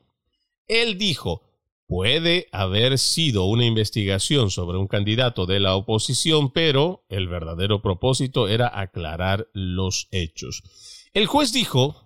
Él 0.67 0.99
dijo, 0.99 1.43
puede 1.89 2.49
haber 2.53 2.99
sido 2.99 3.47
una 3.47 3.65
investigación 3.65 4.51
sobre 4.51 4.77
un 4.77 4.87
candidato 4.87 5.47
de 5.47 5.59
la 5.59 5.75
oposición, 5.75 6.53
pero 6.53 7.07
el 7.09 7.29
verdadero 7.29 7.81
propósito 7.81 8.47
era 8.47 8.71
aclarar 8.79 9.49
los 9.55 10.07
hechos. 10.13 10.63
El 11.15 11.27
juez 11.27 11.51
dijo 11.51 11.97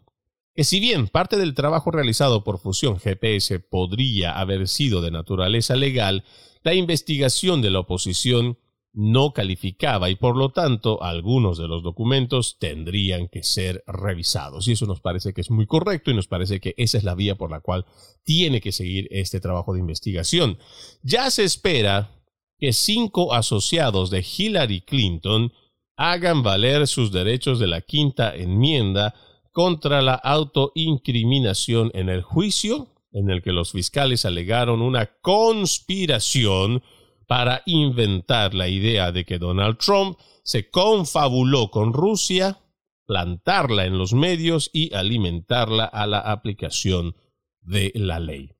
que 0.55 0.63
si 0.63 0.79
bien 0.79 1.09
parte 1.09 1.37
del 1.37 1.55
trabajo 1.55 1.91
realizado 1.91 2.45
por 2.45 2.61
Fusión 2.61 3.01
GPS 3.01 3.59
podría 3.59 4.39
haber 4.39 4.69
sido 4.69 5.03
de 5.03 5.11
naturaleza 5.11 5.75
legal, 5.75 6.25
la 6.63 6.75
investigación 6.75 7.61
de 7.61 7.71
la 7.71 7.81
oposición 7.81 8.59
no 8.95 9.33
calificaba 9.33 10.11
y 10.11 10.17
por 10.17 10.37
lo 10.37 10.51
tanto 10.51 11.03
algunos 11.03 11.57
de 11.57 11.67
los 11.67 11.83
documentos 11.83 12.59
tendrían 12.59 13.29
que 13.29 13.43
ser 13.43 13.83
revisados. 13.87 14.69
Y 14.69 14.73
eso 14.73 14.87
nos 14.87 15.01
parece 15.01 15.33
que 15.33 15.41
es 15.41 15.51
muy 15.51 15.67
correcto 15.67 16.11
y 16.11 16.15
nos 16.15 16.27
parece 16.27 16.61
que 16.61 16.75
esa 16.77 16.99
es 16.99 17.05
la 17.05 17.15
vía 17.15 17.37
por 17.37 17.51
la 17.51 17.61
cual 17.61 17.87
tiene 18.23 18.61
que 18.61 18.73
seguir 18.73 19.09
este 19.11 19.41
trabajo 19.41 19.73
de 19.73 19.81
investigación. 19.81 20.59
Ya 21.03 21.31
se 21.31 21.45
espera 21.45 22.11
que 22.59 22.73
cinco 22.73 23.33
asociados 23.33 24.11
de 24.11 24.25
Hillary 24.25 24.83
Clinton 24.83 25.53
hagan 25.97 26.43
valer 26.43 26.87
sus 26.87 27.13
derechos 27.13 27.59
de 27.59 27.67
la 27.67 27.81
quinta 27.81 28.35
enmienda 28.35 29.15
contra 29.53 30.03
la 30.03 30.15
autoincriminación 30.15 31.91
en 31.95 32.09
el 32.09 32.23
juicio 32.23 32.89
en 33.13 33.31
el 33.31 33.43
que 33.43 33.53
los 33.53 33.73
fiscales 33.73 34.25
alegaron 34.25 34.81
una 34.81 35.07
conspiración 35.21 36.83
para 37.33 37.63
inventar 37.65 38.53
la 38.53 38.69
idea 38.69 39.11
de 39.11 39.25
que 39.25 39.39
Donald 39.39 39.79
Trump 39.79 40.19
se 40.43 40.69
confabuló 40.69 41.71
con 41.71 41.95
Rusia, 41.95 42.61
plantarla 43.07 43.87
en 43.87 43.97
los 43.97 44.13
medios 44.13 44.69
y 44.71 44.95
alimentarla 44.95 45.87
a 45.87 46.07
la 46.07 46.19
aplicación 46.19 47.17
de 47.63 47.91
la 47.95 48.21
ley. 48.21 48.51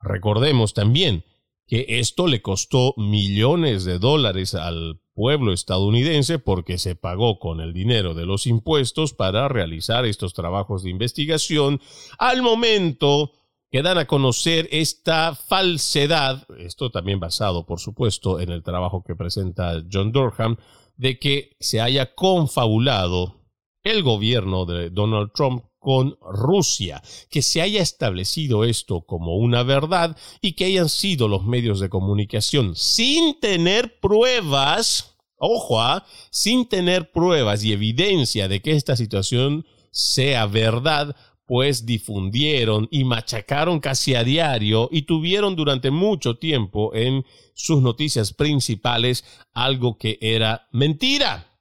Recordemos 0.00 0.72
también 0.72 1.26
que 1.66 1.84
esto 1.86 2.26
le 2.26 2.40
costó 2.40 2.94
millones 2.96 3.84
de 3.84 3.98
dólares 3.98 4.54
al 4.54 5.02
pueblo 5.12 5.52
estadounidense 5.52 6.38
porque 6.38 6.78
se 6.78 6.96
pagó 6.96 7.38
con 7.38 7.60
el 7.60 7.74
dinero 7.74 8.14
de 8.14 8.24
los 8.24 8.46
impuestos 8.46 9.12
para 9.12 9.48
realizar 9.48 10.06
estos 10.06 10.32
trabajos 10.32 10.82
de 10.82 10.88
investigación 10.88 11.78
al 12.16 12.40
momento 12.40 13.32
que 13.74 13.82
dan 13.82 13.98
a 13.98 14.06
conocer 14.06 14.68
esta 14.70 15.34
falsedad, 15.34 16.46
esto 16.58 16.92
también 16.92 17.18
basado 17.18 17.66
por 17.66 17.80
supuesto 17.80 18.38
en 18.38 18.52
el 18.52 18.62
trabajo 18.62 19.02
que 19.02 19.16
presenta 19.16 19.82
John 19.92 20.12
Durham, 20.12 20.58
de 20.96 21.18
que 21.18 21.56
se 21.58 21.80
haya 21.80 22.14
confabulado 22.14 23.40
el 23.82 24.04
gobierno 24.04 24.64
de 24.64 24.90
Donald 24.90 25.32
Trump 25.34 25.64
con 25.80 26.16
Rusia, 26.20 27.02
que 27.28 27.42
se 27.42 27.62
haya 27.62 27.82
establecido 27.82 28.62
esto 28.62 29.00
como 29.00 29.38
una 29.38 29.64
verdad 29.64 30.16
y 30.40 30.52
que 30.52 30.66
hayan 30.66 30.88
sido 30.88 31.26
los 31.26 31.44
medios 31.44 31.80
de 31.80 31.88
comunicación 31.88 32.76
sin 32.76 33.40
tener 33.40 33.98
pruebas, 33.98 35.16
ojo, 35.36 35.80
¿ah? 35.80 36.06
sin 36.30 36.68
tener 36.68 37.10
pruebas 37.10 37.64
y 37.64 37.72
evidencia 37.72 38.46
de 38.46 38.62
que 38.62 38.70
esta 38.70 38.94
situación 38.94 39.66
sea 39.90 40.46
verdad, 40.46 41.16
pues 41.46 41.84
difundieron 41.84 42.88
y 42.90 43.04
machacaron 43.04 43.80
casi 43.80 44.14
a 44.14 44.24
diario 44.24 44.88
y 44.90 45.02
tuvieron 45.02 45.56
durante 45.56 45.90
mucho 45.90 46.38
tiempo 46.38 46.94
en 46.94 47.24
sus 47.54 47.82
noticias 47.82 48.32
principales 48.32 49.24
algo 49.52 49.98
que 49.98 50.18
era 50.20 50.68
mentira. 50.72 51.58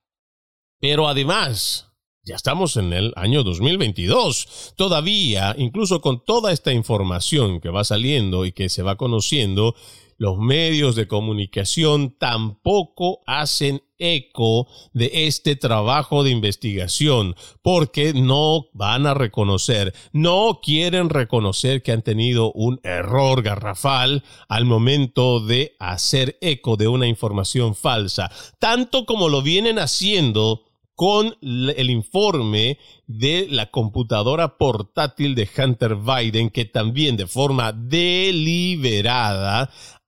Pero 0.80 1.08
además, 1.08 1.94
ya 2.26 2.36
estamos 2.36 2.78
en 2.78 2.94
el 2.94 3.14
año 3.18 3.44
2022. 3.44 4.74
Todavía, 4.78 5.54
incluso 5.58 6.00
con 6.00 6.24
toda 6.24 6.54
esta 6.54 6.72
información 6.72 7.60
que 7.60 7.70
va 7.70 7.84
saliendo 7.84 8.46
y 8.46 8.54
que 8.54 8.70
se 8.70 8.82
va 8.82 8.96
conociendo, 8.96 9.76
los 10.18 10.38
medios 10.38 10.96
de 10.96 11.08
comunicación 11.08 12.16
tampoco 12.18 13.22
hacen 13.26 13.82
eco 14.04 14.68
de 14.94 15.10
este 15.28 15.56
trabajo 15.56 16.24
de 16.24 16.32
investigación 16.32 17.36
porque 17.62 18.14
no 18.14 18.66
van 18.74 19.08
a 19.08 19.14
reconocer, 19.14 19.94
no 20.12 20.60
quieren 20.62 21.10
reconocer 21.10 21.82
que 21.82 21.92
han 21.92 22.02
tenido 22.02 22.52
un 22.52 22.80
error 22.84 23.42
garrafal 23.42 24.24
al 24.50 24.66
momento 24.66 25.40
de 25.40 25.76
hacer 25.80 26.38
eco 26.42 26.76
de 26.76 26.88
una 26.88 27.08
información 27.08 27.76
falsa, 27.76 28.30
tanto 28.60 29.06
como 29.06 29.30
lo 29.30 29.42
vienen 29.42 29.80
haciendo 29.80 30.66
con 30.96 31.36
el 31.42 31.90
informe 31.90 32.78
de 33.08 33.48
la 33.50 33.72
computadora 33.72 34.58
portátil 34.58 35.34
de 35.34 35.50
Hunter 35.58 35.96
Biden, 35.96 36.52
que 36.52 36.66
también 36.66 37.18
de 37.18 37.26
forma 37.26 37.72
deliberada 37.74 38.32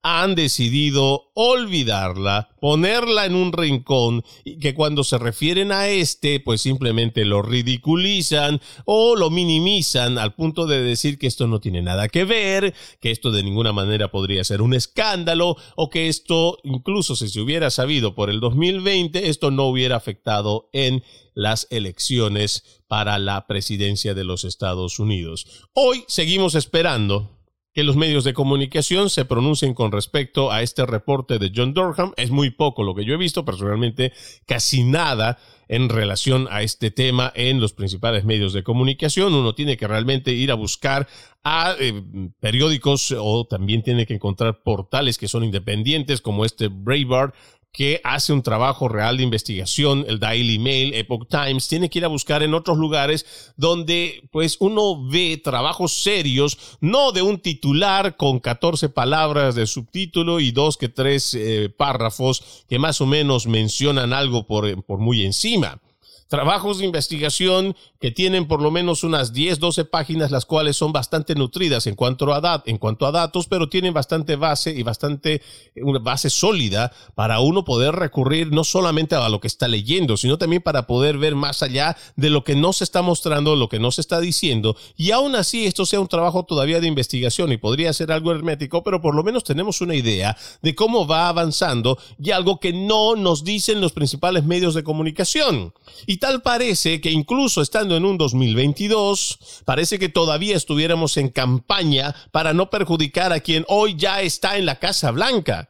han 0.08 0.36
decidido 0.36 1.32
olvidarla, 1.34 2.49
ponerla 2.62 3.26
en 3.26 3.34
un 3.34 3.51
rincón 3.51 4.24
y 4.43 4.60
que 4.60 4.76
cuando 4.76 5.03
se 5.03 5.18
refieren 5.18 5.72
a 5.72 5.88
este, 5.88 6.39
pues 6.39 6.62
simplemente 6.62 7.26
lo 7.26 7.41
ridiculizan 7.41 8.62
o 8.86 9.16
lo 9.16 9.32
minimizan 9.32 10.20
al 10.20 10.36
punto 10.36 10.68
de 10.68 10.84
decir 10.84 11.18
que 11.18 11.26
esto 11.26 11.47
no 11.47 11.60
tiene 11.60 11.82
nada 11.82 12.08
que 12.08 12.24
ver, 12.24 12.76
que 13.01 13.10
esto 13.10 13.32
de 13.32 13.41
ninguna 13.41 13.74
manera 13.74 14.12
podría 14.12 14.43
ser 14.43 14.62
un 14.62 14.76
escándalo 14.76 15.58
o 15.76 15.89
que 15.89 16.08
esto, 16.08 16.60
incluso 16.64 17.16
si 17.16 17.28
se 17.28 17.41
hubiera 17.41 17.72
sabido 17.72 18.14
por 18.14 18.30
el 18.30 18.39
2020, 18.39 19.28
esto 19.28 19.49
no 19.49 19.64
hubiera 19.64 19.95
afectado 19.95 20.70
en 20.72 21.03
las 21.34 21.66
elecciones 21.72 22.84
para 22.88 23.18
la 23.18 23.47
presidencia 23.47 24.14
de 24.14 24.24
los 24.24 24.43
Estados 24.43 24.99
Unidos. 24.99 25.47
Hoy 25.74 26.03
seguimos 26.08 26.53
esperando 26.53 27.35
que 27.76 27.84
los 27.84 27.98
medios 27.98 28.24
de 28.24 28.34
comunicación 28.34 29.10
se 29.10 29.26
pronuncien 29.26 29.74
con 29.74 29.92
respecto 29.92 30.50
a 30.50 30.62
este 30.62 30.86
reporte 30.86 31.40
de 31.40 31.52
John 31.54 31.74
Durham. 31.74 32.14
Es 32.16 32.32
muy 32.32 32.50
poco 32.50 32.84
lo 32.84 32.96
que 32.96 33.04
yo 33.04 33.14
he 33.14 33.18
visto, 33.18 33.44
personalmente 33.44 34.14
casi 34.46 34.86
nada 34.86 35.38
en 35.68 35.90
relación 35.90 36.48
a 36.52 36.62
este 36.62 36.90
tema 36.90 37.34
en 37.36 37.60
los 37.60 37.74
principales 37.74 38.24
medios 38.24 38.54
de 38.54 38.64
comunicación. 38.64 39.34
Uno 39.34 39.56
tiene 39.56 39.76
que 39.76 39.88
realmente 39.88 40.32
ir 40.32 40.52
a 40.52 40.56
buscar 40.56 41.10
a 41.44 41.76
eh, 41.78 42.02
periódicos 42.40 43.14
o 43.18 43.46
también 43.46 43.84
tiene 43.84 44.06
que 44.06 44.14
encontrar 44.14 44.64
portales 44.64 45.18
que 45.18 45.28
son 45.28 45.44
independientes 45.44 46.22
como 46.22 46.46
este 46.46 46.70
Breitbart 46.70 47.36
que 47.76 48.00
hace 48.06 48.32
un 48.32 48.42
trabajo 48.42 48.88
real 48.88 49.18
de 49.18 49.24
investigación, 49.24 50.06
el 50.08 50.20
Daily 50.20 50.60
Mail, 50.60 50.94
Epoch 50.94 51.28
Times, 51.28 51.68
tiene 51.68 51.90
que 51.90 52.00
ir 52.00 52.06
a 52.06 52.10
buscar 52.10 52.42
en 52.42 52.54
otros 52.54 52.78
lugares 52.78 53.54
donde 53.58 54.28
pues 54.32 54.56
uno 54.60 55.06
ve 55.10 55.42
trabajos 55.44 56.02
serios, 56.02 56.58
no 56.80 57.12
de 57.12 57.22
un 57.22 57.40
titular 57.40 58.16
con 58.16 58.40
14 58.40 58.88
palabras 58.90 59.56
de 59.56 59.68
subtítulo 59.68 60.40
y 60.40 60.52
dos 60.52 60.78
que 60.78 60.88
tres 60.88 61.34
eh, 61.34 61.70
párrafos 61.76 62.66
que 62.70 62.80
más 62.80 63.02
o 63.02 63.06
menos 63.06 63.46
mencionan 63.46 64.14
algo 64.14 64.48
por, 64.48 64.84
por 64.86 65.00
muy 65.00 65.26
encima. 65.26 65.82
Trabajos 66.28 66.80
de 66.80 66.86
investigación 66.86 67.76
que 68.06 68.12
tienen 68.12 68.47
por 68.47 68.62
lo 68.62 68.70
menos 68.70 69.03
unas 69.03 69.34
10, 69.34 69.58
12 69.58 69.86
páginas, 69.86 70.30
las 70.30 70.45
cuales 70.45 70.78
son 70.78 70.93
bastante 70.93 71.34
nutridas 71.34 71.88
en 71.88 71.95
cuanto 71.95 72.32
a, 72.32 72.62
en 72.68 72.78
cuanto 72.78 73.08
a 73.08 73.12
datos, 73.12 73.47
pero 73.47 73.68
tienen 73.68 73.95
bastante 73.95 74.36
base 74.36 74.70
y 74.70 74.84
bastante 74.84 75.41
una 75.76 75.97
base 75.97 76.30
sólida 76.30 76.91
para 77.16 77.39
uno 77.39 77.66
poder 77.66 77.95
recurrir 77.95 78.51
no 78.51 78.64
solamente 78.64 79.16
a 79.16 79.28
lo 79.28 79.39
que 79.39 79.47
está 79.47 79.68
leyendo, 79.68 80.18
sino 80.18 80.38
también 80.38 80.62
para 80.62 80.86
poder 80.86 81.18
ver 81.18 81.34
más 81.34 81.64
allá 81.64 81.97
de 82.16 82.30
lo 82.30 82.43
que 82.43 82.53
no 82.53 82.74
se 82.74 82.84
está 82.84 83.01
mostrando, 83.01 83.56
lo 83.56 83.70
que 83.70 83.80
no 83.80 83.89
se 83.89 84.01
está 84.01 84.20
diciendo. 84.20 84.78
Y 84.95 85.10
aún 85.10 85.34
así 85.34 85.66
esto 85.66 85.88
sea 85.88 85.99
un 85.99 86.08
trabajo 86.08 86.45
todavía 86.45 86.80
de 86.80 86.88
investigación 86.88 87.53
y 87.53 87.58
podría 87.58 87.91
ser 87.91 88.12
algo 88.12 88.32
hermético, 88.32 88.84
pero 88.84 89.01
por 89.01 89.16
lo 89.16 89.24
menos 89.24 89.43
tenemos 89.43 89.82
una 89.82 89.95
idea 89.95 90.38
de 90.62 90.76
cómo 90.76 91.08
va 91.08 91.28
avanzando 91.28 91.97
y 92.24 92.30
algo 92.30 92.60
que 92.60 92.72
no 92.72 93.16
nos 93.16 93.43
dicen 93.43 93.82
los 93.82 93.93
principales 93.93 94.43
medios 94.43 94.76
de 94.76 94.84
comunicación. 94.84 95.74
Y 96.06 96.18
tal 96.18 96.43
parece 96.43 97.01
que 97.01 97.10
incluso 97.10 97.64
estando 97.64 97.95
en 97.96 98.06
un 98.06 98.18
2022, 98.18 99.64
parece 99.66 100.00
que 100.00 100.10
todavía 100.10 100.56
estuviéramos 100.56 101.18
en 101.18 101.30
campaña 101.30 102.16
para 102.32 102.54
no 102.54 102.70
perjudicar 102.70 103.34
a 103.34 103.39
quien 103.39 103.66
hoy 103.68 103.96
ya 103.98 104.22
está 104.22 104.58
en 104.58 104.66
la 104.66 104.80
Casa 104.80 105.12
Blanca. 105.12 105.70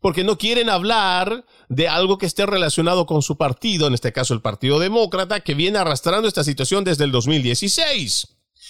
Porque 0.00 0.24
no 0.24 0.38
quieren 0.38 0.70
hablar 0.70 1.44
de 1.68 1.88
algo 1.88 2.16
que 2.16 2.26
esté 2.26 2.46
relacionado 2.46 3.06
con 3.06 3.22
su 3.22 3.36
partido, 3.36 3.86
en 3.86 3.94
este 3.94 4.12
caso 4.12 4.32
el 4.32 4.40
Partido 4.40 4.78
Demócrata, 4.78 5.40
que 5.40 5.54
viene 5.54 5.78
arrastrando 5.78 6.26
esta 6.26 6.44
situación 6.44 6.84
desde 6.84 7.04
el 7.04 7.12
2016. 7.12 8.28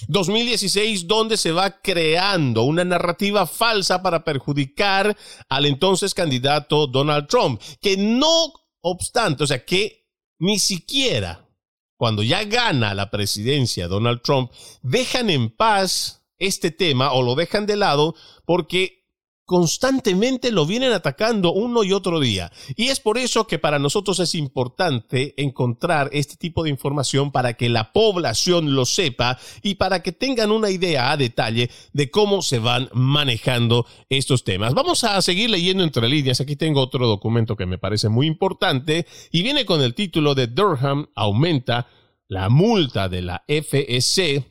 2016 0.08 1.06
donde 1.06 1.36
se 1.36 1.52
va 1.52 1.80
creando 1.80 2.62
una 2.62 2.84
narrativa 2.84 3.46
falsa 3.46 4.02
para 4.02 4.24
perjudicar 4.24 5.16
al 5.48 5.66
entonces 5.66 6.14
candidato 6.14 6.86
Donald 6.86 7.26
Trump, 7.28 7.60
que 7.80 7.96
no 7.96 8.52
obstante, 8.80 9.44
o 9.44 9.46
sea, 9.46 9.64
que 9.64 10.06
ni 10.38 10.58
siquiera 10.58 11.46
cuando 12.00 12.22
ya 12.22 12.44
gana 12.44 12.94
la 12.94 13.10
presidencia 13.10 13.86
Donald 13.86 14.22
Trump, 14.22 14.50
dejan 14.80 15.28
en 15.28 15.50
paz 15.50 16.22
este 16.38 16.70
tema 16.70 17.12
o 17.12 17.20
lo 17.20 17.34
dejan 17.34 17.66
de 17.66 17.76
lado 17.76 18.14
porque 18.46 18.99
constantemente 19.50 20.52
lo 20.52 20.64
vienen 20.64 20.92
atacando 20.92 21.52
uno 21.52 21.82
y 21.82 21.92
otro 21.92 22.20
día. 22.20 22.52
Y 22.76 22.86
es 22.86 23.00
por 23.00 23.18
eso 23.18 23.48
que 23.48 23.58
para 23.58 23.80
nosotros 23.80 24.20
es 24.20 24.36
importante 24.36 25.34
encontrar 25.42 26.08
este 26.12 26.36
tipo 26.36 26.62
de 26.62 26.70
información 26.70 27.32
para 27.32 27.54
que 27.54 27.68
la 27.68 27.92
población 27.92 28.76
lo 28.76 28.84
sepa 28.84 29.40
y 29.60 29.74
para 29.74 30.04
que 30.04 30.12
tengan 30.12 30.52
una 30.52 30.70
idea 30.70 31.10
a 31.10 31.16
detalle 31.16 31.68
de 31.92 32.12
cómo 32.12 32.42
se 32.42 32.60
van 32.60 32.90
manejando 32.92 33.86
estos 34.08 34.44
temas. 34.44 34.72
Vamos 34.72 35.02
a 35.02 35.20
seguir 35.20 35.50
leyendo 35.50 35.82
entre 35.82 36.08
líneas. 36.08 36.40
Aquí 36.40 36.54
tengo 36.54 36.80
otro 36.80 37.08
documento 37.08 37.56
que 37.56 37.66
me 37.66 37.76
parece 37.76 38.08
muy 38.08 38.28
importante 38.28 39.04
y 39.32 39.42
viene 39.42 39.64
con 39.64 39.82
el 39.82 39.96
título 39.96 40.36
de 40.36 40.46
Durham 40.46 41.08
aumenta 41.16 41.88
la 42.28 42.50
multa 42.50 43.08
de 43.08 43.22
la 43.22 43.42
FEC, 43.48 44.46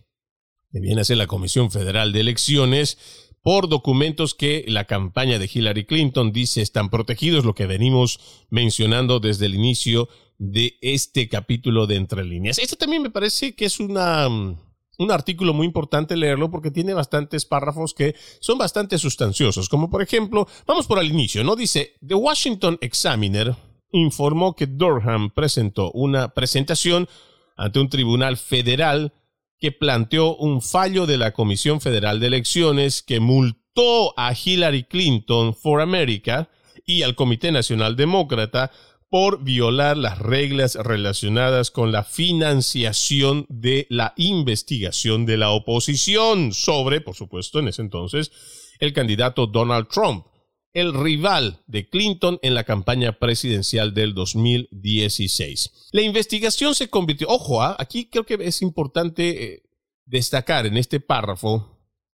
que 0.74 0.80
viene 0.82 1.00
a 1.00 1.06
ser 1.06 1.16
la 1.16 1.28
Comisión 1.28 1.72
Federal 1.72 2.12
de 2.12 2.20
Elecciones, 2.20 3.29
por 3.42 3.70
documentos 3.70 4.36
que 4.36 4.66
la 4.68 4.86
campaña 4.86 5.40
de 5.40 5.50
Hillary 5.52 5.86
Clinton 5.86 6.32
dice 6.32 6.62
están 6.62 6.90
protegidos, 6.90 7.46
lo 7.46 7.56
que 7.56 7.68
venimos 7.68 8.20
mencionando 8.50 9.20
desde 9.20 9.46
el 9.46 9.56
inicio 9.56 10.10
de 10.38 10.78
este 10.82 11.30
capítulo 11.30 11.88
de 11.88 11.96
Entre 11.96 12.24
Líneas. 12.24 12.60
Este 12.60 12.76
también 12.76 13.02
me 13.02 13.10
parece 13.10 13.56
que 13.56 13.66
es 13.66 13.80
una, 13.80 14.28
un 14.28 15.12
artículo 15.12 15.54
muy 15.54 15.68
importante 15.68 16.16
leerlo 16.16 16.50
porque 16.50 16.72
tiene 16.72 16.94
bastantes 16.94 17.46
párrafos 17.46 17.94
que 17.94 18.16
son 18.40 18.58
bastante 18.58 18.98
sustanciosos, 18.98 19.70
como 19.70 19.90
por 19.90 20.02
ejemplo, 20.02 20.48
vamos 20.66 20.88
por 20.88 21.00
el 21.00 21.10
inicio, 21.10 21.44
¿no? 21.44 21.56
Dice, 21.56 21.96
The 22.06 22.16
Washington 22.16 22.78
Examiner 22.82 23.56
informó 23.92 24.56
que 24.56 24.68
Durham 24.68 25.32
presentó 25.32 25.92
una 25.92 26.34
presentación 26.34 27.08
ante 27.58 27.80
un 27.80 27.90
tribunal 27.90 28.38
federal 28.38 29.14
que 29.60 29.72
planteó 29.72 30.36
un 30.36 30.62
fallo 30.62 31.06
de 31.06 31.18
la 31.18 31.32
Comisión 31.32 31.82
Federal 31.82 32.20
de 32.20 32.28
Elecciones 32.28 33.02
que 33.02 33.20
multó 33.20 34.14
a 34.18 34.34
Hillary 34.34 34.84
Clinton 34.84 35.54
for 35.54 35.82
America 35.82 36.50
y 36.86 37.04
al 37.04 37.16
Comité 37.16 37.52
Nacional 37.52 37.96
Demócrata 37.96 38.72
por 39.10 39.44
violar 39.44 39.98
las 39.98 40.20
reglas 40.20 40.76
relacionadas 40.76 41.72
con 41.72 41.92
la 41.92 42.04
financiación 42.04 43.46
de 43.50 43.88
la 43.90 44.14
investigación 44.18 45.26
de 45.26 45.38
la 45.38 45.50
oposición 45.50 46.54
sobre, 46.54 47.02
por 47.02 47.16
supuesto, 47.16 47.60
en 47.60 47.70
ese 47.70 47.82
entonces, 47.82 48.32
el 48.80 48.94
candidato 48.94 49.48
Donald 49.48 49.88
Trump 49.88 50.26
el 50.74 50.94
rival 50.94 51.62
de 51.68 51.90
Clinton 51.90 52.40
en 52.42 52.54
la 52.54 52.64
campaña 52.64 53.20
presidencial 53.20 53.94
del 53.94 54.14
2016. 54.14 55.90
La 55.92 56.02
investigación 56.02 56.76
se 56.76 56.90
convirtió, 56.90 57.28
ojo, 57.30 57.62
¿ah? 57.62 57.76
aquí 57.80 58.10
creo 58.10 58.26
que 58.26 58.38
es 58.42 58.62
importante 58.62 59.44
eh, 59.44 59.64
destacar 60.06 60.66
en 60.66 60.76
este 60.78 61.00
párrafo 61.00 61.78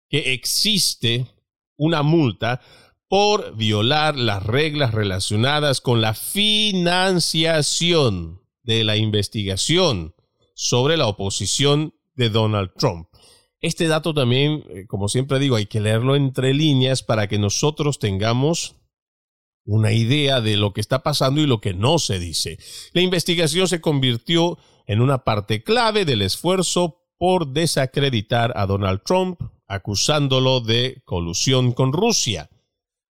que 0.09 0.33
existe 0.33 1.27
una 1.77 2.01
multa 2.03 2.61
por 3.07 3.55
violar 3.55 4.15
las 4.15 4.43
reglas 4.43 4.93
relacionadas 4.93 5.81
con 5.81 6.01
la 6.01 6.13
financiación 6.13 8.41
de 8.63 8.83
la 8.83 8.97
investigación 8.97 10.13
sobre 10.55 10.97
la 10.97 11.07
oposición 11.07 11.95
de 12.13 12.29
Donald 12.29 12.71
Trump. 12.77 13.10
Este 13.61 13.87
dato 13.87 14.13
también, 14.13 14.63
eh, 14.69 14.85
como 14.87 15.07
siempre 15.07 15.37
digo, 15.37 15.55
hay 15.55 15.67
que 15.67 15.79
leerlo 15.79 16.15
entre 16.15 16.53
líneas 16.53 17.03
para 17.03 17.27
que 17.27 17.37
nosotros 17.37 17.99
tengamos 17.99 18.75
una 19.65 19.93
idea 19.93 20.41
de 20.41 20.57
lo 20.57 20.73
que 20.73 20.81
está 20.81 21.03
pasando 21.03 21.39
y 21.41 21.45
lo 21.45 21.61
que 21.61 21.75
no 21.75 21.99
se 21.99 22.17
dice. 22.17 22.57
La 22.93 23.01
investigación 23.01 23.67
se 23.67 23.79
convirtió 23.79 24.57
en 24.87 24.99
una 24.99 25.19
parte 25.23 25.63
clave 25.63 26.05
del 26.05 26.23
esfuerzo 26.23 27.05
por 27.17 27.53
desacreditar 27.53 28.51
a 28.55 28.65
Donald 28.65 29.01
Trump, 29.05 29.39
acusándolo 29.67 30.59
de 30.59 31.03
colusión 31.05 31.71
con 31.71 31.93
Rusia. 31.93 32.49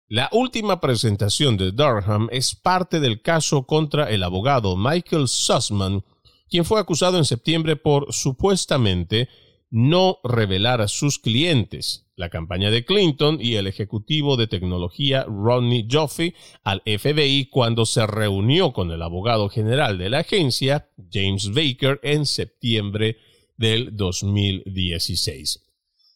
La 0.07 0.29
última 0.31 0.81
presentación 0.81 1.57
de 1.57 1.73
Durham 1.73 2.29
es 2.31 2.55
parte 2.55 3.01
del 3.01 3.21
caso 3.21 3.67
contra 3.67 4.09
el 4.09 4.23
abogado 4.23 4.77
Michael 4.77 5.27
Sussman, 5.27 6.05
quien 6.49 6.65
fue 6.65 6.79
acusado 6.79 7.19
en 7.19 7.25
septiembre 7.25 7.75
por 7.75 8.13
supuestamente 8.13 9.29
no 9.71 10.19
revelar 10.23 10.81
a 10.81 10.89
sus 10.89 11.19
clientes. 11.19 12.07
La 12.17 12.31
campaña 12.31 12.71
de 12.71 12.85
Clinton 12.85 13.39
y 13.41 13.57
el 13.57 13.67
ejecutivo 13.67 14.37
de 14.37 14.47
tecnología 14.47 15.25
Rodney 15.25 15.87
Joffe 15.91 16.35
al 16.65 16.83
FBI 16.87 17.51
cuando 17.51 17.85
se 17.85 18.07
reunió 18.07 18.73
con 18.73 18.91
el 18.91 19.03
abogado 19.03 19.49
general 19.49 19.99
de 19.99 20.09
la 20.09 20.21
agencia, 20.21 20.91
James 21.11 21.53
Baker, 21.53 22.01
en 22.03 22.25
septiembre 22.25 23.19
del 23.57 23.97
2016. 23.97 25.63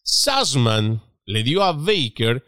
Sussman 0.03 1.03
le 1.27 1.43
dio 1.43 1.63
a 1.63 1.73
Baker 1.73 2.43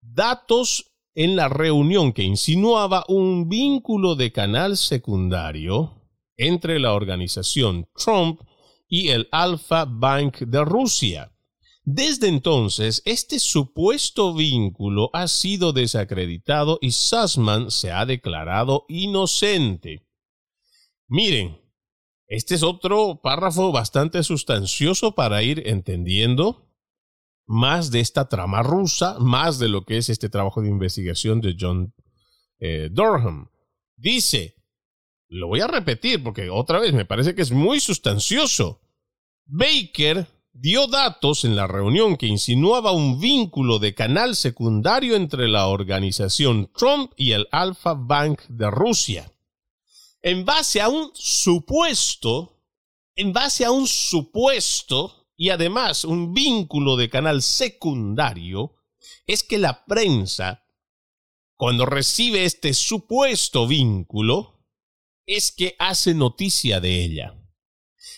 datos 0.00 0.92
en 1.14 1.36
la 1.36 1.48
reunión 1.48 2.12
que 2.12 2.22
insinuaba 2.22 3.04
un 3.08 3.48
vínculo 3.48 4.14
de 4.14 4.32
canal 4.32 4.76
secundario 4.76 6.00
entre 6.36 6.78
la 6.78 6.94
organización 6.94 7.88
Trump 7.96 8.40
y 8.90 9.08
el 9.08 9.28
Alfa 9.32 9.86
Bank 9.86 10.40
de 10.40 10.62
Rusia. 10.64 11.32
Desde 11.84 12.28
entonces, 12.28 13.00
este 13.06 13.38
supuesto 13.38 14.34
vínculo 14.34 15.08
ha 15.14 15.28
sido 15.28 15.72
desacreditado 15.72 16.78
y 16.82 16.90
Sussman 16.90 17.70
se 17.70 17.90
ha 17.90 18.04
declarado 18.04 18.84
inocente. 18.88 20.06
Miren, 21.08 21.58
este 22.26 22.54
es 22.54 22.62
otro 22.62 23.20
párrafo 23.22 23.72
bastante 23.72 24.22
sustancioso 24.22 25.14
para 25.14 25.42
ir 25.42 25.66
entendiendo 25.66 26.68
más 27.46 27.90
de 27.90 28.00
esta 28.00 28.28
trama 28.28 28.62
rusa, 28.62 29.18
más 29.18 29.58
de 29.58 29.68
lo 29.68 29.84
que 29.84 29.96
es 29.96 30.08
este 30.08 30.28
trabajo 30.28 30.62
de 30.62 30.68
investigación 30.68 31.40
de 31.40 31.56
John 31.58 31.94
eh, 32.58 32.88
Durham. 32.92 33.50
Dice, 33.96 34.54
lo 35.30 35.46
voy 35.46 35.60
a 35.60 35.68
repetir 35.68 36.22
porque 36.22 36.50
otra 36.50 36.80
vez 36.80 36.92
me 36.92 37.04
parece 37.04 37.34
que 37.34 37.42
es 37.42 37.52
muy 37.52 37.80
sustancioso. 37.80 38.80
Baker 39.46 40.26
dio 40.52 40.88
datos 40.88 41.44
en 41.44 41.54
la 41.54 41.68
reunión 41.68 42.16
que 42.16 42.26
insinuaba 42.26 42.90
un 42.90 43.20
vínculo 43.20 43.78
de 43.78 43.94
canal 43.94 44.34
secundario 44.34 45.14
entre 45.14 45.48
la 45.48 45.68
organización 45.68 46.70
Trump 46.76 47.12
y 47.16 47.32
el 47.32 47.46
Alfa 47.52 47.94
Bank 47.94 48.42
de 48.48 48.70
Rusia. 48.70 49.32
En 50.20 50.44
base 50.44 50.80
a 50.80 50.88
un 50.88 51.12
supuesto, 51.14 52.60
en 53.14 53.32
base 53.32 53.64
a 53.64 53.70
un 53.70 53.86
supuesto 53.86 55.28
y 55.36 55.50
además 55.50 56.04
un 56.04 56.34
vínculo 56.34 56.96
de 56.96 57.08
canal 57.08 57.40
secundario, 57.40 58.74
es 59.26 59.44
que 59.44 59.58
la 59.58 59.84
prensa, 59.86 60.64
cuando 61.56 61.86
recibe 61.86 62.44
este 62.44 62.74
supuesto 62.74 63.66
vínculo, 63.66 64.59
es 65.30 65.52
que 65.52 65.76
hace 65.78 66.12
noticia 66.12 66.80
de 66.80 67.04
ella. 67.04 67.34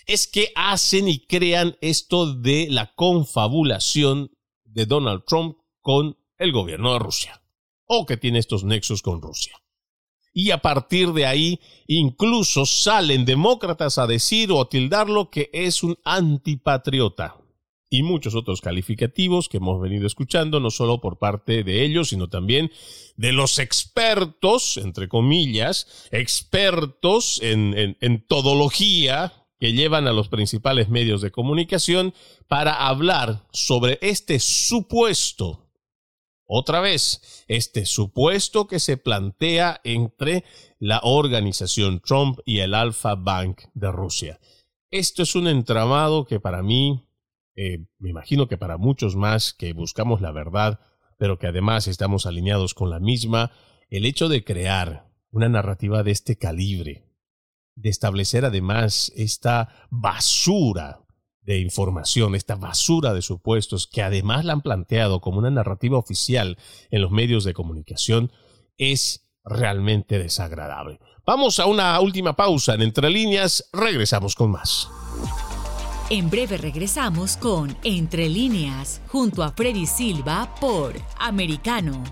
Es 0.07 0.27
que 0.27 0.51
hacen 0.57 1.09
y 1.09 1.27
crean 1.27 1.77
esto 1.83 2.35
de 2.35 2.69
la 2.71 2.95
confabulación 2.95 4.31
de 4.65 4.87
Donald 4.87 5.25
Trump 5.27 5.59
con 5.83 6.17
el 6.39 6.53
gobierno 6.53 6.95
de 6.95 7.01
Rusia, 7.01 7.43
o 7.87 8.07
que 8.07 8.17
tiene 8.17 8.39
estos 8.39 8.65
nexos 8.65 9.03
con 9.03 9.21
Rusia. 9.21 9.53
Y 10.33 10.53
a 10.53 10.63
partir 10.63 11.13
de 11.13 11.27
ahí, 11.27 11.61
incluso 11.87 12.65
salen 12.65 13.27
demócratas 13.27 13.99
a 13.99 14.07
decir 14.07 14.51
o 14.51 14.63
a 14.63 14.71
tildarlo 14.71 15.29
que 15.29 15.51
es 15.53 15.83
un 15.83 15.99
antipatriota 16.05 17.42
y 17.93 18.03
muchos 18.03 18.35
otros 18.35 18.63
calificativos 18.63 19.51
que 19.51 19.59
hemos 19.59 19.79
venido 19.79 20.07
escuchando, 20.07 20.61
no 20.61 20.71
solo 20.71 21.03
por 21.03 21.19
parte 21.19 21.63
de 21.63 21.85
ellos, 21.85 22.09
sino 22.09 22.27
también 22.27 22.73
de 23.17 23.33
los 23.33 23.59
expertos, 23.59 24.79
entre 24.79 25.09
comillas, 25.09 26.09
expertos 26.11 27.39
en, 27.43 27.77
en, 27.77 27.99
en 28.01 28.27
todología 28.27 29.35
que 29.61 29.75
llevan 29.75 30.07
a 30.07 30.13
los 30.13 30.29
principales 30.29 30.89
medios 30.89 31.21
de 31.21 31.33
comunicación 31.33 32.15
para 32.49 32.89
hablar 32.89 33.47
sobre 33.53 33.99
este 34.01 34.41
supuesto, 34.41 35.69
otra 36.47 36.81
vez, 36.81 37.45
este 37.47 37.85
supuesto 37.85 38.67
que 38.67 38.81
se 38.81 38.97
plantea 38.97 39.83
entre 39.85 40.45
la 40.79 41.01
organización 41.03 42.01
Trump 42.01 42.39
y 42.47 42.61
el 42.61 42.73
Alfa 42.73 43.17
Bank 43.17 43.65
de 43.75 43.93
Rusia. 43.93 44.41
Esto 44.91 45.23
es 45.25 45.35
un 45.35 45.47
entramado 45.47 46.25
que 46.25 46.41
para 46.41 46.63
mí 46.63 47.07
eh, 47.57 47.87
me 47.99 48.11
imagino 48.11 48.49
que 48.49 48.59
para 48.59 48.79
muchos 48.79 49.17
más 49.17 49.53
que 49.53 49.73
buscamos 49.73 50.21
la 50.21 50.33
verdad, 50.33 50.81
pero 51.19 51.39
que 51.39 51.47
además 51.47 51.87
estamos 51.87 52.27
alineados 52.27 52.75
con 52.75 52.91
la 52.91 53.01
misma, 53.01 53.53
el 53.91 54.07
hecho 54.07 54.29
de 54.29 54.45
crear 54.45 55.11
una 55.31 55.49
narrativa 55.49 56.03
de 56.03 56.11
este 56.11 56.37
calibre, 56.37 57.05
de 57.75 57.91
establecer 57.91 58.45
además 58.45 59.13
esta 59.17 59.89
basura 59.91 61.01
de 61.43 61.59
información, 61.59 62.35
esta 62.35 62.55
basura 62.55 63.13
de 63.15 63.23
supuestos, 63.23 63.87
que 63.87 64.03
además 64.03 64.45
la 64.45 64.53
han 64.53 64.63
planteado 64.63 65.21
como 65.21 65.39
una 65.39 65.51
narrativa 65.51 65.99
oficial 65.99 66.57
en 66.91 67.03
los 67.03 67.11
medios 67.11 67.45
de 67.45 67.55
comunicación, 67.55 68.31
es 68.77 69.29
realmente 69.45 70.19
desagradable. 70.19 71.01
Vamos 71.27 71.59
a 71.59 71.67
una 71.67 71.99
última 72.01 72.37
pausa 72.37 72.75
en 72.75 72.83
Entre 72.83 73.11
Líneas, 73.11 73.69
regresamos 73.73 74.35
con 74.35 74.51
más. 74.51 74.89
En 76.11 76.29
breve 76.29 76.59
regresamos 76.59 77.37
con 77.37 77.77
Entre 77.85 78.29
líneas, 78.29 79.01
junto 79.09 79.43
a 79.43 79.53
Freddy 79.53 79.87
Silva 79.87 80.55
por 80.61 80.95
Americano. 81.19 82.03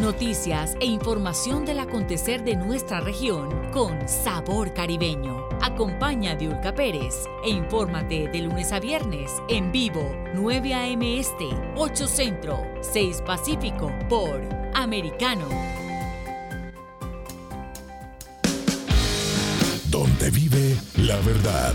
Noticias 0.00 0.76
e 0.80 0.86
información 0.86 1.64
del 1.66 1.80
acontecer 1.80 2.44
de 2.44 2.56
nuestra 2.56 3.00
región 3.00 3.50
con 3.72 4.08
sabor 4.08 4.72
caribeño. 4.72 5.46
Acompaña 5.60 6.32
a 6.32 6.34
Diulca 6.36 6.74
Pérez 6.74 7.14
e 7.44 7.50
infórmate 7.50 8.28
de 8.28 8.42
lunes 8.42 8.72
a 8.72 8.80
viernes 8.80 9.30
en 9.48 9.72
vivo 9.72 10.08
9 10.34 10.74
a.m. 10.74 11.18
Este, 11.18 11.48
8 11.76 12.06
Centro, 12.06 12.62
6 12.80 13.22
Pacífico 13.26 13.92
por 14.08 14.40
Americano. 14.74 15.48
Donde 19.90 20.30
vive 20.30 20.76
la 20.96 21.16
verdad. 21.16 21.74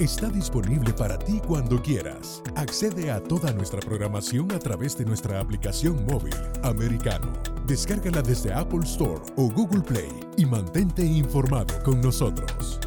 está 0.00 0.28
disponible 0.28 0.92
para 0.92 1.18
ti 1.18 1.40
cuando 1.46 1.80
quieras. 1.80 2.42
Accede 2.56 3.10
a 3.10 3.22
toda 3.22 3.52
nuestra 3.52 3.80
programación 3.80 4.50
a 4.52 4.58
través 4.58 4.96
de 4.98 5.04
nuestra 5.04 5.40
aplicación 5.40 6.04
móvil 6.06 6.34
americano. 6.62 7.32
Descárgala 7.66 8.22
desde 8.22 8.52
Apple 8.52 8.84
Store 8.84 9.22
o 9.36 9.50
Google 9.50 9.82
Play 9.82 10.10
y 10.36 10.46
mantente 10.46 11.04
informado 11.04 11.82
con 11.82 12.00
nosotros. 12.00 12.80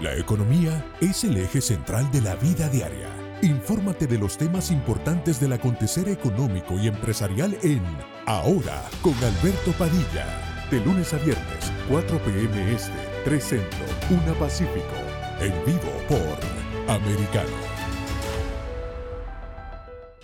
La 0.00 0.14
economía 0.14 0.84
es 1.00 1.24
el 1.24 1.36
eje 1.38 1.60
central 1.60 2.10
de 2.12 2.20
la 2.20 2.36
vida 2.36 2.68
diaria. 2.68 3.08
Infórmate 3.42 4.06
de 4.06 4.18
los 4.18 4.36
temas 4.38 4.70
importantes 4.70 5.40
del 5.40 5.52
acontecer 5.52 6.08
económico 6.08 6.74
y 6.74 6.88
empresarial 6.88 7.56
en 7.62 7.82
Ahora 8.26 8.82
con 9.02 9.14
Alberto 9.14 9.72
Padilla 9.78 10.45
de 10.70 10.80
lunes 10.80 11.12
a 11.14 11.18
viernes, 11.18 11.72
4 11.88 12.18
p.m. 12.24 12.72
Este, 12.72 12.92
3 13.24 13.44
Centro, 13.44 13.78
1 14.10 14.34
Pacífico. 14.34 14.94
En 15.40 15.52
vivo 15.64 15.92
por 16.08 16.94
Americano. 16.94 17.50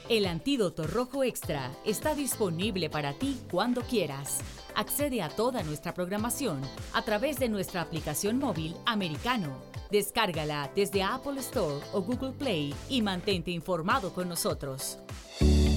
El 0.08 0.26
antídoto 0.26 0.86
rojo 0.86 1.22
extra 1.22 1.70
está 1.86 2.14
disponible 2.14 2.90
para 2.90 3.14
ti 3.14 3.40
cuando 3.50 3.82
quieras. 3.82 4.40
Accede 4.74 5.22
a 5.22 5.28
toda 5.28 5.62
nuestra 5.62 5.94
programación 5.94 6.60
a 6.92 7.02
través 7.02 7.38
de 7.38 7.48
nuestra 7.48 7.82
aplicación 7.82 8.38
móvil 8.38 8.74
americano. 8.84 9.56
Descárgala 9.90 10.70
desde 10.74 11.02
Apple 11.02 11.40
Store 11.40 11.84
o 11.92 12.02
Google 12.02 12.32
Play 12.32 12.74
y 12.88 13.00
mantente 13.02 13.50
informado 13.52 14.12
con 14.12 14.28
nosotros. 14.28 14.98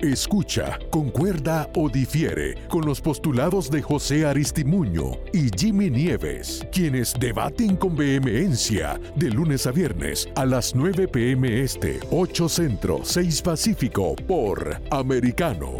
Escucha, 0.00 0.78
concuerda 0.90 1.68
o 1.74 1.88
difiere 1.88 2.54
con 2.68 2.86
los 2.86 3.00
postulados 3.00 3.68
de 3.68 3.82
José 3.82 4.26
Aristimuño 4.26 5.18
y 5.32 5.50
Jimmy 5.58 5.90
Nieves, 5.90 6.64
quienes 6.70 7.14
debaten 7.18 7.74
con 7.76 7.96
vehemencia 7.96 9.00
de 9.16 9.28
lunes 9.28 9.66
a 9.66 9.72
viernes 9.72 10.28
a 10.36 10.46
las 10.46 10.76
9 10.76 11.08
pm 11.08 11.62
este, 11.62 11.98
8 12.12 12.48
centro, 12.48 13.00
6 13.02 13.42
pacífico 13.42 14.14
por 14.14 14.80
Americano. 14.92 15.76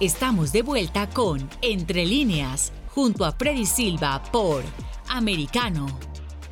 Estamos 0.00 0.50
de 0.50 0.62
vuelta 0.62 1.08
con 1.08 1.48
Entre 1.62 2.04
líneas, 2.04 2.72
junto 2.88 3.24
a 3.24 3.30
Freddy 3.30 3.66
Silva 3.66 4.20
por 4.32 4.64
Americano. 5.08 5.86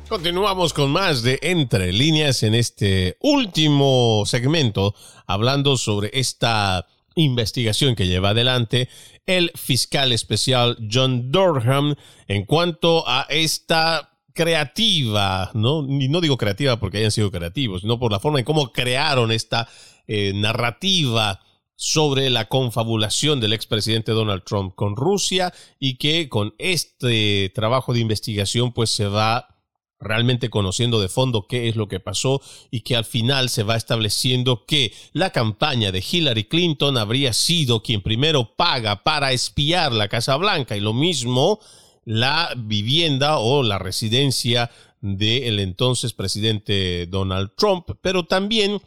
Continuamos 0.07 0.71
con 0.73 0.91
más 0.91 1.23
de 1.23 1.39
Entre 1.41 1.91
líneas 1.91 2.43
en 2.43 2.53
este 2.53 3.17
último 3.21 4.23
segmento, 4.27 4.93
hablando 5.25 5.77
sobre 5.77 6.11
esta 6.13 6.85
investigación 7.15 7.95
que 7.95 8.05
lleva 8.05 8.29
adelante 8.29 8.87
el 9.25 9.51
fiscal 9.55 10.11
especial 10.11 10.77
John 10.91 11.31
Durham 11.31 11.95
en 12.27 12.45
cuanto 12.45 13.03
a 13.07 13.25
esta 13.29 14.19
creativa, 14.33 15.49
¿no? 15.55 15.81
no 15.81 16.21
digo 16.21 16.37
creativa 16.37 16.79
porque 16.79 16.99
hayan 16.99 17.11
sido 17.11 17.31
creativos, 17.31 17.81
sino 17.81 17.97
por 17.97 18.11
la 18.11 18.19
forma 18.19 18.37
en 18.37 18.45
cómo 18.45 18.71
crearon 18.71 19.31
esta 19.31 19.67
eh, 20.07 20.33
narrativa 20.35 21.39
sobre 21.75 22.29
la 22.29 22.45
confabulación 22.45 23.39
del 23.39 23.53
expresidente 23.53 24.11
Donald 24.11 24.43
Trump 24.43 24.75
con 24.75 24.95
Rusia 24.95 25.51
y 25.79 25.97
que 25.97 26.29
con 26.29 26.53
este 26.59 27.51
trabajo 27.55 27.91
de 27.93 28.01
investigación 28.01 28.71
pues 28.71 28.91
se 28.91 29.07
va 29.07 29.54
realmente 29.99 30.49
conociendo 30.49 30.99
de 30.99 31.09
fondo 31.09 31.47
qué 31.47 31.69
es 31.69 31.75
lo 31.75 31.87
que 31.87 31.99
pasó 31.99 32.41
y 32.71 32.81
que 32.81 32.95
al 32.95 33.05
final 33.05 33.49
se 33.49 33.63
va 33.63 33.75
estableciendo 33.75 34.65
que 34.65 34.93
la 35.13 35.31
campaña 35.31 35.91
de 35.91 36.03
Hillary 36.09 36.45
Clinton 36.45 36.97
habría 36.97 37.33
sido 37.33 37.81
quien 37.81 38.01
primero 38.01 38.55
paga 38.55 39.03
para 39.03 39.31
espiar 39.31 39.91
la 39.91 40.07
Casa 40.07 40.35
Blanca 40.35 40.75
y 40.75 40.81
lo 40.81 40.93
mismo 40.93 41.59
la 42.03 42.53
vivienda 42.55 43.39
o 43.39 43.63
la 43.63 43.79
residencia 43.79 44.69
del 45.01 45.59
entonces 45.59 46.13
presidente 46.13 47.07
Donald 47.07 47.51
Trump, 47.55 47.89
pero 48.01 48.25
también 48.25 48.81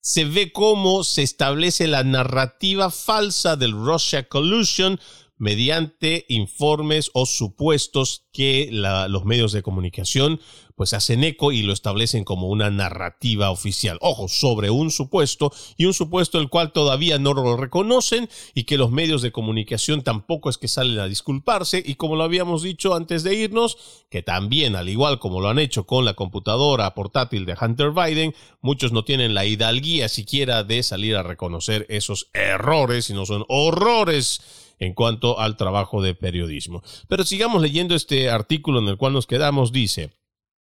se 0.00 0.24
ve 0.24 0.52
cómo 0.52 1.02
se 1.02 1.22
establece 1.22 1.86
la 1.86 2.04
narrativa 2.04 2.90
falsa 2.90 3.56
del 3.56 3.72
Russia 3.72 4.28
Collusion 4.28 5.00
mediante 5.38 6.24
informes 6.28 7.10
o 7.12 7.26
supuestos 7.26 8.26
que 8.32 8.68
los 8.70 9.24
medios 9.24 9.52
de 9.52 9.62
comunicación 9.62 10.40
pues 10.76 10.92
hacen 10.92 11.24
eco 11.24 11.52
y 11.52 11.62
lo 11.62 11.72
establecen 11.72 12.22
como 12.22 12.48
una 12.48 12.70
narrativa 12.70 13.50
oficial. 13.50 13.96
Ojo, 14.02 14.28
sobre 14.28 14.68
un 14.68 14.90
supuesto 14.90 15.50
y 15.78 15.86
un 15.86 15.94
supuesto 15.94 16.38
el 16.38 16.50
cual 16.50 16.72
todavía 16.72 17.18
no 17.18 17.32
lo 17.32 17.56
reconocen 17.56 18.28
y 18.54 18.64
que 18.64 18.76
los 18.76 18.90
medios 18.90 19.22
de 19.22 19.32
comunicación 19.32 20.02
tampoco 20.02 20.50
es 20.50 20.58
que 20.58 20.68
salen 20.68 20.98
a 20.98 21.08
disculparse 21.08 21.82
y 21.84 21.94
como 21.94 22.16
lo 22.16 22.24
habíamos 22.24 22.62
dicho 22.62 22.94
antes 22.94 23.24
de 23.24 23.34
irnos, 23.34 23.78
que 24.10 24.22
también 24.22 24.76
al 24.76 24.90
igual 24.90 25.18
como 25.18 25.40
lo 25.40 25.48
han 25.48 25.58
hecho 25.58 25.86
con 25.86 26.04
la 26.04 26.12
computadora 26.12 26.94
portátil 26.94 27.46
de 27.46 27.56
Hunter 27.58 27.92
Biden, 27.92 28.34
muchos 28.60 28.92
no 28.92 29.02
tienen 29.02 29.32
la 29.32 29.46
hidalguía 29.46 30.10
siquiera 30.10 30.62
de 30.62 30.82
salir 30.82 31.16
a 31.16 31.22
reconocer 31.22 31.86
esos 31.88 32.28
errores 32.34 33.08
y 33.08 33.14
no 33.14 33.24
son 33.24 33.46
horrores 33.48 34.65
en 34.78 34.94
cuanto 34.94 35.40
al 35.40 35.56
trabajo 35.56 36.02
de 36.02 36.14
periodismo. 36.14 36.82
Pero 37.08 37.24
sigamos 37.24 37.62
leyendo 37.62 37.94
este 37.94 38.30
artículo 38.30 38.80
en 38.80 38.88
el 38.88 38.96
cual 38.96 39.12
nos 39.12 39.26
quedamos. 39.26 39.72
Dice, 39.72 40.10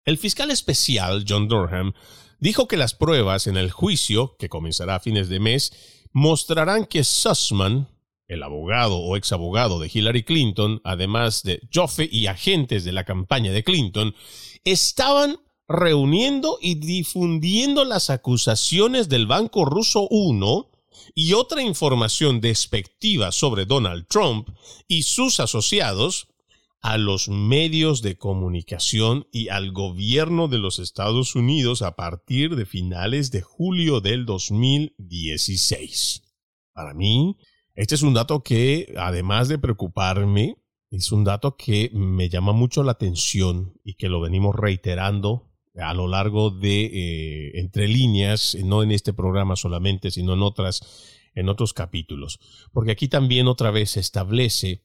el 0.04 0.18
fiscal 0.18 0.50
especial 0.50 1.24
John 1.28 1.48
Durham 1.48 1.92
dijo 2.38 2.66
que 2.68 2.76
las 2.76 2.94
pruebas 2.94 3.46
en 3.46 3.56
el 3.56 3.70
juicio, 3.70 4.36
que 4.38 4.48
comenzará 4.48 4.96
a 4.96 5.00
fines 5.00 5.28
de 5.28 5.40
mes, 5.40 5.72
mostrarán 6.12 6.86
que 6.86 7.04
Sussman, 7.04 7.88
el 8.26 8.42
abogado 8.42 8.98
o 8.98 9.16
exabogado 9.16 9.80
de 9.80 9.90
Hillary 9.92 10.22
Clinton, 10.22 10.80
además 10.84 11.42
de 11.42 11.60
Joffe 11.72 12.08
y 12.10 12.26
agentes 12.26 12.84
de 12.84 12.92
la 12.92 13.04
campaña 13.04 13.52
de 13.52 13.64
Clinton, 13.64 14.14
estaban 14.64 15.38
reuniendo 15.68 16.58
y 16.60 16.76
difundiendo 16.76 17.84
las 17.84 18.10
acusaciones 18.10 19.08
del 19.08 19.26
Banco 19.26 19.64
Ruso 19.64 20.06
1 20.10 20.69
y 21.22 21.34
otra 21.34 21.60
información 21.60 22.40
despectiva 22.40 23.30
sobre 23.30 23.66
Donald 23.66 24.06
Trump 24.08 24.48
y 24.88 25.02
sus 25.02 25.38
asociados 25.38 26.28
a 26.80 26.96
los 26.96 27.28
medios 27.28 28.00
de 28.00 28.16
comunicación 28.16 29.26
y 29.30 29.48
al 29.48 29.70
gobierno 29.70 30.48
de 30.48 30.56
los 30.56 30.78
Estados 30.78 31.36
Unidos 31.36 31.82
a 31.82 31.94
partir 31.94 32.56
de 32.56 32.64
finales 32.64 33.30
de 33.32 33.42
julio 33.42 34.00
del 34.00 34.24
2016. 34.24 36.22
Para 36.72 36.94
mí, 36.94 37.36
este 37.74 37.96
es 37.96 38.00
un 38.00 38.14
dato 38.14 38.42
que, 38.42 38.94
además 38.96 39.48
de 39.48 39.58
preocuparme, 39.58 40.56
es 40.90 41.12
un 41.12 41.24
dato 41.24 41.54
que 41.54 41.90
me 41.92 42.30
llama 42.30 42.52
mucho 42.52 42.82
la 42.82 42.92
atención 42.92 43.74
y 43.84 43.92
que 43.96 44.08
lo 44.08 44.22
venimos 44.22 44.56
reiterando 44.56 45.49
a 45.80 45.94
lo 45.94 46.08
largo 46.08 46.50
de 46.50 46.84
eh, 46.84 47.60
entre 47.60 47.88
líneas, 47.88 48.56
no 48.64 48.82
en 48.82 48.92
este 48.92 49.12
programa 49.12 49.56
solamente, 49.56 50.10
sino 50.10 50.34
en 50.34 50.42
otras 50.42 50.82
en 51.34 51.48
otros 51.48 51.72
capítulos, 51.72 52.40
porque 52.72 52.90
aquí 52.90 53.06
también 53.06 53.46
otra 53.46 53.70
vez 53.70 53.90
se 53.90 54.00
establece 54.00 54.82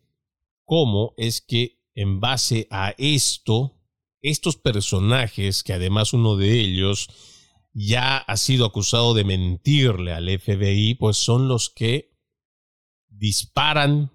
cómo 0.64 1.14
es 1.18 1.42
que 1.42 1.82
en 1.96 2.20
base 2.20 2.68
a 2.70 2.94
esto, 2.98 3.80
estos 4.22 4.58
personajes, 4.58 5.64
que 5.64 5.74
además 5.74 6.14
uno 6.14 6.36
de 6.36 6.60
ellos 6.60 7.10
ya 7.74 8.18
ha 8.18 8.38
sido 8.38 8.66
acusado 8.66 9.14
de 9.14 9.24
mentirle 9.24 10.14
al 10.14 10.30
FBI, 10.40 10.96
pues 10.96 11.18
son 11.18 11.48
los 11.48 11.70
que 11.70 12.16
disparan, 13.08 14.12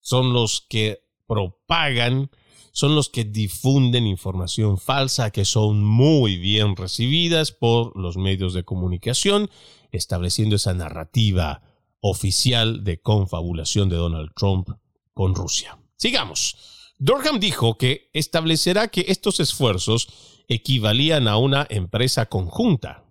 son 0.00 0.32
los 0.32 0.66
que 0.68 1.00
propagan, 1.26 2.30
son 2.76 2.94
los 2.94 3.08
que 3.08 3.24
difunden 3.24 4.06
información 4.06 4.76
falsa 4.76 5.30
que 5.30 5.46
son 5.46 5.82
muy 5.82 6.36
bien 6.36 6.76
recibidas 6.76 7.50
por 7.50 7.98
los 7.98 8.18
medios 8.18 8.52
de 8.52 8.64
comunicación, 8.64 9.48
estableciendo 9.92 10.56
esa 10.56 10.74
narrativa 10.74 11.62
oficial 12.00 12.84
de 12.84 13.00
confabulación 13.00 13.88
de 13.88 13.96
Donald 13.96 14.30
Trump 14.36 14.68
con 15.14 15.34
Rusia. 15.34 15.78
Sigamos. 15.96 16.92
Durham 16.98 17.40
dijo 17.40 17.78
que 17.78 18.10
establecerá 18.12 18.88
que 18.88 19.06
estos 19.08 19.40
esfuerzos 19.40 20.08
equivalían 20.46 21.28
a 21.28 21.38
una 21.38 21.66
empresa 21.70 22.26
conjunta. 22.26 23.05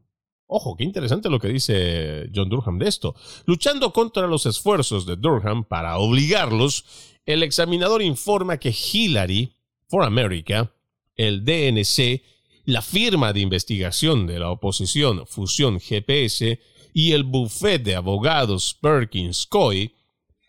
Ojo, 0.47 0.75
qué 0.75 0.83
interesante 0.83 1.29
lo 1.29 1.39
que 1.39 1.47
dice 1.47 2.29
John 2.33 2.49
Durham 2.49 2.77
de 2.77 2.87
esto. 2.87 3.15
Luchando 3.45 3.91
contra 3.91 4.27
los 4.27 4.45
esfuerzos 4.45 5.05
de 5.05 5.15
Durham 5.15 5.63
para 5.63 5.97
obligarlos, 5.97 6.85
el 7.25 7.41
examinador 7.41 8.03
informa 8.03 8.57
que 8.57 8.69
Hillary 8.73 9.53
for 9.87 10.03
America, 10.03 10.71
el 11.15 11.43
DNC, 11.43 12.21
la 12.65 12.81
firma 12.81 13.33
de 13.33 13.39
investigación 13.39 14.27
de 14.27 14.39
la 14.39 14.51
oposición 14.51 15.25
Fusión 15.25 15.79
GPS 15.79 16.59
y 16.93 17.11
el 17.11 17.23
bufete 17.23 17.91
de 17.91 17.95
abogados 17.95 18.77
Perkins 18.79 19.45
Coy 19.47 19.93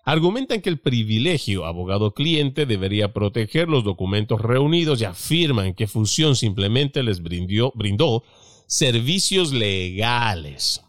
argumentan 0.04 0.60
que 0.60 0.70
el 0.70 0.78
privilegio 0.78 1.64
abogado-cliente 1.64 2.64
debería 2.64 3.12
proteger 3.12 3.68
los 3.68 3.82
documentos 3.82 4.40
reunidos 4.40 5.00
y 5.00 5.04
afirman 5.04 5.74
que 5.74 5.88
Fusión 5.88 6.36
simplemente 6.36 7.02
les 7.02 7.22
brindó, 7.22 7.72
brindó 7.74 8.22
servicios 8.66 9.52
legales. 9.52 10.82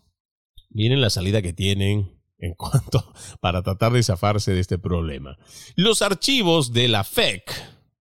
Miren 0.70 1.02
la 1.02 1.10
salida 1.10 1.42
que 1.42 1.54
tienen 1.54 2.12
en 2.40 2.54
cuanto 2.58 3.14
para 3.40 3.64
tratar 3.64 3.94
de 3.94 4.04
zafarse 4.04 4.54
de 4.54 4.60
este 4.60 4.78
problema. 4.78 5.38
Los 5.76 6.02
archivos 6.02 6.74
de 6.74 6.88
la 6.88 7.04
FEC, 7.04 7.44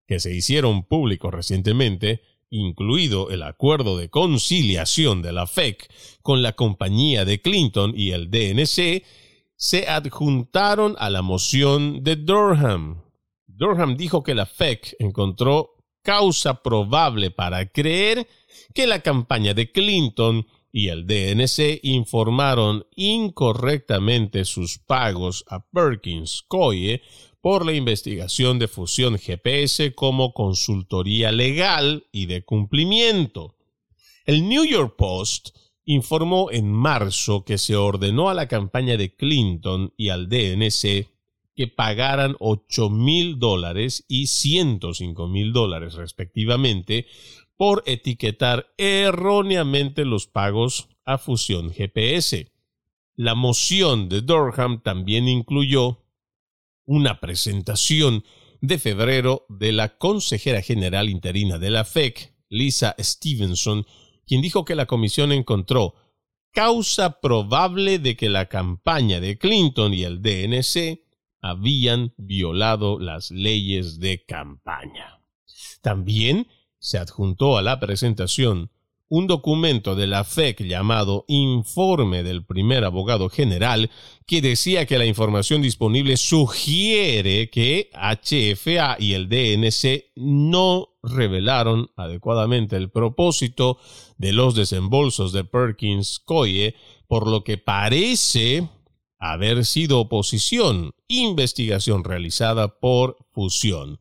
que 0.07 0.19
se 0.19 0.33
hicieron 0.33 0.83
públicos 0.83 1.33
recientemente, 1.33 2.21
incluido 2.49 3.29
el 3.29 3.43
acuerdo 3.43 3.97
de 3.97 4.09
conciliación 4.09 5.21
de 5.21 5.33
la 5.33 5.47
FEC 5.47 5.91
con 6.21 6.41
la 6.41 6.53
compañía 6.53 7.25
de 7.25 7.41
Clinton 7.41 7.93
y 7.95 8.11
el 8.11 8.31
DNC, 8.31 9.03
se 9.55 9.87
adjuntaron 9.87 10.95
a 10.99 11.09
la 11.09 11.21
moción 11.21 12.03
de 12.03 12.15
Durham. 12.15 13.01
Durham 13.47 13.97
dijo 13.97 14.23
que 14.23 14.35
la 14.35 14.45
FEC 14.45 14.95
encontró 14.99 15.77
causa 16.03 16.61
probable 16.61 17.31
para 17.31 17.65
creer 17.65 18.27
que 18.73 18.87
la 18.87 19.01
campaña 19.01 19.53
de 19.53 19.71
Clinton 19.71 20.47
y 20.71 20.89
el 20.89 21.07
DNC 21.07 21.79
informaron 21.83 22.85
incorrectamente 22.95 24.45
sus 24.45 24.77
pagos 24.77 25.43
a 25.47 25.65
Perkins 25.65 26.43
Coie 26.47 27.01
por 27.41 27.65
la 27.65 27.73
investigación 27.73 28.59
de 28.59 28.67
fusión 28.67 29.17
GPS 29.17 29.93
como 29.95 30.33
consultoría 30.33 31.31
legal 31.31 32.05
y 32.11 32.25
de 32.25 32.43
cumplimiento. 32.43 33.55
El 34.25 34.47
New 34.49 34.65
York 34.65 34.95
Post 34.97 35.49
informó 35.85 36.51
en 36.51 36.71
marzo 36.71 37.45
que 37.45 37.57
se 37.57 37.77
ordenó 37.77 38.29
a 38.29 38.33
la 38.33 38.47
campaña 38.47 38.97
de 38.97 39.15
Clinton 39.15 39.93
y 39.95 40.09
al 40.09 40.27
DNC 40.27 41.07
que 41.55 41.67
pagaran 41.67 42.35
8 42.39 42.89
mil 42.89 43.39
dólares 43.39 44.03
y 44.07 44.27
105 44.27 45.27
mil 45.27 45.53
dólares 45.53 45.93
respectivamente 45.93 47.07
por 47.57 47.83
etiquetar 47.85 48.73
erróneamente 48.77 50.05
los 50.05 50.27
pagos 50.27 50.89
a 51.05 51.17
Fusión 51.17 51.71
GPS. 51.71 52.51
La 53.15 53.33
moción 53.33 54.09
de 54.09 54.21
Durham 54.21 54.81
también 54.83 55.27
incluyó 55.27 56.05
una 56.85 57.19
presentación 57.19 58.23
de 58.61 58.77
febrero 58.77 59.45
de 59.49 59.71
la 59.71 59.97
consejera 59.97 60.61
general 60.61 61.09
interina 61.09 61.57
de 61.57 61.71
la 61.71 61.83
FEC, 61.83 62.33
Lisa 62.49 62.95
Stevenson, 62.99 63.85
quien 64.25 64.41
dijo 64.41 64.65
que 64.65 64.75
la 64.75 64.85
comisión 64.85 65.31
encontró 65.31 65.95
causa 66.51 67.19
probable 67.19 67.99
de 67.99 68.15
que 68.15 68.29
la 68.29 68.47
campaña 68.47 69.19
de 69.19 69.37
Clinton 69.37 69.93
y 69.93 70.03
el 70.03 70.21
DNC 70.21 71.01
habían 71.41 72.13
violado 72.17 72.99
las 72.99 73.31
leyes 73.31 73.99
de 73.99 74.25
campaña. 74.25 75.21
También 75.81 76.47
se 76.79 76.97
adjuntó 76.97 77.57
a 77.57 77.61
la 77.61 77.79
presentación 77.79 78.71
un 79.09 79.27
documento 79.27 79.95
de 79.95 80.07
la 80.07 80.23
FEC 80.23 80.63
llamado 80.63 81.23
Informe 81.27 82.23
del 82.23 82.45
primer 82.45 82.83
abogado 82.83 83.29
general 83.29 83.89
que 84.25 84.41
decía 84.41 84.85
que 84.85 84.97
la 84.97 85.05
información 85.05 85.61
disponible 85.61 86.17
sugiere 86.17 87.49
que 87.49 87.89
HFA 87.93 88.97
y 88.99 89.13
el 89.13 89.29
DNC 89.29 90.11
no 90.15 90.89
revelaron 91.03 91.89
adecuadamente 91.95 92.75
el 92.75 92.89
propósito 92.89 93.77
de 94.17 94.33
los 94.33 94.55
desembolsos 94.55 95.31
de 95.31 95.45
Perkins 95.45 96.19
Coie, 96.19 96.75
por 97.07 97.27
lo 97.27 97.43
que 97.45 97.57
parece 97.57 98.67
haber 99.19 99.65
sido 99.65 100.01
oposición, 100.01 100.91
investigación 101.07 102.03
realizada 102.03 102.79
por 102.79 103.17
fusión. 103.31 103.99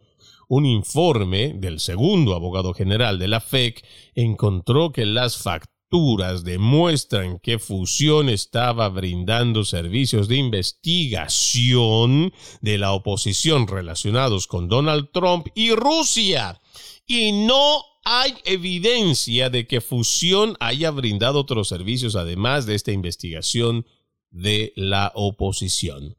Un 0.48 0.64
informe 0.64 1.54
del 1.56 1.80
segundo 1.80 2.34
abogado 2.34 2.72
general 2.72 3.18
de 3.18 3.26
la 3.26 3.40
FEC 3.40 3.84
encontró 4.14 4.92
que 4.92 5.04
las 5.04 5.38
facturas 5.38 6.44
demuestran 6.44 7.40
que 7.40 7.58
Fusión 7.58 8.28
estaba 8.28 8.88
brindando 8.88 9.64
servicios 9.64 10.28
de 10.28 10.36
investigación 10.36 12.32
de 12.60 12.78
la 12.78 12.92
oposición 12.92 13.66
relacionados 13.66 14.46
con 14.46 14.68
Donald 14.68 15.08
Trump 15.12 15.48
y 15.56 15.72
Rusia. 15.72 16.60
Y 17.06 17.32
no 17.32 17.82
hay 18.04 18.34
evidencia 18.44 19.50
de 19.50 19.66
que 19.66 19.80
Fusión 19.80 20.56
haya 20.60 20.92
brindado 20.92 21.40
otros 21.40 21.66
servicios 21.66 22.14
además 22.14 22.66
de 22.66 22.76
esta 22.76 22.92
investigación 22.92 23.84
de 24.30 24.72
la 24.76 25.10
oposición. 25.16 26.16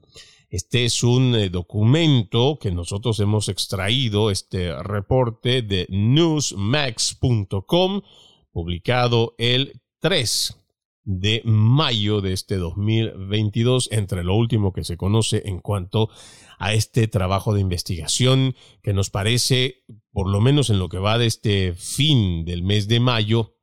Este 0.50 0.86
es 0.86 1.04
un 1.04 1.36
eh, 1.36 1.50
documento 1.50 2.58
que 2.58 2.72
nosotros 2.72 3.20
hemos 3.20 3.50
extraído, 3.50 4.32
este 4.32 4.82
reporte 4.82 5.62
de 5.62 5.88
newsmax.com, 5.89 8.02
publicado 8.52 9.36
el 9.38 9.82
3 10.00 10.58
de 11.04 11.41
mayo 11.43 12.22
de 12.22 12.32
este 12.32 12.56
2022, 12.56 13.89
entre 13.91 14.24
lo 14.24 14.36
último 14.36 14.72
que 14.72 14.86
se 14.86 14.95
conoce 14.95 15.43
en 15.45 15.60
cuanto 15.60 16.10
a 16.60 16.74
este 16.74 17.10
trabajo 17.10 17.54
de 17.54 17.60
investigación 17.60 18.56
que 18.82 18.93
nos 18.93 19.10
parece, 19.10 19.84
por 20.12 20.30
lo 20.30 20.39
menos 20.39 20.70
en 20.70 20.80
lo 20.80 20.88
que 20.88 20.98
va 20.98 21.18
de 21.18 21.26
este 21.26 21.74
fin 21.74 22.45
del 22.45 22.64
mes 22.64 22.88
de 22.88 23.02
mayo, 23.02 23.58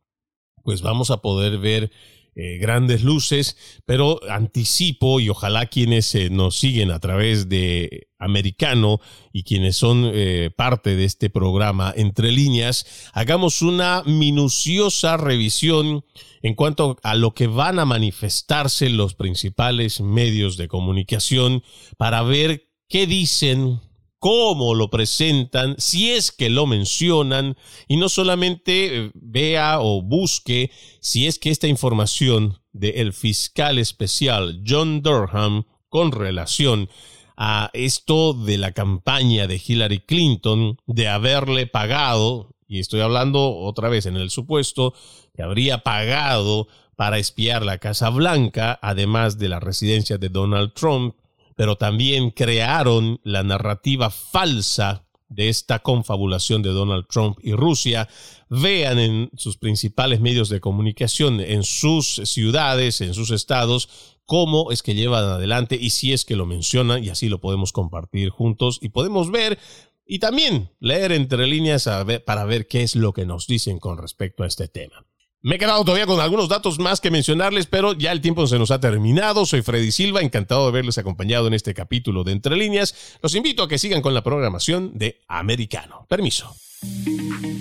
pues 0.62 0.82
vamos 0.82 1.10
a 1.10 1.22
poder 1.22 1.56
ver 1.58 1.90
eh, 2.36 2.58
grandes 2.58 3.04
luces, 3.04 3.56
pero 3.84 4.20
anticipo 4.28 5.20
y 5.20 5.28
ojalá 5.28 5.66
quienes 5.66 6.14
eh, 6.14 6.30
nos 6.30 6.56
siguen 6.56 6.90
a 6.90 6.98
través 6.98 7.48
de 7.48 8.08
Americano 8.18 9.00
y 9.32 9.44
quienes 9.44 9.76
son 9.76 10.10
eh, 10.12 10.50
parte 10.56 10.96
de 10.96 11.04
este 11.04 11.30
programa 11.30 11.92
entre 11.96 12.32
líneas, 12.32 13.10
hagamos 13.12 13.62
una 13.62 14.02
minuciosa 14.04 15.16
revisión 15.16 16.04
en 16.42 16.54
cuanto 16.54 16.96
a 17.04 17.14
lo 17.14 17.34
que 17.34 17.46
van 17.46 17.78
a 17.78 17.84
manifestarse 17.84 18.90
los 18.90 19.14
principales 19.14 20.00
medios 20.00 20.56
de 20.56 20.66
comunicación 20.66 21.62
para 21.96 22.22
ver 22.22 22.68
qué 22.88 23.06
dicen 23.06 23.80
cómo 24.24 24.74
lo 24.74 24.88
presentan, 24.88 25.74
si 25.76 26.12
es 26.12 26.32
que 26.32 26.48
lo 26.48 26.64
mencionan, 26.64 27.58
y 27.88 27.98
no 27.98 28.08
solamente 28.08 28.86
eh, 28.86 29.10
vea 29.12 29.80
o 29.82 30.00
busque 30.00 30.70
si 31.00 31.26
es 31.26 31.38
que 31.38 31.50
esta 31.50 31.66
información 31.66 32.58
del 32.72 33.12
fiscal 33.12 33.76
especial 33.76 34.62
John 34.66 35.02
Durham 35.02 35.64
con 35.90 36.10
relación 36.10 36.88
a 37.36 37.68
esto 37.74 38.32
de 38.32 38.56
la 38.56 38.72
campaña 38.72 39.46
de 39.46 39.60
Hillary 39.62 40.00
Clinton 40.00 40.78
de 40.86 41.06
haberle 41.08 41.66
pagado, 41.66 42.56
y 42.66 42.78
estoy 42.78 43.00
hablando 43.00 43.54
otra 43.54 43.90
vez 43.90 44.06
en 44.06 44.16
el 44.16 44.30
supuesto, 44.30 44.94
que 45.36 45.42
habría 45.42 45.82
pagado 45.82 46.66
para 46.96 47.18
espiar 47.18 47.62
la 47.62 47.76
Casa 47.76 48.08
Blanca, 48.08 48.78
además 48.80 49.36
de 49.36 49.50
la 49.50 49.60
residencia 49.60 50.16
de 50.16 50.30
Donald 50.30 50.72
Trump, 50.72 51.14
pero 51.56 51.76
también 51.76 52.30
crearon 52.30 53.20
la 53.22 53.42
narrativa 53.42 54.10
falsa 54.10 55.04
de 55.28 55.48
esta 55.48 55.80
confabulación 55.80 56.62
de 56.62 56.70
Donald 56.70 57.06
Trump 57.08 57.38
y 57.42 57.52
Rusia, 57.52 58.08
vean 58.48 58.98
en 58.98 59.30
sus 59.36 59.56
principales 59.56 60.20
medios 60.20 60.48
de 60.48 60.60
comunicación, 60.60 61.40
en 61.40 61.64
sus 61.64 62.20
ciudades, 62.24 63.00
en 63.00 63.14
sus 63.14 63.30
estados, 63.30 63.88
cómo 64.26 64.70
es 64.70 64.82
que 64.82 64.94
llevan 64.94 65.24
adelante 65.24 65.76
y 65.80 65.90
si 65.90 66.12
es 66.12 66.24
que 66.24 66.36
lo 66.36 66.46
mencionan 66.46 67.02
y 67.02 67.08
así 67.08 67.28
lo 67.28 67.40
podemos 67.40 67.72
compartir 67.72 68.30
juntos 68.30 68.78
y 68.80 68.90
podemos 68.90 69.30
ver 69.30 69.58
y 70.06 70.18
también 70.18 70.70
leer 70.80 71.12
entre 71.12 71.46
líneas 71.46 71.88
para 72.24 72.44
ver 72.44 72.66
qué 72.66 72.82
es 72.82 72.94
lo 72.94 73.12
que 73.12 73.26
nos 73.26 73.46
dicen 73.46 73.78
con 73.78 73.98
respecto 73.98 74.42
a 74.42 74.46
este 74.46 74.68
tema. 74.68 75.06
Me 75.44 75.56
he 75.56 75.58
quedado 75.58 75.84
todavía 75.84 76.06
con 76.06 76.20
algunos 76.20 76.48
datos 76.48 76.78
más 76.78 77.02
que 77.02 77.10
mencionarles, 77.10 77.66
pero 77.66 77.92
ya 77.92 78.12
el 78.12 78.22
tiempo 78.22 78.46
se 78.46 78.58
nos 78.58 78.70
ha 78.70 78.80
terminado. 78.80 79.44
Soy 79.44 79.60
Freddy 79.60 79.92
Silva, 79.92 80.22
encantado 80.22 80.62
de 80.62 80.68
haberles 80.68 80.96
acompañado 80.96 81.48
en 81.48 81.52
este 81.52 81.74
capítulo 81.74 82.24
de 82.24 82.32
Entre 82.32 82.56
Líneas. 82.56 83.18
Los 83.20 83.34
invito 83.34 83.62
a 83.62 83.68
que 83.68 83.76
sigan 83.76 84.00
con 84.00 84.14
la 84.14 84.24
programación 84.24 84.92
de 84.94 85.20
Americano. 85.28 86.06
Permiso. 86.08 86.56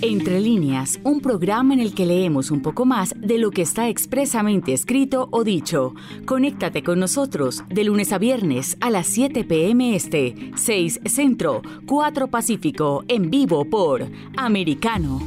Entre 0.00 0.40
líneas, 0.40 0.98
un 1.04 1.20
programa 1.20 1.74
en 1.74 1.80
el 1.80 1.94
que 1.94 2.06
leemos 2.06 2.50
un 2.50 2.62
poco 2.62 2.86
más 2.86 3.12
de 3.18 3.36
lo 3.36 3.50
que 3.50 3.60
está 3.60 3.90
expresamente 3.90 4.72
escrito 4.72 5.28
o 5.30 5.44
dicho. 5.44 5.92
Conéctate 6.24 6.82
con 6.82 6.98
nosotros 6.98 7.64
de 7.68 7.84
lunes 7.84 8.14
a 8.14 8.18
viernes 8.18 8.78
a 8.80 8.88
las 8.88 9.08
7 9.08 9.44
p.m. 9.44 9.94
Este, 9.94 10.52
6 10.56 11.00
Centro, 11.04 11.60
4 11.84 12.28
Pacífico, 12.28 13.04
en 13.08 13.30
vivo 13.30 13.66
por 13.66 14.08
Americano 14.38 15.20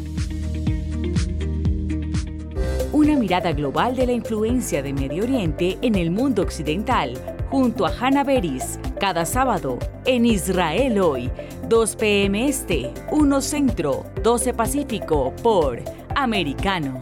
una 3.08 3.20
mirada 3.20 3.54
global 3.54 3.96
de 3.96 4.06
la 4.06 4.12
influencia 4.12 4.84
de 4.84 4.92
Medio 4.92 5.24
Oriente 5.24 5.78
en 5.82 5.96
el 5.96 6.12
mundo 6.12 6.42
occidental, 6.42 7.14
junto 7.50 7.86
a 7.86 7.90
Hannah 7.98 8.26
Beris, 8.26 8.80
cada 9.00 9.24
sábado 9.26 9.80
en 10.04 10.26
Israel 10.26 11.00
hoy, 11.00 11.32
2 11.70 11.96
p.m. 11.96 12.50
Este, 12.50 12.92
1 13.10 13.42
Centro, 13.42 14.04
12 14.24 14.54
Pacífico, 14.54 15.34
por 15.42 15.82
Americano. 16.16 17.02